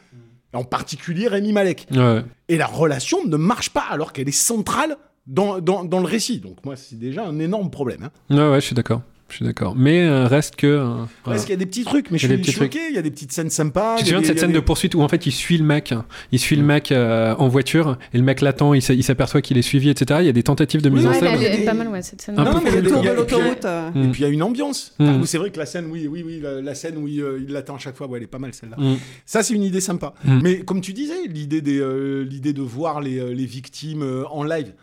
En 0.53 0.63
particulier 0.63 1.27
Rémi 1.27 1.51
Malek. 1.53 1.87
Ouais. 1.91 2.23
Et 2.47 2.57
la 2.57 2.65
relation 2.65 3.23
ne 3.25 3.37
marche 3.37 3.69
pas 3.69 3.85
alors 3.89 4.13
qu'elle 4.13 4.27
est 4.27 4.31
centrale 4.31 4.97
dans, 5.27 5.59
dans, 5.59 5.83
dans 5.83 5.99
le 5.99 6.05
récit. 6.07 6.39
Donc 6.39 6.57
moi, 6.65 6.75
c'est 6.75 6.97
déjà 6.97 7.25
un 7.25 7.37
énorme 7.39 7.69
problème. 7.69 8.03
hein. 8.03 8.35
Ouais, 8.35 8.49
ouais, 8.49 8.61
je 8.61 8.65
suis 8.65 8.75
d'accord. 8.75 9.01
Je 9.29 9.35
suis 9.35 9.45
d'accord. 9.45 9.75
Mais 9.75 10.01
euh, 10.01 10.27
reste 10.27 10.55
que. 10.55 10.67
euh. 10.67 10.87
Parce 11.23 11.41
qu'il 11.43 11.51
y 11.51 11.53
a 11.53 11.57
des 11.57 11.65
petits 11.65 11.83
trucs, 11.83 12.11
mais 12.11 12.17
je 12.17 12.27
suis 12.27 12.37
des 12.37 12.51
choqué. 12.51 12.79
Il 12.89 12.95
y 12.95 12.97
a 12.97 13.01
des 13.01 13.11
petites 13.11 13.31
scènes 13.31 13.49
sympas. 13.49 13.95
Tu 13.97 14.03
te 14.03 14.09
souviens 14.09 14.19
de 14.19 14.23
des- 14.23 14.27
cette 14.29 14.39
scène 14.39 14.51
de 14.51 14.59
des- 14.59 14.61
poursuite 14.65 14.95
où 14.95 15.01
en 15.01 15.07
fait 15.07 15.25
il 15.25 15.31
suit 15.31 15.57
le 15.57 15.63
mec, 15.63 15.93
il 16.31 16.39
suit 16.39 16.55
le 16.55 16.63
mec 16.63 16.91
euh, 16.91 17.35
en 17.37 17.47
voiture 17.47 17.97
et 18.13 18.17
le 18.17 18.23
mec 18.23 18.41
l'attend, 18.41 18.73
il 18.73 18.81
s'a- 18.81 18.93
il 18.93 19.03
s'aperçoit 19.03 19.41
qu'il 19.41 19.57
est 19.57 19.61
suivi, 19.61 19.89
etc. 19.89 20.19
Il 20.23 20.25
y 20.25 20.29
a 20.29 20.33
des 20.33 20.43
tentatives 20.43 20.81
de 20.81 20.89
mise 20.89 21.05
en 21.05 21.09
Ouais, 21.09 21.19
scène. 21.19 21.27
elle 21.33 21.39
il 21.39 21.43
y 21.43 21.45
a 21.45 21.53
est 21.53 21.57
des- 21.59 21.65
pas 21.65 21.73
mal, 21.73 21.87
ouais, 21.89 22.01
cette 22.01 22.21
scène. 22.21 22.39
Un 22.39 22.43
Non, 22.43 22.53
non, 22.53 22.61
mais 22.63 22.71
il 22.71 22.75
y 22.75 22.77
a- 22.79 22.81
tour 22.81 23.01
de 23.01 23.07
et 23.07 23.09
puis- 23.09 23.17
l'autoroute, 23.17 23.65
euh. 23.65 23.89
Et 23.89 24.07
puis 24.09 24.21
il 24.21 24.23
y 24.23 24.25
a 24.25 24.29
une 24.29 24.43
ambiance. 24.43 24.93
Mm. 24.99 25.05
Ah, 25.07 25.25
c'est 25.25 25.37
vrai 25.37 25.51
que 25.51 25.59
la 25.59 25.65
scène, 25.65 25.85
oui, 25.91 26.07
oui, 26.09 26.23
oui, 26.25 26.39
la, 26.41 26.61
la 26.61 26.75
scène 26.75 26.97
où 26.97 27.07
il, 27.07 27.21
euh, 27.21 27.39
il 27.45 27.53
l'attend 27.53 27.75
à 27.75 27.79
chaque 27.79 27.95
fois, 27.95 28.07
ouais, 28.07 28.17
elle 28.17 28.23
est 28.23 28.27
pas 28.27 28.39
mal 28.39 28.53
celle-là. 28.53 28.77
Mm. 28.77 28.95
Ça, 29.25 29.43
c'est 29.43 29.53
une 29.53 29.63
idée 29.63 29.81
sympa. 29.81 30.13
Mm. 30.25 30.39
Mais 30.41 30.59
comme 30.61 30.81
tu 30.81 30.93
disais, 30.93 31.27
l'idée 31.27 31.61
des, 31.61 31.83
l'idée 32.27 32.53
de 32.53 32.61
voir 32.61 32.99
les, 33.01 33.33
les 33.35 33.45
victimes 33.45 34.03
en 34.31 34.43
live. 34.43 34.73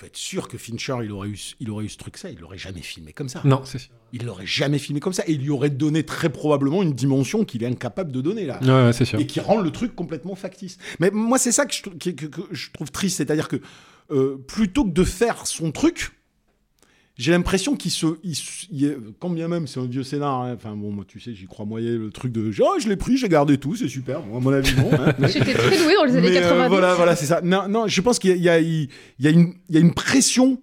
Peux 0.00 0.06
être 0.06 0.16
sûr 0.16 0.48
que 0.48 0.56
Fincher, 0.56 0.96
il 1.04 1.12
aurait 1.12 1.28
eu, 1.28 1.36
ce- 1.36 1.54
il 1.60 1.68
aurait 1.70 1.84
eu 1.84 1.88
ce 1.90 1.98
truc 1.98 2.16
ça, 2.16 2.30
il 2.30 2.38
l'aurait 2.38 2.56
jamais 2.56 2.80
filmé 2.80 3.12
comme 3.12 3.28
ça. 3.28 3.42
Non, 3.44 3.60
c'est 3.66 3.76
sûr. 3.78 3.90
Il 4.14 4.24
l'aurait 4.24 4.46
jamais 4.46 4.78
filmé 4.78 4.98
comme 4.98 5.12
ça. 5.12 5.22
Et 5.26 5.32
il 5.32 5.42
lui 5.42 5.50
aurait 5.50 5.68
donné 5.68 6.04
très 6.04 6.30
probablement 6.30 6.82
une 6.82 6.94
dimension 6.94 7.44
qu'il 7.44 7.62
est 7.62 7.66
incapable 7.66 8.10
de 8.10 8.22
donner 8.22 8.46
là. 8.46 8.58
Ouais, 8.62 8.86
ouais, 8.86 8.92
c'est 8.94 9.04
sûr. 9.04 9.20
Et 9.20 9.26
qui 9.26 9.40
rend 9.40 9.60
le 9.60 9.70
truc 9.70 9.94
complètement 9.94 10.34
factice. 10.34 10.78
Mais 11.00 11.10
moi, 11.10 11.36
c'est 11.38 11.52
ça 11.52 11.66
que 11.66 11.74
je, 11.74 11.82
trou- 11.82 11.90
que- 12.00 12.08
que- 12.10 12.26
que 12.26 12.40
je 12.50 12.70
trouve 12.72 12.90
triste. 12.90 13.18
C'est-à-dire 13.18 13.46
que 13.48 13.60
euh, 14.10 14.38
plutôt 14.48 14.84
que 14.84 14.90
de 14.90 15.04
faire 15.04 15.46
son 15.46 15.70
truc, 15.70 16.10
j'ai 17.20 17.32
l'impression 17.32 17.76
qu'il 17.76 17.90
se. 17.90 18.06
il 18.24 18.34
il 18.72 18.96
quand 19.18 19.30
bien 19.30 19.46
même 19.48 19.66
c'est 19.66 19.78
un 19.78 19.86
vieux 19.86 20.02
scénar, 20.02 20.42
hein, 20.42 20.54
enfin 20.54 20.74
bon, 20.74 20.90
moi 20.90 21.04
tu 21.06 21.20
sais, 21.20 21.34
j'y 21.34 21.46
crois 21.46 21.66
moyen, 21.66 21.90
le 21.98 22.10
truc 22.10 22.32
de. 22.32 22.50
Oh, 22.60 22.76
je 22.82 22.88
l'ai 22.88 22.96
pris, 22.96 23.16
j'ai 23.18 23.28
gardé 23.28 23.58
tout, 23.58 23.76
c'est 23.76 23.88
super. 23.88 24.22
Bon, 24.22 24.38
à 24.38 24.40
mon 24.40 24.52
avis, 24.52 24.74
non. 24.76 24.90
hein. 24.92 25.14
J'étais 25.28 25.52
très 25.54 25.76
doué 25.82 25.94
dans 25.94 26.04
les 26.04 26.16
années 26.16 26.30
Mais, 26.30 26.36
euh, 26.38 26.40
90. 26.40 26.68
voilà, 26.70 26.94
voilà, 26.94 27.16
c'est 27.16 27.26
ça. 27.26 27.40
Non, 27.42 27.68
non, 27.68 27.86
je 27.86 28.00
pense 28.00 28.18
qu'il 28.18 28.36
y 28.36 28.40
y, 28.40 28.44
y, 28.44 28.48
a 28.48 28.58
une- 29.30 29.54
il 29.68 29.74
y 29.74 29.76
a 29.76 29.80
une 29.80 29.92
pression 29.94 30.60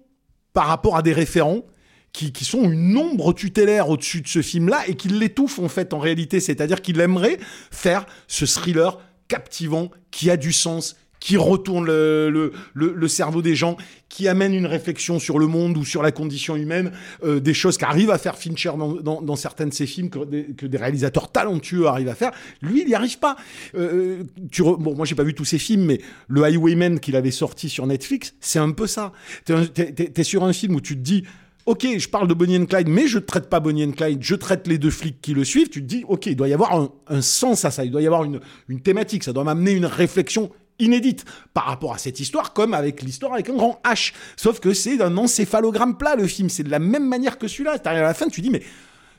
par 0.52 0.66
rapport 0.66 0.96
à 0.96 1.02
des 1.02 1.12
référents 1.12 1.64
qui, 2.12 2.32
qui 2.32 2.44
sont 2.44 2.68
une 2.68 2.96
ombre 2.96 3.32
tutélaire 3.34 3.88
au-dessus 3.90 4.22
de 4.22 4.28
ce 4.28 4.42
film-là 4.42 4.80
et 4.88 4.94
qui 4.96 5.08
l'étouffent 5.08 5.60
en 5.60 5.68
fait 5.68 5.92
en 5.94 5.98
réalité. 6.00 6.40
C'est-à-dire 6.40 6.82
qu'il 6.82 6.98
aimerait 7.00 7.38
faire 7.70 8.06
ce 8.26 8.44
thriller 8.46 8.98
captivant 9.28 9.90
qui 10.10 10.30
a 10.30 10.36
du 10.36 10.52
sens 10.52 10.96
qui 11.20 11.36
retourne 11.36 11.86
le, 11.86 12.30
le, 12.30 12.52
le- 12.74 12.92
le 12.94 13.08
cerveau 13.08 13.42
des 13.42 13.54
gens, 13.54 13.76
qui 14.08 14.28
amène 14.28 14.54
une 14.54 14.66
réflexion 14.66 15.18
sur 15.18 15.38
le 15.38 15.46
monde 15.46 15.76
ou 15.76 15.84
sur 15.84 16.02
la 16.02 16.12
condition 16.12 16.56
humaine, 16.56 16.92
euh, 17.24 17.40
des 17.40 17.54
choses 17.54 17.76
qu'arrive 17.76 18.10
à 18.10 18.18
faire 18.18 18.36
Fincher 18.36 18.72
dans, 18.78 18.92
dans, 18.94 19.20
dans 19.22 19.36
certains 19.36 19.66
de 19.66 19.74
ses 19.74 19.86
films, 19.86 20.10
que 20.10 20.24
des, 20.24 20.44
que 20.56 20.66
des 20.66 20.78
réalisateurs 20.78 21.30
talentueux 21.30 21.86
arrivent 21.86 22.08
à 22.08 22.14
faire. 22.14 22.30
Lui, 22.62 22.82
il 22.82 22.86
n'y 22.86 22.94
arrive 22.94 23.18
pas. 23.18 23.36
Euh, 23.74 24.22
tu 24.50 24.62
re- 24.62 24.78
Bon, 24.80 24.94
moi, 24.94 25.04
j'ai 25.06 25.14
pas 25.14 25.24
vu 25.24 25.34
tous 25.34 25.44
ses 25.44 25.58
films, 25.58 25.84
mais 25.84 26.00
le 26.28 26.42
Highwayman 26.44 27.00
qu'il 27.00 27.16
avait 27.16 27.30
sorti 27.30 27.68
sur 27.68 27.86
Netflix, 27.86 28.34
c'est 28.40 28.58
un 28.58 28.70
peu 28.70 28.86
ça. 28.86 29.12
T'es 29.44 29.66
t'es- 29.68 29.92
t'es 29.92 30.22
sur 30.24 30.44
un 30.44 30.52
film 30.52 30.74
où 30.74 30.80
tu 30.80 30.94
te 30.94 31.00
dis... 31.02 31.24
Ok, 31.66 31.86
je 31.98 32.08
parle 32.08 32.28
de 32.28 32.32
Bonnie 32.32 32.56
and 32.56 32.64
Clyde, 32.64 32.88
mais 32.88 33.06
je 33.06 33.18
traite 33.18 33.50
pas 33.50 33.60
Bonnie 33.60 33.84
and 33.84 33.90
Clyde, 33.90 34.20
je 34.22 34.34
traite 34.34 34.66
les 34.66 34.78
deux 34.78 34.88
flics 34.90 35.20
qui 35.20 35.34
le 35.34 35.44
suivent. 35.44 35.68
Tu 35.68 35.82
te 35.82 35.86
dis, 35.86 36.02
ok, 36.08 36.24
il 36.24 36.34
doit 36.34 36.48
y 36.48 36.54
avoir 36.54 36.74
un, 36.74 36.88
un 37.08 37.20
sens 37.20 37.66
à 37.66 37.70
ça, 37.70 37.84
il 37.84 37.90
doit 37.90 38.00
y 38.00 38.06
avoir 38.06 38.24
une, 38.24 38.40
une 38.68 38.80
thématique, 38.80 39.22
ça 39.22 39.34
doit 39.34 39.44
m'amener 39.44 39.72
une 39.72 39.84
réflexion 39.84 40.50
inédite 40.78 41.24
par 41.54 41.64
rapport 41.64 41.94
à 41.94 41.98
cette 41.98 42.20
histoire, 42.20 42.52
comme 42.52 42.74
avec 42.74 43.02
l'histoire 43.02 43.32
avec 43.34 43.48
un 43.50 43.54
grand 43.56 43.80
H. 43.84 44.12
Sauf 44.36 44.60
que 44.60 44.72
c'est 44.72 44.96
d'un 44.96 45.16
encéphalogramme 45.16 45.96
plat, 45.96 46.16
le 46.16 46.26
film. 46.26 46.48
C'est 46.48 46.62
de 46.62 46.70
la 46.70 46.78
même 46.78 47.06
manière 47.08 47.38
que 47.38 47.48
celui-là. 47.48 47.78
T'arrives 47.78 48.00
à 48.00 48.06
la 48.08 48.14
fin, 48.14 48.28
tu 48.28 48.40
dis, 48.40 48.50
mais 48.50 48.62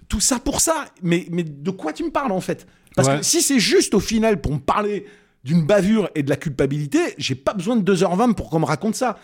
tout 0.07 0.19
ça 0.19 0.39
pour 0.39 0.61
ça. 0.61 0.85
Mais, 1.01 1.25
mais 1.31 1.43
de 1.43 1.71
quoi 1.71 1.93
tu 1.93 2.03
me 2.03 2.11
parles, 2.11 2.31
en 2.31 2.41
fait? 2.41 2.65
Parce 2.95 3.07
Ouais. 3.07 3.17
que 3.19 3.23
si 3.25 3.41
c'est 3.41 3.59
juste 3.59 3.93
au 3.93 3.99
final 3.99 4.41
pour 4.41 4.53
me 4.53 4.59
parler 4.59 5.05
d'une 5.45 5.65
bavure 5.65 6.09
et 6.15 6.23
de 6.23 6.29
la 6.29 6.35
culpabilité, 6.35 6.99
j'ai 7.17 7.35
pas 7.35 7.53
besoin 7.53 7.77
de 7.77 7.93
2h20 7.95 8.33
pour 8.33 8.49
qu'on 8.49 8.59
me 8.59 8.65
raconte 8.65 8.95
ça. 8.95 9.17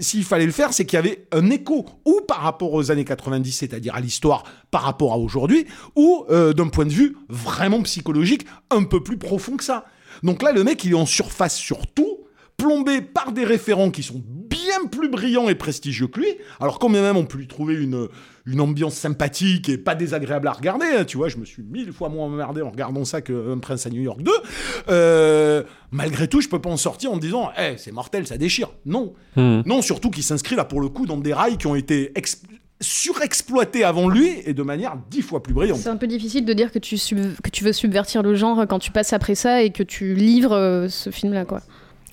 S'il 0.00 0.24
fallait 0.24 0.46
le 0.46 0.52
faire, 0.52 0.72
c'est 0.72 0.84
qu'il 0.84 0.96
y 0.96 0.98
avait 0.98 1.26
un 1.30 1.48
écho, 1.50 1.86
ou 2.04 2.20
par 2.26 2.38
rapport 2.40 2.72
aux 2.72 2.90
années 2.90 3.04
90, 3.04 3.52
c'est-à-dire 3.52 3.94
à 3.94 4.00
l'histoire 4.00 4.42
par 4.72 4.82
rapport 4.82 5.12
à 5.12 5.16
aujourd'hui, 5.18 5.66
ou 5.94 6.24
euh, 6.30 6.52
d'un 6.54 6.66
point 6.68 6.86
de 6.86 6.92
vue 6.92 7.16
vraiment 7.28 7.80
psychologique, 7.82 8.46
un 8.70 8.82
peu 8.82 9.00
plus 9.02 9.16
profond 9.16 9.56
que 9.56 9.62
ça. 9.64 9.84
Donc 10.24 10.42
là, 10.42 10.52
le 10.52 10.64
mec, 10.64 10.82
il 10.84 10.92
est 10.92 10.96
en 10.96 11.06
surface 11.06 11.54
sur 11.54 11.86
tout, 11.86 12.24
plombé 12.56 13.00
par 13.02 13.32
des 13.32 13.44
référents 13.44 13.90
qui 13.90 14.02
sont 14.02 14.22
bien 14.26 14.86
plus 14.90 15.08
brillants 15.08 15.48
et 15.48 15.54
prestigieux 15.54 16.06
que 16.06 16.20
lui. 16.20 16.28
Alors 16.60 16.78
quand 16.78 16.88
même 16.88 17.16
on 17.16 17.24
peut 17.24 17.38
lui 17.38 17.46
trouver 17.46 17.74
une, 17.74 18.08
une 18.46 18.60
ambiance 18.60 18.94
sympathique 18.94 19.68
et 19.68 19.76
pas 19.76 19.94
désagréable 19.94 20.48
à 20.48 20.52
regarder, 20.52 20.86
hein, 20.86 21.04
tu 21.04 21.16
vois, 21.16 21.28
je 21.28 21.36
me 21.36 21.44
suis 21.44 21.62
mille 21.62 21.92
fois 21.92 22.08
moins 22.08 22.26
emmerdé 22.26 22.62
en 22.62 22.70
regardant 22.70 23.04
ça 23.04 23.20
qu'un 23.20 23.58
Prince 23.60 23.86
à 23.86 23.90
New 23.90 24.00
York 24.02 24.22
2. 24.22 24.30
Euh, 24.88 25.62
malgré 25.90 26.28
tout, 26.28 26.40
je 26.40 26.48
peux 26.48 26.60
pas 26.60 26.70
en 26.70 26.76
sortir 26.76 27.12
en 27.12 27.16
me 27.16 27.20
disant, 27.20 27.50
Eh, 27.58 27.74
c'est 27.76 27.92
mortel, 27.92 28.26
ça 28.26 28.38
déchire. 28.38 28.70
Non. 28.86 29.14
Hmm. 29.36 29.62
Non, 29.66 29.82
surtout 29.82 30.10
qu'il 30.10 30.22
s'inscrit 30.22 30.56
là 30.56 30.64
pour 30.64 30.80
le 30.80 30.88
coup 30.88 31.06
dans 31.06 31.18
des 31.18 31.34
rails 31.34 31.58
qui 31.58 31.66
ont 31.66 31.74
été 31.74 32.12
ex- 32.84 32.92
surexploités 33.02 33.84
avant 33.84 34.08
lui 34.08 34.28
et 34.46 34.54
de 34.54 34.62
manière 34.62 34.96
dix 35.10 35.22
fois 35.22 35.42
plus 35.42 35.54
brillante. 35.54 35.78
C'est 35.78 35.88
un 35.88 35.96
peu 35.96 36.06
difficile 36.06 36.44
de 36.44 36.52
dire 36.52 36.70
que 36.72 36.78
tu, 36.78 36.96
sub- 36.98 37.36
que 37.42 37.50
tu 37.50 37.64
veux 37.64 37.72
subvertir 37.72 38.22
le 38.22 38.34
genre 38.34 38.64
quand 38.68 38.78
tu 38.78 38.90
passes 38.90 39.12
après 39.12 39.34
ça 39.34 39.62
et 39.62 39.70
que 39.70 39.82
tu 39.82 40.14
livres 40.14 40.52
euh, 40.54 40.88
ce 40.88 41.10
film-là, 41.10 41.44
quoi. 41.44 41.60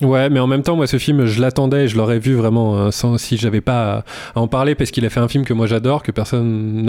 Ouais, 0.02 0.28
mais 0.30 0.40
en 0.40 0.46
même 0.46 0.62
temps, 0.62 0.76
moi, 0.76 0.86
ce 0.86 0.98
film, 0.98 1.24
je 1.26 1.40
l'attendais 1.40 1.84
et 1.84 1.88
je 1.88 1.96
l'aurais 1.96 2.18
vu 2.18 2.34
vraiment 2.34 2.76
euh, 2.76 2.90
sans 2.90 3.16
si 3.18 3.36
j'avais 3.36 3.60
pas 3.60 3.92
à, 4.34 4.38
à 4.38 4.40
en 4.40 4.48
parler 4.48 4.74
parce 4.74 4.90
qu'il 4.90 5.04
a 5.06 5.10
fait 5.10 5.20
un 5.20 5.28
film 5.28 5.44
que 5.44 5.52
moi 5.54 5.66
j'adore, 5.66 6.02
que 6.02 6.10
personne 6.10 6.82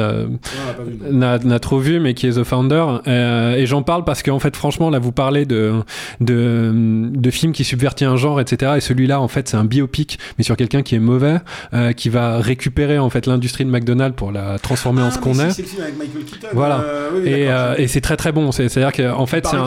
n'a- 1.11 1.59
trop 1.59 1.79
vu, 1.79 1.99
mais 1.99 2.13
qui 2.13 2.27
est 2.27 2.31
The 2.39 2.43
Founder. 2.43 2.85
Euh, 3.07 3.55
et 3.55 3.65
j'en 3.65 3.83
parle 3.83 4.03
parce 4.03 4.23
qu'en 4.23 4.39
fait, 4.39 4.55
franchement, 4.55 4.89
là, 4.89 4.99
vous 4.99 5.11
parlez 5.11 5.45
de, 5.45 5.73
de, 6.19 6.71
de 7.13 7.31
films 7.31 7.51
qui 7.53 7.63
subvertit 7.63 8.05
un 8.05 8.15
genre, 8.15 8.39
etc. 8.41 8.73
Et 8.77 8.81
celui-là, 8.81 9.19
en 9.21 9.27
fait, 9.27 9.47
c'est 9.47 9.57
un 9.57 9.65
biopic, 9.65 10.19
mais 10.37 10.43
sur 10.43 10.55
quelqu'un 10.57 10.81
qui 10.81 10.95
est 10.95 10.99
mauvais, 10.99 11.37
euh, 11.73 11.91
qui 11.93 12.09
va 12.09 12.39
récupérer 12.39 12.99
en 12.99 13.09
fait 13.09 13.25
l'industrie 13.27 13.65
de 13.65 13.69
McDonald's 13.69 14.15
pour 14.15 14.31
la 14.31 14.59
transformer 14.59 15.01
en 15.01 15.11
ce 15.11 15.19
qu'on 15.19 15.33
est. 15.39 15.43
Ah, 15.43 15.49
C'est 15.51 15.61
le 15.61 15.67
film 15.67 15.81
avec 15.83 15.97
Michael 15.97 16.23
Keaton. 16.25 16.47
Voilà. 16.53 16.79
euh, 16.81 17.09
oui, 17.15 17.29
et, 17.29 17.49
euh, 17.49 17.75
et 17.77 17.87
c'est 17.87 18.01
très 18.01 18.17
très 18.17 18.31
bon. 18.31 18.51
C'est- 18.51 18.69
C'est-à-dire 18.69 18.91
qu'en 19.11 19.25
fait, 19.25 19.45
c'est 19.45 19.55
un, 19.55 19.65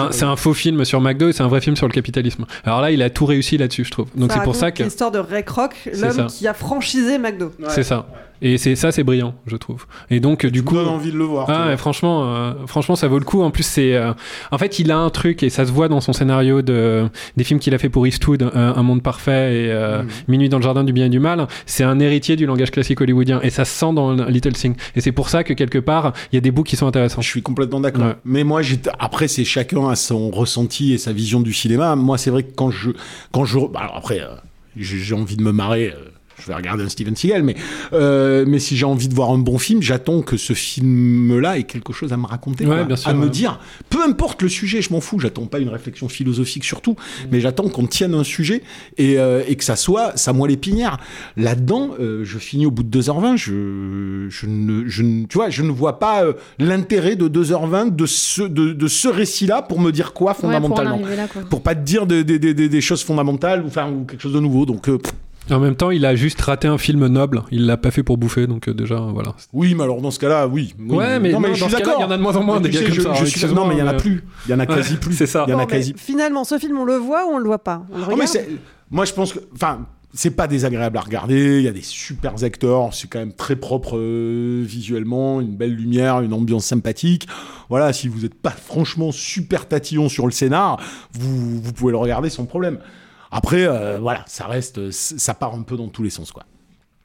un, 0.00 0.10
un 0.22 0.36
faux 0.36 0.54
film 0.54 0.84
sur 0.84 1.00
McDo 1.00 1.28
et 1.28 1.32
c'est 1.32 1.42
un 1.42 1.48
vrai 1.48 1.60
film 1.60 1.76
sur 1.76 1.86
le 1.86 1.92
capitalisme. 1.92 2.44
Alors 2.64 2.80
là, 2.80 2.90
il 2.90 3.02
a 3.02 3.10
tout 3.10 3.26
réussi 3.26 3.58
là-dessus, 3.58 3.84
je 3.84 3.90
trouve. 3.90 4.08
Donc 4.14 4.32
c'est 4.32 4.42
pour 4.42 4.54
ça 4.54 4.70
que. 4.70 4.82
L'histoire 4.82 5.10
de 5.10 5.18
Ray 5.18 5.44
Kroc, 5.44 5.74
l'homme 5.94 6.26
qui 6.26 6.46
a 6.46 6.54
franchisé 6.54 7.18
McDo. 7.18 7.52
C'est 7.68 7.82
ça. 7.82 8.06
Et 8.44 8.58
c'est 8.58 8.74
ça, 8.74 8.90
c'est 8.90 9.04
brillant, 9.04 9.34
je 9.46 9.56
trouve. 9.56 9.86
Et 10.10 10.18
donc, 10.20 10.44
du 10.44 10.64
coup. 10.64 10.74
donnes 10.74 10.88
envie 10.88 11.12
de 11.12 11.16
le 11.16 11.24
voir, 11.24 11.46
Ah, 11.48 11.76
franchement, 11.76 12.24
euh, 12.24 12.52
franchement, 12.66 12.96
ça 12.96 13.06
vaut 13.06 13.20
le 13.20 13.24
coup. 13.24 13.40
En 13.40 13.50
plus, 13.52 13.62
c'est. 13.62 13.94
euh, 13.94 14.12
en 14.50 14.58
fait, 14.58 14.80
il 14.80 14.90
a 14.90 14.98
un 14.98 15.10
truc 15.10 15.42
et 15.44 15.48
ça 15.48 15.64
se 15.64 15.70
voit 15.70 15.88
dans 15.88 16.00
son 16.00 16.12
scénario 16.12 16.60
de 16.60 17.08
des 17.36 17.44
films 17.44 17.60
qu'il 17.60 17.72
a 17.74 17.78
fait 17.78 17.88
pour 17.88 18.06
Eastwood, 18.06 18.42
Un, 18.54 18.74
Un 18.76 18.82
monde 18.82 19.02
parfait 19.02 19.66
et 19.66 19.70
euh, 19.70 20.02
Mhm. 20.02 20.08
Minuit 20.28 20.48
dans 20.48 20.56
le 20.58 20.62
jardin 20.64 20.82
du 20.84 20.92
bien 20.92 21.06
et 21.06 21.08
du 21.08 21.20
mal. 21.20 21.46
C'est 21.66 21.84
un 21.84 22.00
héritier 22.00 22.34
du 22.36 22.44
langage 22.46 22.70
classique 22.72 23.00
hollywoodien 23.00 23.40
et 23.42 23.50
ça 23.50 23.64
se 23.64 23.72
sent 23.78 23.92
dans 23.94 24.12
Little 24.26 24.52
Thing. 24.54 24.74
Et 24.96 25.00
c'est 25.00 25.12
pour 25.12 25.28
ça 25.28 25.44
que 25.44 25.52
quelque 25.52 25.78
part, 25.78 26.12
il 26.32 26.34
y 26.34 26.38
a 26.38 26.40
des 26.40 26.50
bouts 26.50 26.64
qui 26.64 26.74
sont 26.76 26.86
intéressants. 26.88 27.20
Je 27.22 27.28
suis 27.28 27.42
complètement 27.42 27.78
d'accord. 27.80 28.04
Ouais. 28.04 28.16
Mais 28.24 28.42
moi, 28.42 28.60
après, 28.98 29.28
c'est 29.28 29.44
chacun 29.44 29.88
a 29.88 29.94
son 29.96 30.30
ressenti 30.30 30.92
et 30.92 30.98
sa 30.98 31.12
vision 31.12 31.40
du 31.40 31.52
cinéma. 31.52 31.94
Moi, 31.94 32.18
c'est 32.18 32.30
vrai 32.30 32.42
que 32.42 32.52
quand 32.56 32.70
je, 32.72 32.90
quand 33.30 33.44
je, 33.44 33.58
bah, 33.60 33.80
alors 33.84 33.96
après, 33.98 34.20
euh, 34.20 34.34
j'ai 34.76 35.14
envie 35.14 35.36
de 35.36 35.42
me 35.42 35.52
marrer. 35.52 35.94
Je 36.38 36.46
vais 36.46 36.54
regarder 36.54 36.82
un 36.84 36.88
Steven 36.88 37.14
Seagal, 37.14 37.42
mais 37.42 37.54
euh, 37.92 38.44
mais 38.46 38.58
si 38.58 38.76
j'ai 38.76 38.84
envie 38.86 39.08
de 39.08 39.14
voir 39.14 39.30
un 39.30 39.38
bon 39.38 39.58
film, 39.58 39.80
j'attends 39.82 40.22
que 40.22 40.36
ce 40.36 40.52
film-là 40.54 41.58
ait 41.58 41.62
quelque 41.64 41.92
chose 41.92 42.12
à 42.12 42.16
me 42.16 42.26
raconter, 42.26 42.64
Ouais, 42.66 42.76
quoi, 42.76 42.84
bien 42.84 42.96
sûr, 42.96 43.10
à 43.10 43.14
me 43.14 43.28
dire. 43.28 43.60
Peu 43.90 44.02
importe 44.02 44.42
le 44.42 44.48
sujet, 44.48 44.82
je 44.82 44.92
m'en 44.92 45.00
fous. 45.00 45.18
J'attends 45.18 45.46
pas 45.46 45.58
une 45.58 45.68
réflexion 45.68 46.08
philosophique 46.08 46.64
surtout, 46.64 46.96
mais 47.30 47.40
j'attends 47.40 47.68
qu'on 47.68 47.86
tienne 47.86 48.14
un 48.14 48.24
sujet 48.24 48.62
et, 48.98 49.18
euh, 49.18 49.42
et 49.46 49.56
que 49.56 49.64
ça 49.64 49.76
soit 49.76 50.16
ça 50.16 50.32
moelle 50.32 50.50
épinière. 50.52 50.98
Là-dedans, 51.36 51.90
euh, 52.00 52.22
je 52.24 52.38
finis 52.38 52.66
au 52.66 52.70
bout 52.70 52.82
de 52.82 53.00
2h20. 53.00 53.36
Je, 53.36 54.26
je 54.28 54.46
ne, 54.46 54.88
je 54.88 55.02
ne- 55.02 55.26
tu 55.26 55.38
vois, 55.38 55.50
je 55.50 55.62
ne 55.62 55.70
vois 55.70 55.98
pas 55.98 56.24
euh, 56.24 56.32
l'intérêt 56.58 57.16
de 57.16 57.28
2h20 57.28 57.94
de 57.94 58.06
ce, 58.06 58.42
de, 58.42 58.72
de 58.72 58.88
ce 58.88 59.08
récit-là 59.08 59.62
pour 59.62 59.80
me 59.80 59.90
dire 59.92 60.12
quoi 60.12 60.32
Ouais, 60.32 60.34
pour 60.34 60.42
fondamentalement. 60.42 60.94
arriver 60.94 61.16
là, 61.16 61.28
quoi. 61.28 61.42
pour 61.42 61.62
pas 61.62 61.74
te 61.74 61.80
dire 61.84 62.06
des, 62.06 62.24
des, 62.24 62.38
des, 62.38 62.54
des- 62.54 62.68
des 62.68 62.80
choses 62.80 63.02
fondamentales 63.04 63.62
ou, 63.62 63.66
enfin, 63.66 63.90
ou 63.90 64.04
quelque 64.04 64.20
chose 64.20 64.32
de 64.32 64.40
nouveau. 64.40 64.66
Donc, 64.66 64.88
euh, 64.88 64.98
pff, 64.98 65.12
En 65.50 65.58
même 65.58 65.74
temps, 65.74 65.90
il 65.90 66.06
a 66.06 66.14
juste 66.14 66.40
raté 66.40 66.68
un 66.68 66.78
film 66.78 67.06
noble. 67.08 67.42
Il 67.50 67.66
l'a 67.66 67.76
pas 67.76 67.90
fait 67.90 68.02
pour 68.02 68.16
bouffer, 68.16 68.46
donc 68.46 68.68
euh, 68.68 68.74
déjà, 68.74 68.96
voilà. 68.96 69.34
Oui, 69.52 69.74
mais 69.74 69.82
alors 69.82 70.00
dans 70.00 70.10
ce 70.12 70.18
cas-là, 70.20 70.46
oui. 70.46 70.74
oui. 70.78 70.96
Ouais, 70.96 71.18
mais 71.18 71.32
non, 71.32 71.40
non, 71.40 71.52
je 71.54 71.60
dans 71.60 71.68
suis 71.68 71.76
d'accord. 71.76 71.96
il 71.98 72.02
y 72.02 72.04
en 72.04 72.10
a 72.10 72.16
de 72.16 72.22
moins 72.22 72.36
en 72.36 72.42
moins, 72.44 72.60
Mais 72.60 72.68
des 72.68 72.70
gars 72.70 72.78
sais, 72.78 72.84
comme 72.86 72.94
je- 72.94 73.00
ça, 73.02 73.14
je 73.14 73.22
hein, 73.22 73.26
suis- 73.26 73.46
Non, 73.46 73.66
mais 73.66 73.74
il 73.74 73.78
y 73.78 73.82
en 73.82 73.88
a 73.88 73.94
excuse-moi, 73.94 74.20
plus. 74.20 74.24
Il 74.46 74.50
y 74.50 74.54
en 74.54 74.58
a 74.60 74.62
Ouais, 74.62 74.66
quasi 74.76 74.96
plus. 74.96 75.14
c'est 75.14 75.26
ça. 75.26 75.44
Il 75.48 75.50
y 75.50 75.54
en 75.54 75.58
a 75.58 75.62
mais 75.62 75.66
quasi. 75.66 75.94
Finalement, 75.96 76.44
ce 76.44 76.58
film, 76.58 76.78
on 76.78 76.84
le 76.84 76.94
voit 76.96 77.26
ou 77.26 77.34
on 77.34 77.38
le 77.38 77.44
voit 77.44 77.58
pas? 77.62 77.84
On 77.92 77.98
le 77.98 78.02
Non, 78.04 78.16
mais 78.16 78.24
moi, 78.90 79.04
je 79.04 79.12
pense 79.12 79.32
que. 79.32 79.40
Enfin. 79.54 79.86
C'est 80.14 80.32
pas 80.32 80.46
désagréable 80.46 80.98
à 80.98 81.00
regarder, 81.00 81.60
il 81.60 81.64
y 81.64 81.68
a 81.68 81.72
des 81.72 81.80
super 81.80 82.44
acteurs, 82.44 82.92
c'est 82.92 83.08
quand 83.08 83.18
même 83.18 83.32
très 83.32 83.56
propre 83.56 83.96
euh, 83.96 84.62
visuellement, 84.62 85.40
une 85.40 85.56
belle 85.56 85.72
lumière, 85.74 86.20
une 86.20 86.34
ambiance 86.34 86.66
sympathique. 86.66 87.26
Voilà, 87.70 87.94
si 87.94 88.08
vous 88.08 88.20
n'êtes 88.20 88.34
pas 88.34 88.50
franchement 88.50 89.10
super 89.10 89.66
tatillon 89.66 90.10
sur 90.10 90.26
le 90.26 90.32
scénar, 90.32 90.78
vous, 91.18 91.62
vous 91.62 91.72
pouvez 91.72 91.92
le 91.92 91.96
regarder 91.96 92.28
sans 92.28 92.44
problème. 92.44 92.78
Après, 93.34 93.66
euh, 93.66 93.98
voilà, 93.98 94.24
ça 94.28 94.46
reste, 94.46 94.90
ça 94.90 95.32
part 95.32 95.54
un 95.54 95.62
peu 95.62 95.78
dans 95.78 95.88
tous 95.88 96.02
les 96.02 96.10
sens, 96.10 96.30
quoi. 96.32 96.44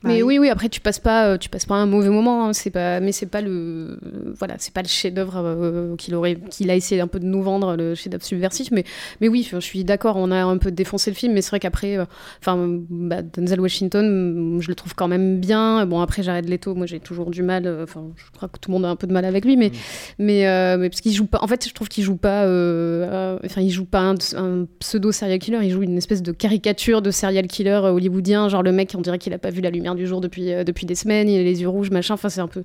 Mais 0.03 0.21
oui, 0.21 0.37
oui. 0.39 0.49
Après, 0.49 0.69
tu 0.69 0.79
passes 0.79 0.99
pas, 0.99 1.27
euh, 1.27 1.37
tu 1.37 1.49
passes 1.49 1.65
pas 1.65 1.75
un 1.75 1.87
mauvais 1.87 2.09
moment. 2.09 2.45
hein, 2.45 2.53
c'est 2.53 2.69
pas, 2.69 2.99
mais 2.99 3.11
c'est 3.11 3.25
pas 3.25 3.41
le, 3.41 3.99
voilà, 4.37 4.55
c'est 4.59 4.73
pas 4.73 4.81
le 4.83 4.87
chef-d'œuvre 4.87 5.33
euh, 5.37 5.95
qu'il 5.95 6.13
aurait, 6.15 6.35
qu'il 6.51 6.69
a 6.69 6.75
essayé 6.75 7.01
un 7.01 7.07
peu 7.07 7.19
de 7.19 7.25
nous 7.25 7.41
vendre, 7.41 7.75
le 7.75 7.95
chef-d'œuvre 7.95 8.23
subversif. 8.23 8.69
Mais, 8.71 8.83
mais 9.21 9.27
oui, 9.27 9.47
je 9.51 9.59
suis 9.59 9.83
d'accord. 9.83 10.15
On 10.17 10.29
a 10.31 10.43
un 10.43 10.57
peu 10.59 10.71
défoncé 10.71 11.09
le 11.09 11.15
film, 11.15 11.33
mais 11.33 11.41
c'est 11.41 11.49
vrai 11.49 11.59
qu'après, 11.59 11.97
euh, 11.97 12.05
enfin, 12.39 12.57
bah, 12.89 13.21
Denzel 13.23 13.59
Washington, 13.59 14.59
je 14.61 14.67
le 14.67 14.75
trouve 14.75 14.93
quand 14.93 15.07
même 15.07 15.39
bien. 15.39 15.85
Bon, 15.87 15.99
après, 15.99 16.21
Jared 16.21 16.47
Leto, 16.47 16.75
moi, 16.75 16.85
j'ai 16.85 16.99
toujours 16.99 17.31
du 17.31 17.41
mal. 17.41 17.65
euh, 17.65 17.83
Enfin, 17.83 18.05
je 18.15 18.23
crois 18.37 18.49
que 18.49 18.59
tout 18.59 18.69
le 18.69 18.73
monde 18.73 18.85
a 18.85 18.89
un 18.89 18.95
peu 18.95 19.07
de 19.07 19.13
mal 19.13 19.25
avec 19.25 19.45
lui, 19.45 19.57
mais, 19.57 19.71
mais, 20.19 20.47
euh, 20.47 20.77
mais 20.77 20.89
parce 20.89 21.01
qu'il 21.01 21.11
joue 21.13 21.25
pas. 21.25 21.39
En 21.41 21.47
fait, 21.47 21.67
je 21.67 21.73
trouve 21.73 21.89
qu'il 21.89 22.03
joue 22.03 22.17
pas. 22.17 22.43
Enfin, 22.43 23.61
il 23.61 23.71
joue 23.71 23.85
pas 23.85 24.01
un, 24.01 24.15
un 24.35 24.67
pseudo 24.79 25.11
serial 25.11 25.39
killer. 25.39 25.59
Il 25.63 25.71
joue 25.71 25.81
une 25.81 25.97
espèce 25.97 26.21
de 26.21 26.31
caricature 26.31 27.01
de 27.01 27.09
serial 27.11 27.47
killer 27.47 27.79
hollywoodien. 27.83 28.47
Genre 28.47 28.61
le 28.63 28.71
mec, 28.71 28.93
on 28.95 29.01
dirait 29.01 29.17
qu'il 29.17 29.33
a 29.33 29.39
pas 29.39 29.49
vu 29.49 29.61
la 29.61 29.69
lumière 29.71 29.86
du 29.95 30.07
jour 30.07 30.21
depuis 30.21 30.51
euh, 30.53 30.63
depuis 30.63 30.85
des 30.85 30.95
semaines. 30.95 31.29
Il 31.29 31.39
a 31.39 31.43
les 31.43 31.61
yeux 31.61 31.69
rouges, 31.69 31.91
machin. 31.91 32.13
Enfin, 32.15 32.29
c'est 32.29 32.41
un 32.41 32.47
peu 32.47 32.63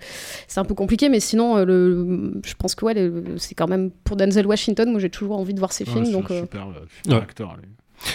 c'est 0.48 0.60
un 0.60 0.64
peu 0.64 0.74
compliqué, 0.74 1.08
mais 1.08 1.20
sinon, 1.20 1.56
euh, 1.58 1.64
le, 1.64 2.40
je 2.44 2.54
pense 2.54 2.74
que 2.74 2.84
ouais, 2.84 3.10
c'est 3.38 3.54
quand 3.54 3.68
même 3.68 3.90
pour 4.04 4.16
Denzel 4.16 4.46
Washington. 4.46 4.90
Moi, 4.90 5.00
j'ai 5.00 5.10
toujours 5.10 5.38
envie 5.38 5.54
de 5.54 5.58
voir 5.58 5.72
ses 5.72 5.84
films, 5.84 6.04
c'est 6.06 6.12
donc. 6.12 6.30
un 6.30 6.34
euh, 6.34 6.40
super, 6.40 6.66
super 7.04 7.16
Ouais. 7.16 7.22
acteur. 7.22 7.56
lui. 7.56 7.68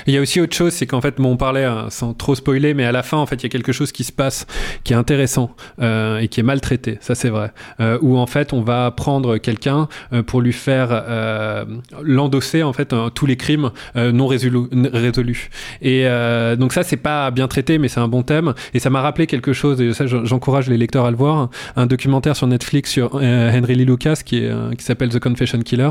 Il 0.05 0.13
y 0.13 0.17
a 0.17 0.21
aussi 0.21 0.39
autre 0.41 0.55
chose, 0.55 0.73
c'est 0.73 0.85
qu'en 0.85 1.01
fait, 1.01 1.15
bon, 1.17 1.31
on 1.31 1.37
parlait 1.37 1.65
euh, 1.65 1.89
sans 1.89 2.13
trop 2.13 2.35
spoiler, 2.35 2.73
mais 2.73 2.85
à 2.85 2.91
la 2.91 3.03
fin, 3.03 3.17
en 3.17 3.25
fait, 3.25 3.35
il 3.35 3.43
y 3.43 3.45
a 3.45 3.49
quelque 3.49 3.71
chose 3.71 3.91
qui 3.91 4.03
se 4.03 4.11
passe 4.11 4.45
qui 4.83 4.93
est 4.93 4.95
intéressant 4.95 5.55
euh, 5.81 6.19
et 6.19 6.27
qui 6.27 6.39
est 6.39 6.43
maltraité. 6.43 6.97
Ça, 7.01 7.15
c'est 7.15 7.29
vrai. 7.29 7.51
Euh, 7.79 7.97
où 8.01 8.17
en 8.17 8.27
fait, 8.27 8.53
on 8.53 8.61
va 8.61 8.91
prendre 8.91 9.37
quelqu'un 9.37 9.87
euh, 10.13 10.23
pour 10.23 10.41
lui 10.41 10.53
faire 10.53 10.89
euh, 10.91 11.65
l'endosser 12.03 12.63
en 12.63 12.73
fait 12.73 12.93
euh, 12.93 13.09
tous 13.09 13.25
les 13.25 13.35
crimes 13.37 13.71
euh, 13.95 14.11
non 14.11 14.27
résolus. 14.27 14.67
résolus. 14.93 15.49
Et 15.81 16.03
euh, 16.05 16.55
donc 16.55 16.73
ça, 16.73 16.83
c'est 16.83 16.97
pas 16.97 17.31
bien 17.31 17.47
traité, 17.47 17.77
mais 17.77 17.87
c'est 17.87 17.99
un 17.99 18.07
bon 18.07 18.23
thème. 18.23 18.53
Et 18.73 18.79
ça 18.79 18.89
m'a 18.89 19.01
rappelé 19.01 19.27
quelque 19.27 19.53
chose. 19.53 19.81
Et 19.81 19.93
ça, 19.93 20.07
j'en- 20.07 20.25
j'encourage 20.25 20.67
les 20.69 20.77
lecteurs 20.77 21.05
à 21.05 21.11
le 21.11 21.17
voir. 21.17 21.49
Un 21.75 21.85
documentaire 21.85 22.35
sur 22.35 22.47
Netflix 22.47 22.91
sur 22.91 23.15
Henry 23.15 23.75
Lee 23.75 23.85
Lucas 23.85 24.21
qui 24.25 24.37
est 24.39 24.51
qui 24.77 24.83
s'appelle 24.83 25.09
The 25.09 25.19
Confession 25.19 25.59
Killer. 25.61 25.89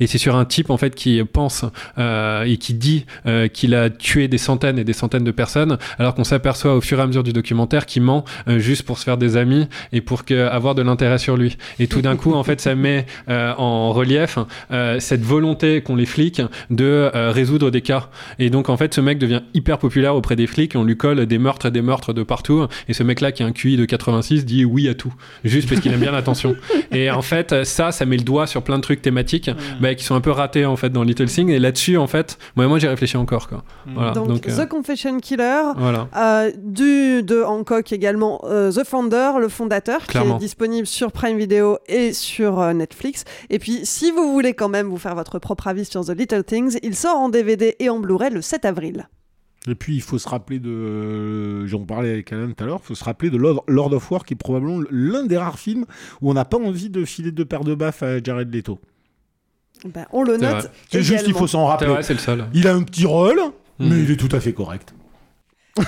Et 0.00 0.06
c'est 0.06 0.18
sur 0.18 0.36
un 0.36 0.44
type 0.44 0.70
en 0.70 0.76
fait 0.76 0.94
qui 0.94 1.22
pense 1.24 1.64
et 1.98 2.56
qui 2.58 2.74
dit 2.74 3.06
euh, 3.36 3.48
qu'il 3.48 3.74
a 3.74 3.90
tué 3.90 4.28
des 4.28 4.38
centaines 4.38 4.78
et 4.78 4.84
des 4.84 4.92
centaines 4.92 5.24
de 5.24 5.30
personnes, 5.30 5.78
alors 5.98 6.14
qu'on 6.14 6.24
s'aperçoit 6.24 6.74
au 6.74 6.80
fur 6.80 6.98
et 6.98 7.02
à 7.02 7.06
mesure 7.06 7.22
du 7.22 7.32
documentaire 7.32 7.86
qu'il 7.86 8.02
ment 8.02 8.24
euh, 8.48 8.58
juste 8.58 8.82
pour 8.82 8.98
se 8.98 9.04
faire 9.04 9.18
des 9.18 9.36
amis 9.36 9.68
et 9.92 10.00
pour 10.00 10.24
que, 10.24 10.48
avoir 10.48 10.74
de 10.74 10.82
l'intérêt 10.82 11.18
sur 11.18 11.36
lui. 11.36 11.56
Et 11.78 11.86
tout 11.86 12.02
d'un 12.02 12.16
coup, 12.16 12.32
en 12.32 12.42
fait, 12.42 12.60
ça 12.60 12.74
met 12.74 13.06
euh, 13.28 13.52
en 13.56 13.92
relief 13.92 14.38
cette 14.98 15.22
volonté 15.22 15.82
qu'ont 15.82 15.96
les 15.96 16.06
flics 16.06 16.42
de 16.70 17.10
résoudre 17.30 17.70
des 17.70 17.80
cas. 17.80 18.08
Et 18.38 18.50
donc, 18.50 18.68
en 18.68 18.76
fait, 18.76 18.94
ce 18.94 19.00
mec 19.00 19.18
devient 19.18 19.42
hyper 19.54 19.78
populaire 19.78 20.14
auprès 20.16 20.36
des 20.36 20.46
flics. 20.46 20.74
On 20.74 20.84
lui 20.84 20.96
colle 20.96 21.26
des 21.26 21.38
meurtres 21.38 21.66
et 21.66 21.70
des 21.70 21.82
meurtres 21.82 22.12
de 22.12 22.22
partout. 22.22 22.66
Et 22.88 22.92
ce 22.92 23.02
mec-là, 23.02 23.32
qui 23.32 23.42
a 23.42 23.46
un 23.46 23.52
QI 23.52 23.76
de 23.76 23.84
86, 23.84 24.44
dit 24.44 24.64
oui 24.64 24.88
à 24.88 24.94
tout, 24.94 25.14
juste 25.44 25.68
parce 25.68 25.80
qu'il 25.80 25.92
aime 25.92 26.00
bien 26.00 26.12
l'attention. 26.12 26.56
Et 26.92 27.10
en 27.10 27.22
fait, 27.22 27.64
ça, 27.64 27.92
ça 27.92 28.06
met 28.06 28.16
le 28.16 28.24
doigt 28.24 28.46
sur 28.46 28.62
plein 28.62 28.76
de 28.76 28.82
trucs 28.82 29.02
thématiques 29.02 29.50
bah, 29.80 29.94
qui 29.94 30.04
sont 30.04 30.14
un 30.14 30.20
peu 30.20 30.30
ratés 30.30 30.66
en 30.66 30.76
fait 30.76 30.90
dans 30.90 31.02
Little 31.02 31.26
Thing. 31.26 31.50
Et 31.50 31.58
là-dessus, 31.58 31.96
en 31.96 32.06
fait, 32.06 32.38
moi, 32.56 32.66
moi 32.66 32.78
j'ai 32.78 32.88
réfléchi 32.88 33.15
encore 33.16 33.48
quoi. 33.48 33.64
Voilà. 33.86 34.12
Donc, 34.12 34.28
Donc, 34.28 34.48
euh, 34.48 34.64
The 34.64 34.68
Confession 34.68 35.18
Killer, 35.18 35.62
Voilà. 35.76 36.08
euh, 36.16 36.52
du, 36.56 37.22
de 37.22 37.42
Hancock 37.42 37.92
également, 37.92 38.40
euh, 38.44 38.70
The 38.70 38.84
Founder, 38.84 39.32
le 39.40 39.48
fondateur, 39.48 40.06
qui 40.06 40.18
est 40.18 40.38
disponible 40.38 40.86
sur 40.86 41.12
Prime 41.12 41.36
Video 41.38 41.78
et 41.86 42.12
sur 42.12 42.60
euh, 42.60 42.72
Netflix. 42.72 43.24
Et 43.50 43.58
puis, 43.58 43.84
si 43.84 44.10
vous 44.10 44.32
voulez 44.32 44.54
quand 44.54 44.68
même 44.68 44.88
vous 44.88 44.98
faire 44.98 45.14
votre 45.14 45.38
propre 45.38 45.68
avis 45.68 45.84
sur 45.84 46.04
The 46.04 46.10
Little 46.10 46.44
Things, 46.44 46.78
il 46.82 46.94
sort 46.94 47.16
en 47.18 47.28
DVD 47.28 47.74
et 47.78 47.88
en 47.88 47.98
Blu-ray 47.98 48.30
le 48.30 48.42
7 48.42 48.64
avril. 48.64 49.08
Et 49.68 49.74
puis, 49.74 49.96
il 49.96 50.02
faut 50.02 50.18
se 50.18 50.28
rappeler 50.28 50.60
de. 50.60 51.66
J'en 51.66 51.80
parlais 51.84 52.10
avec 52.10 52.32
Alan 52.32 52.52
tout 52.56 52.62
à 52.62 52.66
l'heure. 52.68 52.78
Il 52.84 52.86
faut 52.86 52.94
se 52.94 53.02
rappeler 53.02 53.30
de 53.30 53.36
Lord 53.36 53.92
of 53.92 54.10
War, 54.12 54.24
qui 54.24 54.34
est 54.34 54.36
probablement 54.36 54.80
l'un 54.90 55.24
des 55.26 55.36
rares 55.36 55.58
films 55.58 55.86
où 56.22 56.30
on 56.30 56.34
n'a 56.34 56.44
pas 56.44 56.56
envie 56.58 56.88
de 56.88 57.04
filer 57.04 57.32
deux 57.32 57.44
paires 57.44 57.64
de 57.64 57.74
baffes 57.74 58.02
à 58.04 58.22
Jared 58.22 58.54
Leto. 58.54 58.78
Ben, 59.84 60.06
on 60.12 60.22
le 60.22 60.36
note. 60.36 60.70
C'est 60.90 61.02
juste 61.02 61.24
qu'il 61.24 61.34
faut 61.34 61.46
s'en 61.46 61.66
rappeler. 61.66 61.90
Vrai, 61.90 62.02
le 62.08 62.18
seul. 62.18 62.46
Il 62.54 62.66
a 62.66 62.74
un 62.74 62.82
petit 62.82 63.04
rôle, 63.06 63.40
Mhm. 63.78 63.88
mais 63.88 63.98
il 64.02 64.10
est 64.10 64.16
tout 64.16 64.34
à 64.34 64.40
fait 64.40 64.52
correct. 64.52 64.94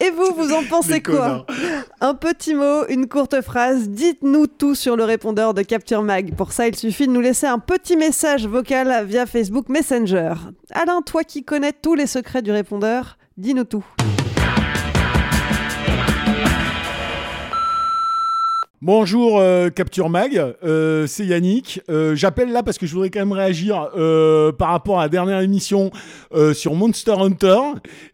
Et 0.00 0.10
vous, 0.10 0.34
vous 0.36 0.52
en 0.52 0.64
pensez 0.64 0.94
Les 0.94 1.02
quoi 1.02 1.46
Un 2.00 2.14
petit 2.14 2.52
mot, 2.54 2.84
une 2.88 3.08
courte 3.08 3.40
phrase, 3.40 3.88
dites-nous 3.88 4.48
tout 4.48 4.74
sur 4.74 4.96
le 4.96 5.04
répondeur 5.04 5.54
de 5.54 5.62
Capture 5.62 6.02
Mag. 6.02 6.34
Pour 6.34 6.52
ça, 6.52 6.66
il 6.66 6.74
suffit 6.76 7.06
de 7.06 7.12
nous 7.12 7.20
laisser 7.22 7.46
un 7.46 7.58
petit 7.60 7.96
message 7.96 8.46
vocal 8.46 9.06
via 9.06 9.24
Facebook 9.24 9.68
Messenger. 9.70 10.34
Alain, 10.72 11.00
toi 11.00 11.22
qui 11.24 11.44
connais 11.44 11.72
tous 11.72 11.94
les 11.94 12.06
secrets 12.08 12.42
du 12.42 12.50
répondeur, 12.50 13.16
dis-nous 13.38 13.64
tout. 13.64 13.84
Bonjour 18.86 19.40
euh, 19.40 19.70
Capture 19.70 20.10
Mag, 20.10 20.36
euh, 20.62 21.06
c'est 21.06 21.24
Yannick. 21.24 21.80
Euh, 21.88 22.14
J'appelle 22.14 22.52
là 22.52 22.62
parce 22.62 22.76
que 22.76 22.84
je 22.86 22.92
voudrais 22.92 23.08
quand 23.08 23.20
même 23.20 23.32
réagir 23.32 23.88
par 24.58 24.68
rapport 24.68 25.00
à 25.00 25.04
la 25.04 25.08
dernière 25.08 25.40
émission 25.40 25.90
sur 26.52 26.74
Monster 26.74 27.12
Hunter. 27.12 27.60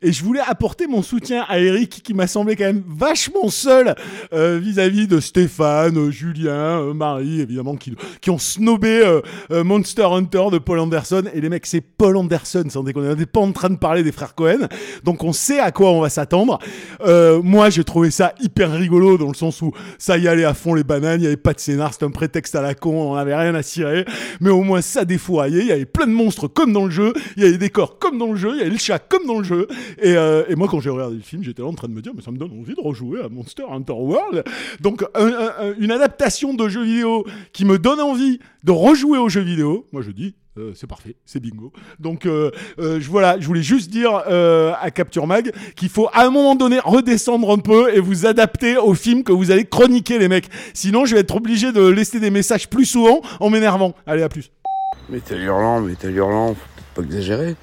Et 0.01 0.13
je 0.13 0.23
voulais 0.23 0.43
apporter 0.47 0.87
mon 0.87 1.03
soutien 1.03 1.45
à 1.49 1.59
Eric 1.59 2.03
qui 2.05 2.15
m'a 2.15 2.29
semblé 2.29 2.55
quand 2.55 2.67
même 2.67 2.85
vachement 2.87 3.49
seul 3.49 3.97
vis-à-vis 4.33 5.09
de 5.09 5.19
Stéphane, 5.19 6.09
Julien, 6.11 6.95
Marie 6.95 7.41
évidemment 7.41 7.75
qui, 7.75 7.97
qui 8.21 8.31
ont 8.31 8.39
snobé 8.39 9.03
Monster 9.51 10.05
Hunter 10.05 10.45
de 10.53 10.59
Paul 10.59 10.79
Anderson. 10.79 11.25
Et 11.35 11.41
les 11.41 11.49
mecs 11.49 11.67
c'est 11.67 11.81
Paul 11.81 12.17
Anderson 12.17 12.65
sans 12.69 12.85
déconner, 12.85 13.09
on 13.09 13.17
n'est 13.17 13.27
pas 13.27 13.41
en 13.41 13.51
train 13.51 13.71
de 13.71 13.79
parler 13.79 14.05
des 14.05 14.13
frères 14.13 14.37
Cohen. 14.37 14.69
Donc 15.03 15.25
on 15.25 15.33
sait 15.33 15.59
à 15.59 15.73
quoi 15.73 15.91
on 15.91 16.01
va 16.01 16.11
s'attendre. 16.11 16.61
Moi 17.43 17.71
j'ai 17.71 17.83
trouvé 17.83 18.13
ça 18.13 18.35
hyper 18.41 18.71
rigolo 18.71 19.19
dans 19.19 19.29
le 19.29 19.35
sens 19.35 19.63
où 19.63 19.73
ça 19.99 20.17
y 20.17 20.29
allait 20.29 20.45
à 20.45 20.55
fond 20.61 20.75
les 20.75 20.85
bananes, 20.85 21.19
il 21.21 21.23
n'y 21.23 21.27
avait 21.27 21.37
pas 21.37 21.53
de 21.55 21.61
scénar, 21.61 21.93
c'était 21.93 22.05
un 22.05 22.11
prétexte 22.11 22.55
à 22.55 22.63
la 22.63 22.75
con, 22.75 23.11
on 23.13 23.15
n'avait 23.17 23.35
rien 23.35 23.55
à 23.55 23.63
cirer, 23.63 24.05
mais 24.41 24.51
au 24.51 24.63
moins 24.63 24.81
ça 24.83 25.05
défouraillait, 25.05 25.61
il 25.61 25.67
y 25.67 25.73
avait 25.73 25.87
plein 25.87 26.07
de 26.07 26.13
monstres 26.13 26.47
comme 26.49 26.73
dans 26.73 26.85
le 26.85 26.91
jeu, 26.91 27.13
il 27.37 27.43
y 27.43 27.47
avait 27.47 27.53
des 27.53 27.67
décors 27.67 27.99
comme 27.99 28.19
dans 28.19 28.31
le 28.31 28.37
jeu, 28.37 28.51
il 28.53 28.59
y 28.59 28.61
avait 28.61 28.71
le 28.71 28.79
chat 28.79 28.99
comme 28.99 29.27
dans 29.27 29.39
le 29.39 29.45
jeu, 29.45 29.67
et, 30.01 30.15
euh, 30.17 30.45
moi 30.57 30.69
quand 30.69 30.81
j'ai 30.81 30.91
regardé 30.91 31.17
le 31.17 31.23
film, 31.23 31.43
j'étais 31.43 31.63
là 31.63 31.69
en 31.69 31.75
train 31.75 31.89
de 31.89 31.95
me 31.95 32.03
dire, 32.03 32.13
mais 32.15 32.23
ça 32.23 32.31
me 32.31 32.37
donne 32.37 32.53
envie 32.53 32.75
de 32.75 32.81
rejouer 32.81 33.21
à 33.23 33.29
Monster 33.29 33.65
Hunter 33.71 33.93
World, 33.95 34.45
donc 34.81 35.03
un- 35.15 35.27
un- 35.27 35.53
un- 35.71 35.75
une 35.79 35.91
adaptation 35.91 36.55
de 36.55 36.69
jeu 36.69 36.85
vidéo 36.85 37.25
qui 37.53 37.65
me 37.65 37.79
donne 37.79 38.01
envie 38.01 38.39
de 38.65 38.71
rejouer 38.73 39.19
aux 39.19 39.29
jeux 39.29 39.41
vidéo, 39.41 39.87
moi 39.93 40.03
je 40.03 40.11
dis, 40.11 40.35
euh, 40.59 40.73
c'est 40.75 40.89
parfait, 40.89 41.15
c'est 41.25 41.41
bingo. 41.41 41.73
Donc 42.01 42.27
euh, 42.27 42.51
euh, 42.81 43.01
voilà, 43.09 43.39
je 43.39 43.47
voulais 43.47 43.63
juste 43.63 43.91
dire 43.91 44.15
à 44.17 44.91
Capture 44.91 45.27
Mag 45.27 45.53
qu'il 45.77 45.89
faut 45.89 46.09
à 46.13 46.25
un 46.25 46.31
moment 46.31 46.55
donné 46.57 46.79
redescendre 46.81 47.51
un 47.53 47.59
peu 47.59 47.95
et 47.95 48.01
vous 48.01 48.27
adapter 48.27 48.77
au 48.77 48.95
film 48.95 49.23
que 49.23 49.33
vous 49.33 49.51
allez 49.51 49.65
chroniquer 49.65 50.19
les 50.19 50.29
mecs. 50.29 50.49
Sinon 50.75 51.05
je 51.05 51.15
vais 51.15 51.21
être 51.21 51.37
obligé 51.37 51.73
de 51.73 51.87
laisser 51.87 52.21
des 52.21 52.31
messages 52.31 52.69
plus 52.69 52.85
souvent 52.85 53.21
en 53.39 53.49
m'énervant. 53.51 53.95
Allez 54.07 54.23
à 54.23 54.29
plus. 54.29 54.51
Métal 55.09 55.41
hurlant, 55.41 55.81
métal 55.81 56.13
hurlant, 56.15 56.55
faut 56.55 57.01
pas 57.01 57.03
exagérer. 57.03 57.55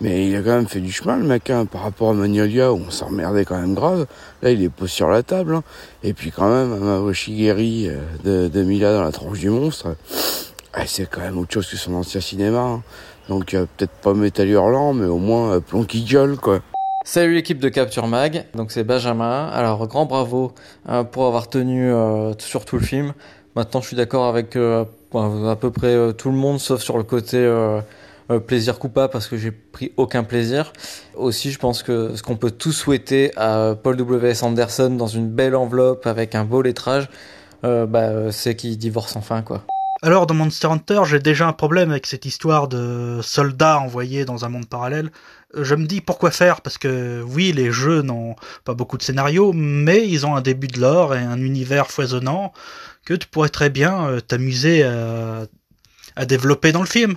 Mais 0.00 0.28
il 0.28 0.34
a 0.36 0.42
quand 0.42 0.56
même 0.56 0.66
fait 0.66 0.80
du 0.80 0.90
chemin, 0.90 1.16
le 1.16 1.24
mec, 1.24 1.48
hein, 1.50 1.66
par 1.66 1.82
rapport 1.82 2.10
à 2.10 2.14
Magnolia, 2.14 2.72
où 2.72 2.82
on 2.86 2.90
s'emmerdait 2.90 3.44
quand 3.44 3.58
même 3.58 3.74
grave. 3.74 4.06
Là, 4.42 4.50
il 4.50 4.62
est 4.62 4.68
posé 4.68 4.90
sur 4.92 5.08
la 5.08 5.22
table. 5.22 5.54
hein. 5.54 5.62
Et 6.02 6.12
puis 6.12 6.32
quand 6.32 6.50
même, 6.50 6.78
Mawashi 6.80 7.46
de, 7.46 8.48
de 8.48 8.62
Mila 8.64 8.92
dans 8.92 9.04
la 9.04 9.12
tranche 9.12 9.38
du 9.38 9.50
monstre, 9.50 9.96
euh, 10.78 10.82
c'est 10.86 11.08
quand 11.08 11.20
même 11.20 11.38
autre 11.38 11.52
chose 11.52 11.68
que 11.68 11.76
son 11.76 11.94
ancien 11.94 12.20
cinéma. 12.20 12.60
hein. 12.60 12.82
Donc 13.28 13.54
euh, 13.54 13.66
peut-être 13.76 13.92
pas 14.02 14.14
métal 14.14 14.48
hurlant, 14.48 14.92
mais 14.92 15.06
au 15.06 15.18
moins 15.18 15.60
plomb 15.60 15.84
qui 15.84 16.04
gueule, 16.04 16.36
quoi. 16.36 16.60
Salut 17.06 17.34
l'équipe 17.34 17.58
de 17.58 17.68
Capture 17.68 18.06
Mag, 18.06 18.46
donc 18.54 18.72
c'est 18.72 18.82
Benjamin. 18.82 19.46
Alors 19.48 19.86
grand 19.86 20.06
bravo 20.06 20.52
euh, 20.88 21.04
pour 21.04 21.26
avoir 21.26 21.48
tenu 21.50 21.90
euh, 21.92 22.32
sur 22.38 22.64
tout 22.64 22.78
le 22.78 22.84
film. 22.84 23.12
Maintenant 23.56 23.82
je 23.82 23.88
suis 23.88 23.96
d'accord 23.96 24.24
avec 24.24 24.56
euh, 24.56 24.84
à 25.12 25.56
peu 25.56 25.70
près 25.70 25.88
euh, 25.88 26.12
tout 26.12 26.30
le 26.30 26.36
monde 26.36 26.58
sauf 26.58 26.80
sur 26.80 26.96
le 26.96 27.04
côté 27.04 27.36
euh, 27.36 27.80
plaisir 28.46 28.78
coupable 28.78 29.12
parce 29.12 29.28
que 29.28 29.36
j'ai 29.36 29.50
pris 29.50 29.92
aucun 29.98 30.24
plaisir. 30.24 30.72
Aussi 31.14 31.50
je 31.50 31.58
pense 31.58 31.82
que 31.82 32.16
ce 32.16 32.22
qu'on 32.22 32.36
peut 32.36 32.50
tous 32.50 32.72
souhaiter 32.72 33.32
à 33.36 33.74
Paul 33.80 33.98
W.S. 33.98 34.42
Anderson 34.42 34.88
dans 34.88 35.06
une 35.06 35.28
belle 35.28 35.56
enveloppe 35.56 36.06
avec 36.06 36.34
un 36.34 36.44
beau 36.44 36.62
lettrage, 36.62 37.10
bah, 37.62 38.32
c'est 38.32 38.56
qu'il 38.56 38.78
divorce 38.78 39.14
enfin 39.16 39.42
quoi. 39.42 39.62
Alors 40.04 40.26
dans 40.26 40.34
Monster 40.34 40.66
Hunter, 40.66 41.00
j'ai 41.06 41.18
déjà 41.18 41.48
un 41.48 41.54
problème 41.54 41.90
avec 41.90 42.04
cette 42.04 42.26
histoire 42.26 42.68
de 42.68 43.20
soldats 43.22 43.78
envoyés 43.78 44.26
dans 44.26 44.44
un 44.44 44.50
monde 44.50 44.68
parallèle. 44.68 45.10
Je 45.56 45.74
me 45.74 45.86
dis 45.86 46.02
pourquoi 46.02 46.30
faire? 46.30 46.60
Parce 46.60 46.76
que 46.76 47.22
oui, 47.26 47.52
les 47.52 47.72
jeux 47.72 48.02
n'ont 48.02 48.36
pas 48.66 48.74
beaucoup 48.74 48.98
de 48.98 49.02
scénarios, 49.02 49.54
mais 49.54 50.06
ils 50.06 50.26
ont 50.26 50.36
un 50.36 50.42
début 50.42 50.66
de 50.66 50.78
lore 50.78 51.14
et 51.14 51.20
un 51.20 51.40
univers 51.40 51.90
foisonnant 51.90 52.52
que 53.06 53.14
tu 53.14 53.26
pourrais 53.28 53.48
très 53.48 53.70
bien 53.70 54.06
euh, 54.06 54.20
t'amuser 54.20 54.82
à, 54.82 55.46
à 56.16 56.26
développer 56.26 56.70
dans 56.70 56.82
le 56.82 56.86
film. 56.86 57.16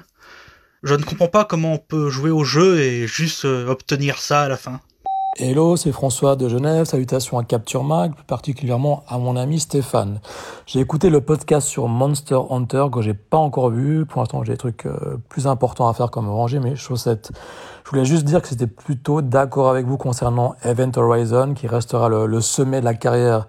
Je 0.82 0.94
ne 0.94 1.04
comprends 1.04 1.28
pas 1.28 1.44
comment 1.44 1.74
on 1.74 1.80
peut 1.80 2.10
jouer 2.10 2.32
au 2.32 2.46
jeu 2.46 2.80
et 2.80 3.06
juste 3.06 3.44
euh, 3.44 3.68
obtenir 3.68 4.18
ça 4.18 4.44
à 4.44 4.48
la 4.48 4.56
fin. 4.56 4.80
Hello, 5.40 5.76
c'est 5.76 5.92
François 5.92 6.36
de 6.36 6.50
Genève. 6.50 6.86
Salutations 6.86 7.38
à 7.38 7.44
Capture 7.44 7.84
Mag, 7.84 8.16
plus 8.16 8.24
particulièrement 8.24 9.04
à 9.08 9.20
mon 9.20 9.36
ami 9.36 9.60
Stéphane. 9.60 10.20
J'ai 10.66 10.80
écouté 10.80 11.12
le 11.12 11.22
podcast 11.22 11.68
sur 11.68 11.88
Monster 11.88 12.40
Hunter 12.50 12.88
que 12.92 13.04
j'ai 13.04 13.14
pas 13.14 13.38
encore 13.38 13.70
vu. 13.70 14.08
Pour 14.08 14.20
l'instant, 14.22 14.44
j'ai 14.44 14.54
des 14.54 14.58
trucs 14.58 14.88
euh, 14.88 15.18
plus 15.30 15.46
importants 15.46 15.88
à 15.88 15.94
faire 15.94 16.10
comme 16.10 16.28
ranger 16.28 16.60
mes 16.60 16.76
chaussettes. 16.76 17.30
Je 17.86 17.92
voulais 17.92 18.06
juste 18.06 18.24
dire 18.24 18.42
que 18.42 18.48
c'était 18.48 18.66
plutôt 18.66 19.22
d'accord 19.22 19.70
avec 19.70 19.86
vous 19.86 19.98
concernant 19.98 20.56
Event 20.64 20.92
Horizon, 20.96 21.54
qui 21.54 21.68
restera 21.68 22.10
le, 22.10 22.26
le 22.26 22.42
sommet 22.42 22.80
de 22.80 22.86
la 22.86 22.96
carrière 22.96 23.46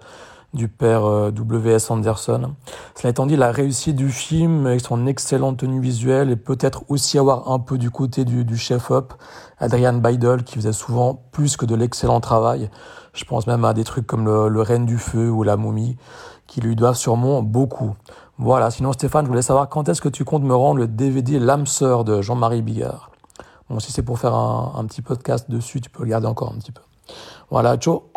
du 0.53 0.67
père 0.67 1.05
euh, 1.05 1.31
W.S. 1.31 1.91
Anderson. 1.91 2.53
Cela 2.95 3.11
étant 3.11 3.25
dit, 3.25 3.35
la 3.35 3.51
réussite 3.51 3.95
du 3.95 4.09
film, 4.09 4.65
avec 4.65 4.81
son 4.81 5.05
excellente 5.05 5.57
tenue 5.57 5.79
visuelle, 5.79 6.31
et 6.31 6.35
peut-être 6.35 6.83
aussi 6.89 7.17
avoir 7.19 7.51
un 7.51 7.59
peu 7.59 7.77
du 7.77 7.91
côté 7.91 8.25
du, 8.25 8.45
du 8.45 8.57
chef-op, 8.57 9.13
Adrian 9.59 9.93
Beidel, 9.93 10.43
qui 10.43 10.55
faisait 10.55 10.73
souvent 10.73 11.21
plus 11.31 11.57
que 11.57 11.65
de 11.65 11.75
l'excellent 11.75 12.19
travail. 12.19 12.69
Je 13.13 13.25
pense 13.25 13.47
même 13.47 13.65
à 13.65 13.73
des 13.73 13.83
trucs 13.83 14.07
comme 14.07 14.25
le, 14.25 14.49
le 14.49 14.61
Reine 14.61 14.85
du 14.85 14.97
Feu 14.97 15.29
ou 15.29 15.43
la 15.43 15.57
Momie, 15.57 15.97
qui 16.47 16.61
lui 16.61 16.75
doivent 16.75 16.95
sûrement 16.97 17.43
beaucoup. 17.43 17.95
Voilà, 18.37 18.71
sinon 18.71 18.93
Stéphane, 18.93 19.25
je 19.25 19.29
voulais 19.29 19.41
savoir 19.41 19.69
quand 19.69 19.89
est-ce 19.89 20.01
que 20.01 20.09
tu 20.09 20.23
comptes 20.23 20.43
me 20.43 20.55
rendre 20.55 20.79
le 20.79 20.87
DVD 20.87 21.39
L'âme 21.39 21.67
sœur 21.67 22.05
de 22.05 22.21
Jean-Marie 22.21 22.61
Bigard? 22.61 23.11
Bon, 23.69 23.79
si 23.79 23.91
c'est 23.91 24.01
pour 24.01 24.17
faire 24.17 24.33
un, 24.33 24.73
un 24.77 24.85
petit 24.85 25.01
podcast 25.01 25.51
dessus, 25.51 25.81
tu 25.81 25.89
peux 25.89 26.03
le 26.03 26.09
garder 26.09 26.27
encore 26.27 26.51
un 26.51 26.57
petit 26.57 26.71
peu. 26.71 26.81
Voilà, 27.51 27.77
ciao 27.77 28.09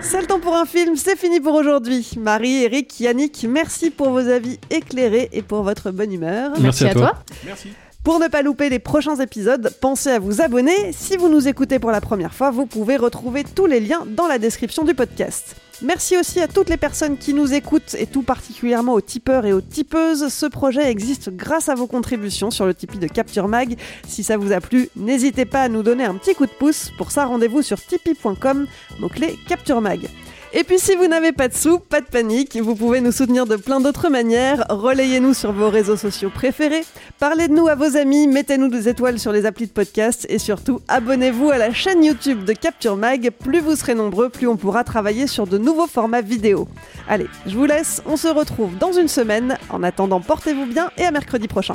C'est 0.00 0.20
le 0.20 0.26
temps 0.26 0.40
pour 0.40 0.54
un 0.54 0.66
film, 0.66 0.96
c'est 0.96 1.16
fini 1.16 1.40
pour 1.40 1.54
aujourd'hui. 1.54 2.10
Marie, 2.18 2.64
Eric, 2.64 3.00
Yannick, 3.00 3.46
merci 3.48 3.90
pour 3.90 4.10
vos 4.10 4.28
avis 4.28 4.58
éclairés 4.70 5.30
et 5.32 5.42
pour 5.42 5.62
votre 5.62 5.90
bonne 5.90 6.12
humeur. 6.12 6.52
Merci, 6.60 6.86
à, 6.86 6.92
toi. 6.92 7.14
Merci. 7.46 7.70
Pour 8.02 8.18
ne 8.18 8.28
pas 8.28 8.42
louper 8.42 8.68
les 8.68 8.78
prochains 8.78 9.16
épisodes, 9.16 9.72
pensez 9.80 10.10
à 10.10 10.18
vous 10.18 10.42
abonner. 10.42 10.92
Si 10.92 11.16
vous 11.16 11.30
nous 11.30 11.48
écoutez 11.48 11.78
pour 11.78 11.90
la 11.90 12.02
première 12.02 12.34
fois, 12.34 12.50
vous 12.50 12.66
pouvez 12.66 12.96
retrouver 12.98 13.44
tous 13.44 13.66
les 13.66 13.80
liens 13.80 14.04
dans 14.06 14.26
la 14.26 14.38
description 14.38 14.84
du 14.84 14.94
podcast. 14.94 15.56
Merci 15.82 16.16
aussi 16.16 16.40
à 16.40 16.48
toutes 16.48 16.68
les 16.68 16.76
personnes 16.76 17.18
qui 17.18 17.34
nous 17.34 17.52
écoutent 17.52 17.94
et 17.98 18.06
tout 18.06 18.22
particulièrement 18.22 18.94
aux 18.94 19.00
tipeurs 19.00 19.44
et 19.44 19.52
aux 19.52 19.60
tipeuses. 19.60 20.28
Ce 20.28 20.46
projet 20.46 20.90
existe 20.90 21.30
grâce 21.30 21.68
à 21.68 21.74
vos 21.74 21.86
contributions 21.86 22.50
sur 22.50 22.64
le 22.64 22.74
Tipeee 22.74 22.98
de 22.98 23.08
Capture 23.08 23.48
Mag. 23.48 23.76
Si 24.06 24.22
ça 24.22 24.36
vous 24.36 24.52
a 24.52 24.60
plu, 24.60 24.88
n'hésitez 24.96 25.44
pas 25.44 25.62
à 25.62 25.68
nous 25.68 25.82
donner 25.82 26.04
un 26.04 26.14
petit 26.14 26.34
coup 26.34 26.46
de 26.46 26.52
pouce. 26.52 26.90
Pour 26.96 27.10
ça, 27.10 27.24
rendez-vous 27.24 27.62
sur 27.62 27.80
tipeee.com, 27.80 28.66
mot-clé 29.00 29.36
Capture 29.48 29.80
Mag. 29.80 30.08
Et 30.56 30.62
puis 30.62 30.78
si 30.78 30.94
vous 30.94 31.08
n'avez 31.08 31.32
pas 31.32 31.48
de 31.48 31.54
sous, 31.54 31.80
pas 31.80 32.00
de 32.00 32.06
panique, 32.06 32.56
vous 32.56 32.76
pouvez 32.76 33.00
nous 33.00 33.10
soutenir 33.10 33.44
de 33.44 33.56
plein 33.56 33.80
d'autres 33.80 34.08
manières. 34.08 34.64
Relayez-nous 34.68 35.34
sur 35.34 35.50
vos 35.50 35.68
réseaux 35.68 35.96
sociaux 35.96 36.30
préférés, 36.32 36.84
parlez 37.18 37.48
de 37.48 37.54
nous 37.54 37.66
à 37.66 37.74
vos 37.74 37.96
amis, 37.96 38.28
mettez-nous 38.28 38.68
des 38.68 38.88
étoiles 38.88 39.18
sur 39.18 39.32
les 39.32 39.46
applis 39.46 39.66
de 39.66 39.72
podcast 39.72 40.26
et 40.28 40.38
surtout 40.38 40.80
abonnez-vous 40.86 41.50
à 41.50 41.58
la 41.58 41.72
chaîne 41.72 42.04
YouTube 42.04 42.44
de 42.44 42.52
Capture 42.52 42.96
Mag. 42.96 43.30
Plus 43.30 43.58
vous 43.58 43.74
serez 43.74 43.96
nombreux, 43.96 44.28
plus 44.28 44.46
on 44.46 44.56
pourra 44.56 44.84
travailler 44.84 45.26
sur 45.26 45.48
de 45.48 45.58
nouveaux 45.58 45.88
formats 45.88 46.20
vidéo. 46.20 46.68
Allez, 47.08 47.26
je 47.48 47.56
vous 47.56 47.66
laisse, 47.66 48.00
on 48.06 48.16
se 48.16 48.28
retrouve 48.28 48.78
dans 48.78 48.92
une 48.92 49.08
semaine. 49.08 49.58
En 49.70 49.82
attendant, 49.82 50.20
portez-vous 50.20 50.66
bien 50.66 50.90
et 50.96 51.04
à 51.04 51.10
mercredi 51.10 51.48
prochain. 51.48 51.74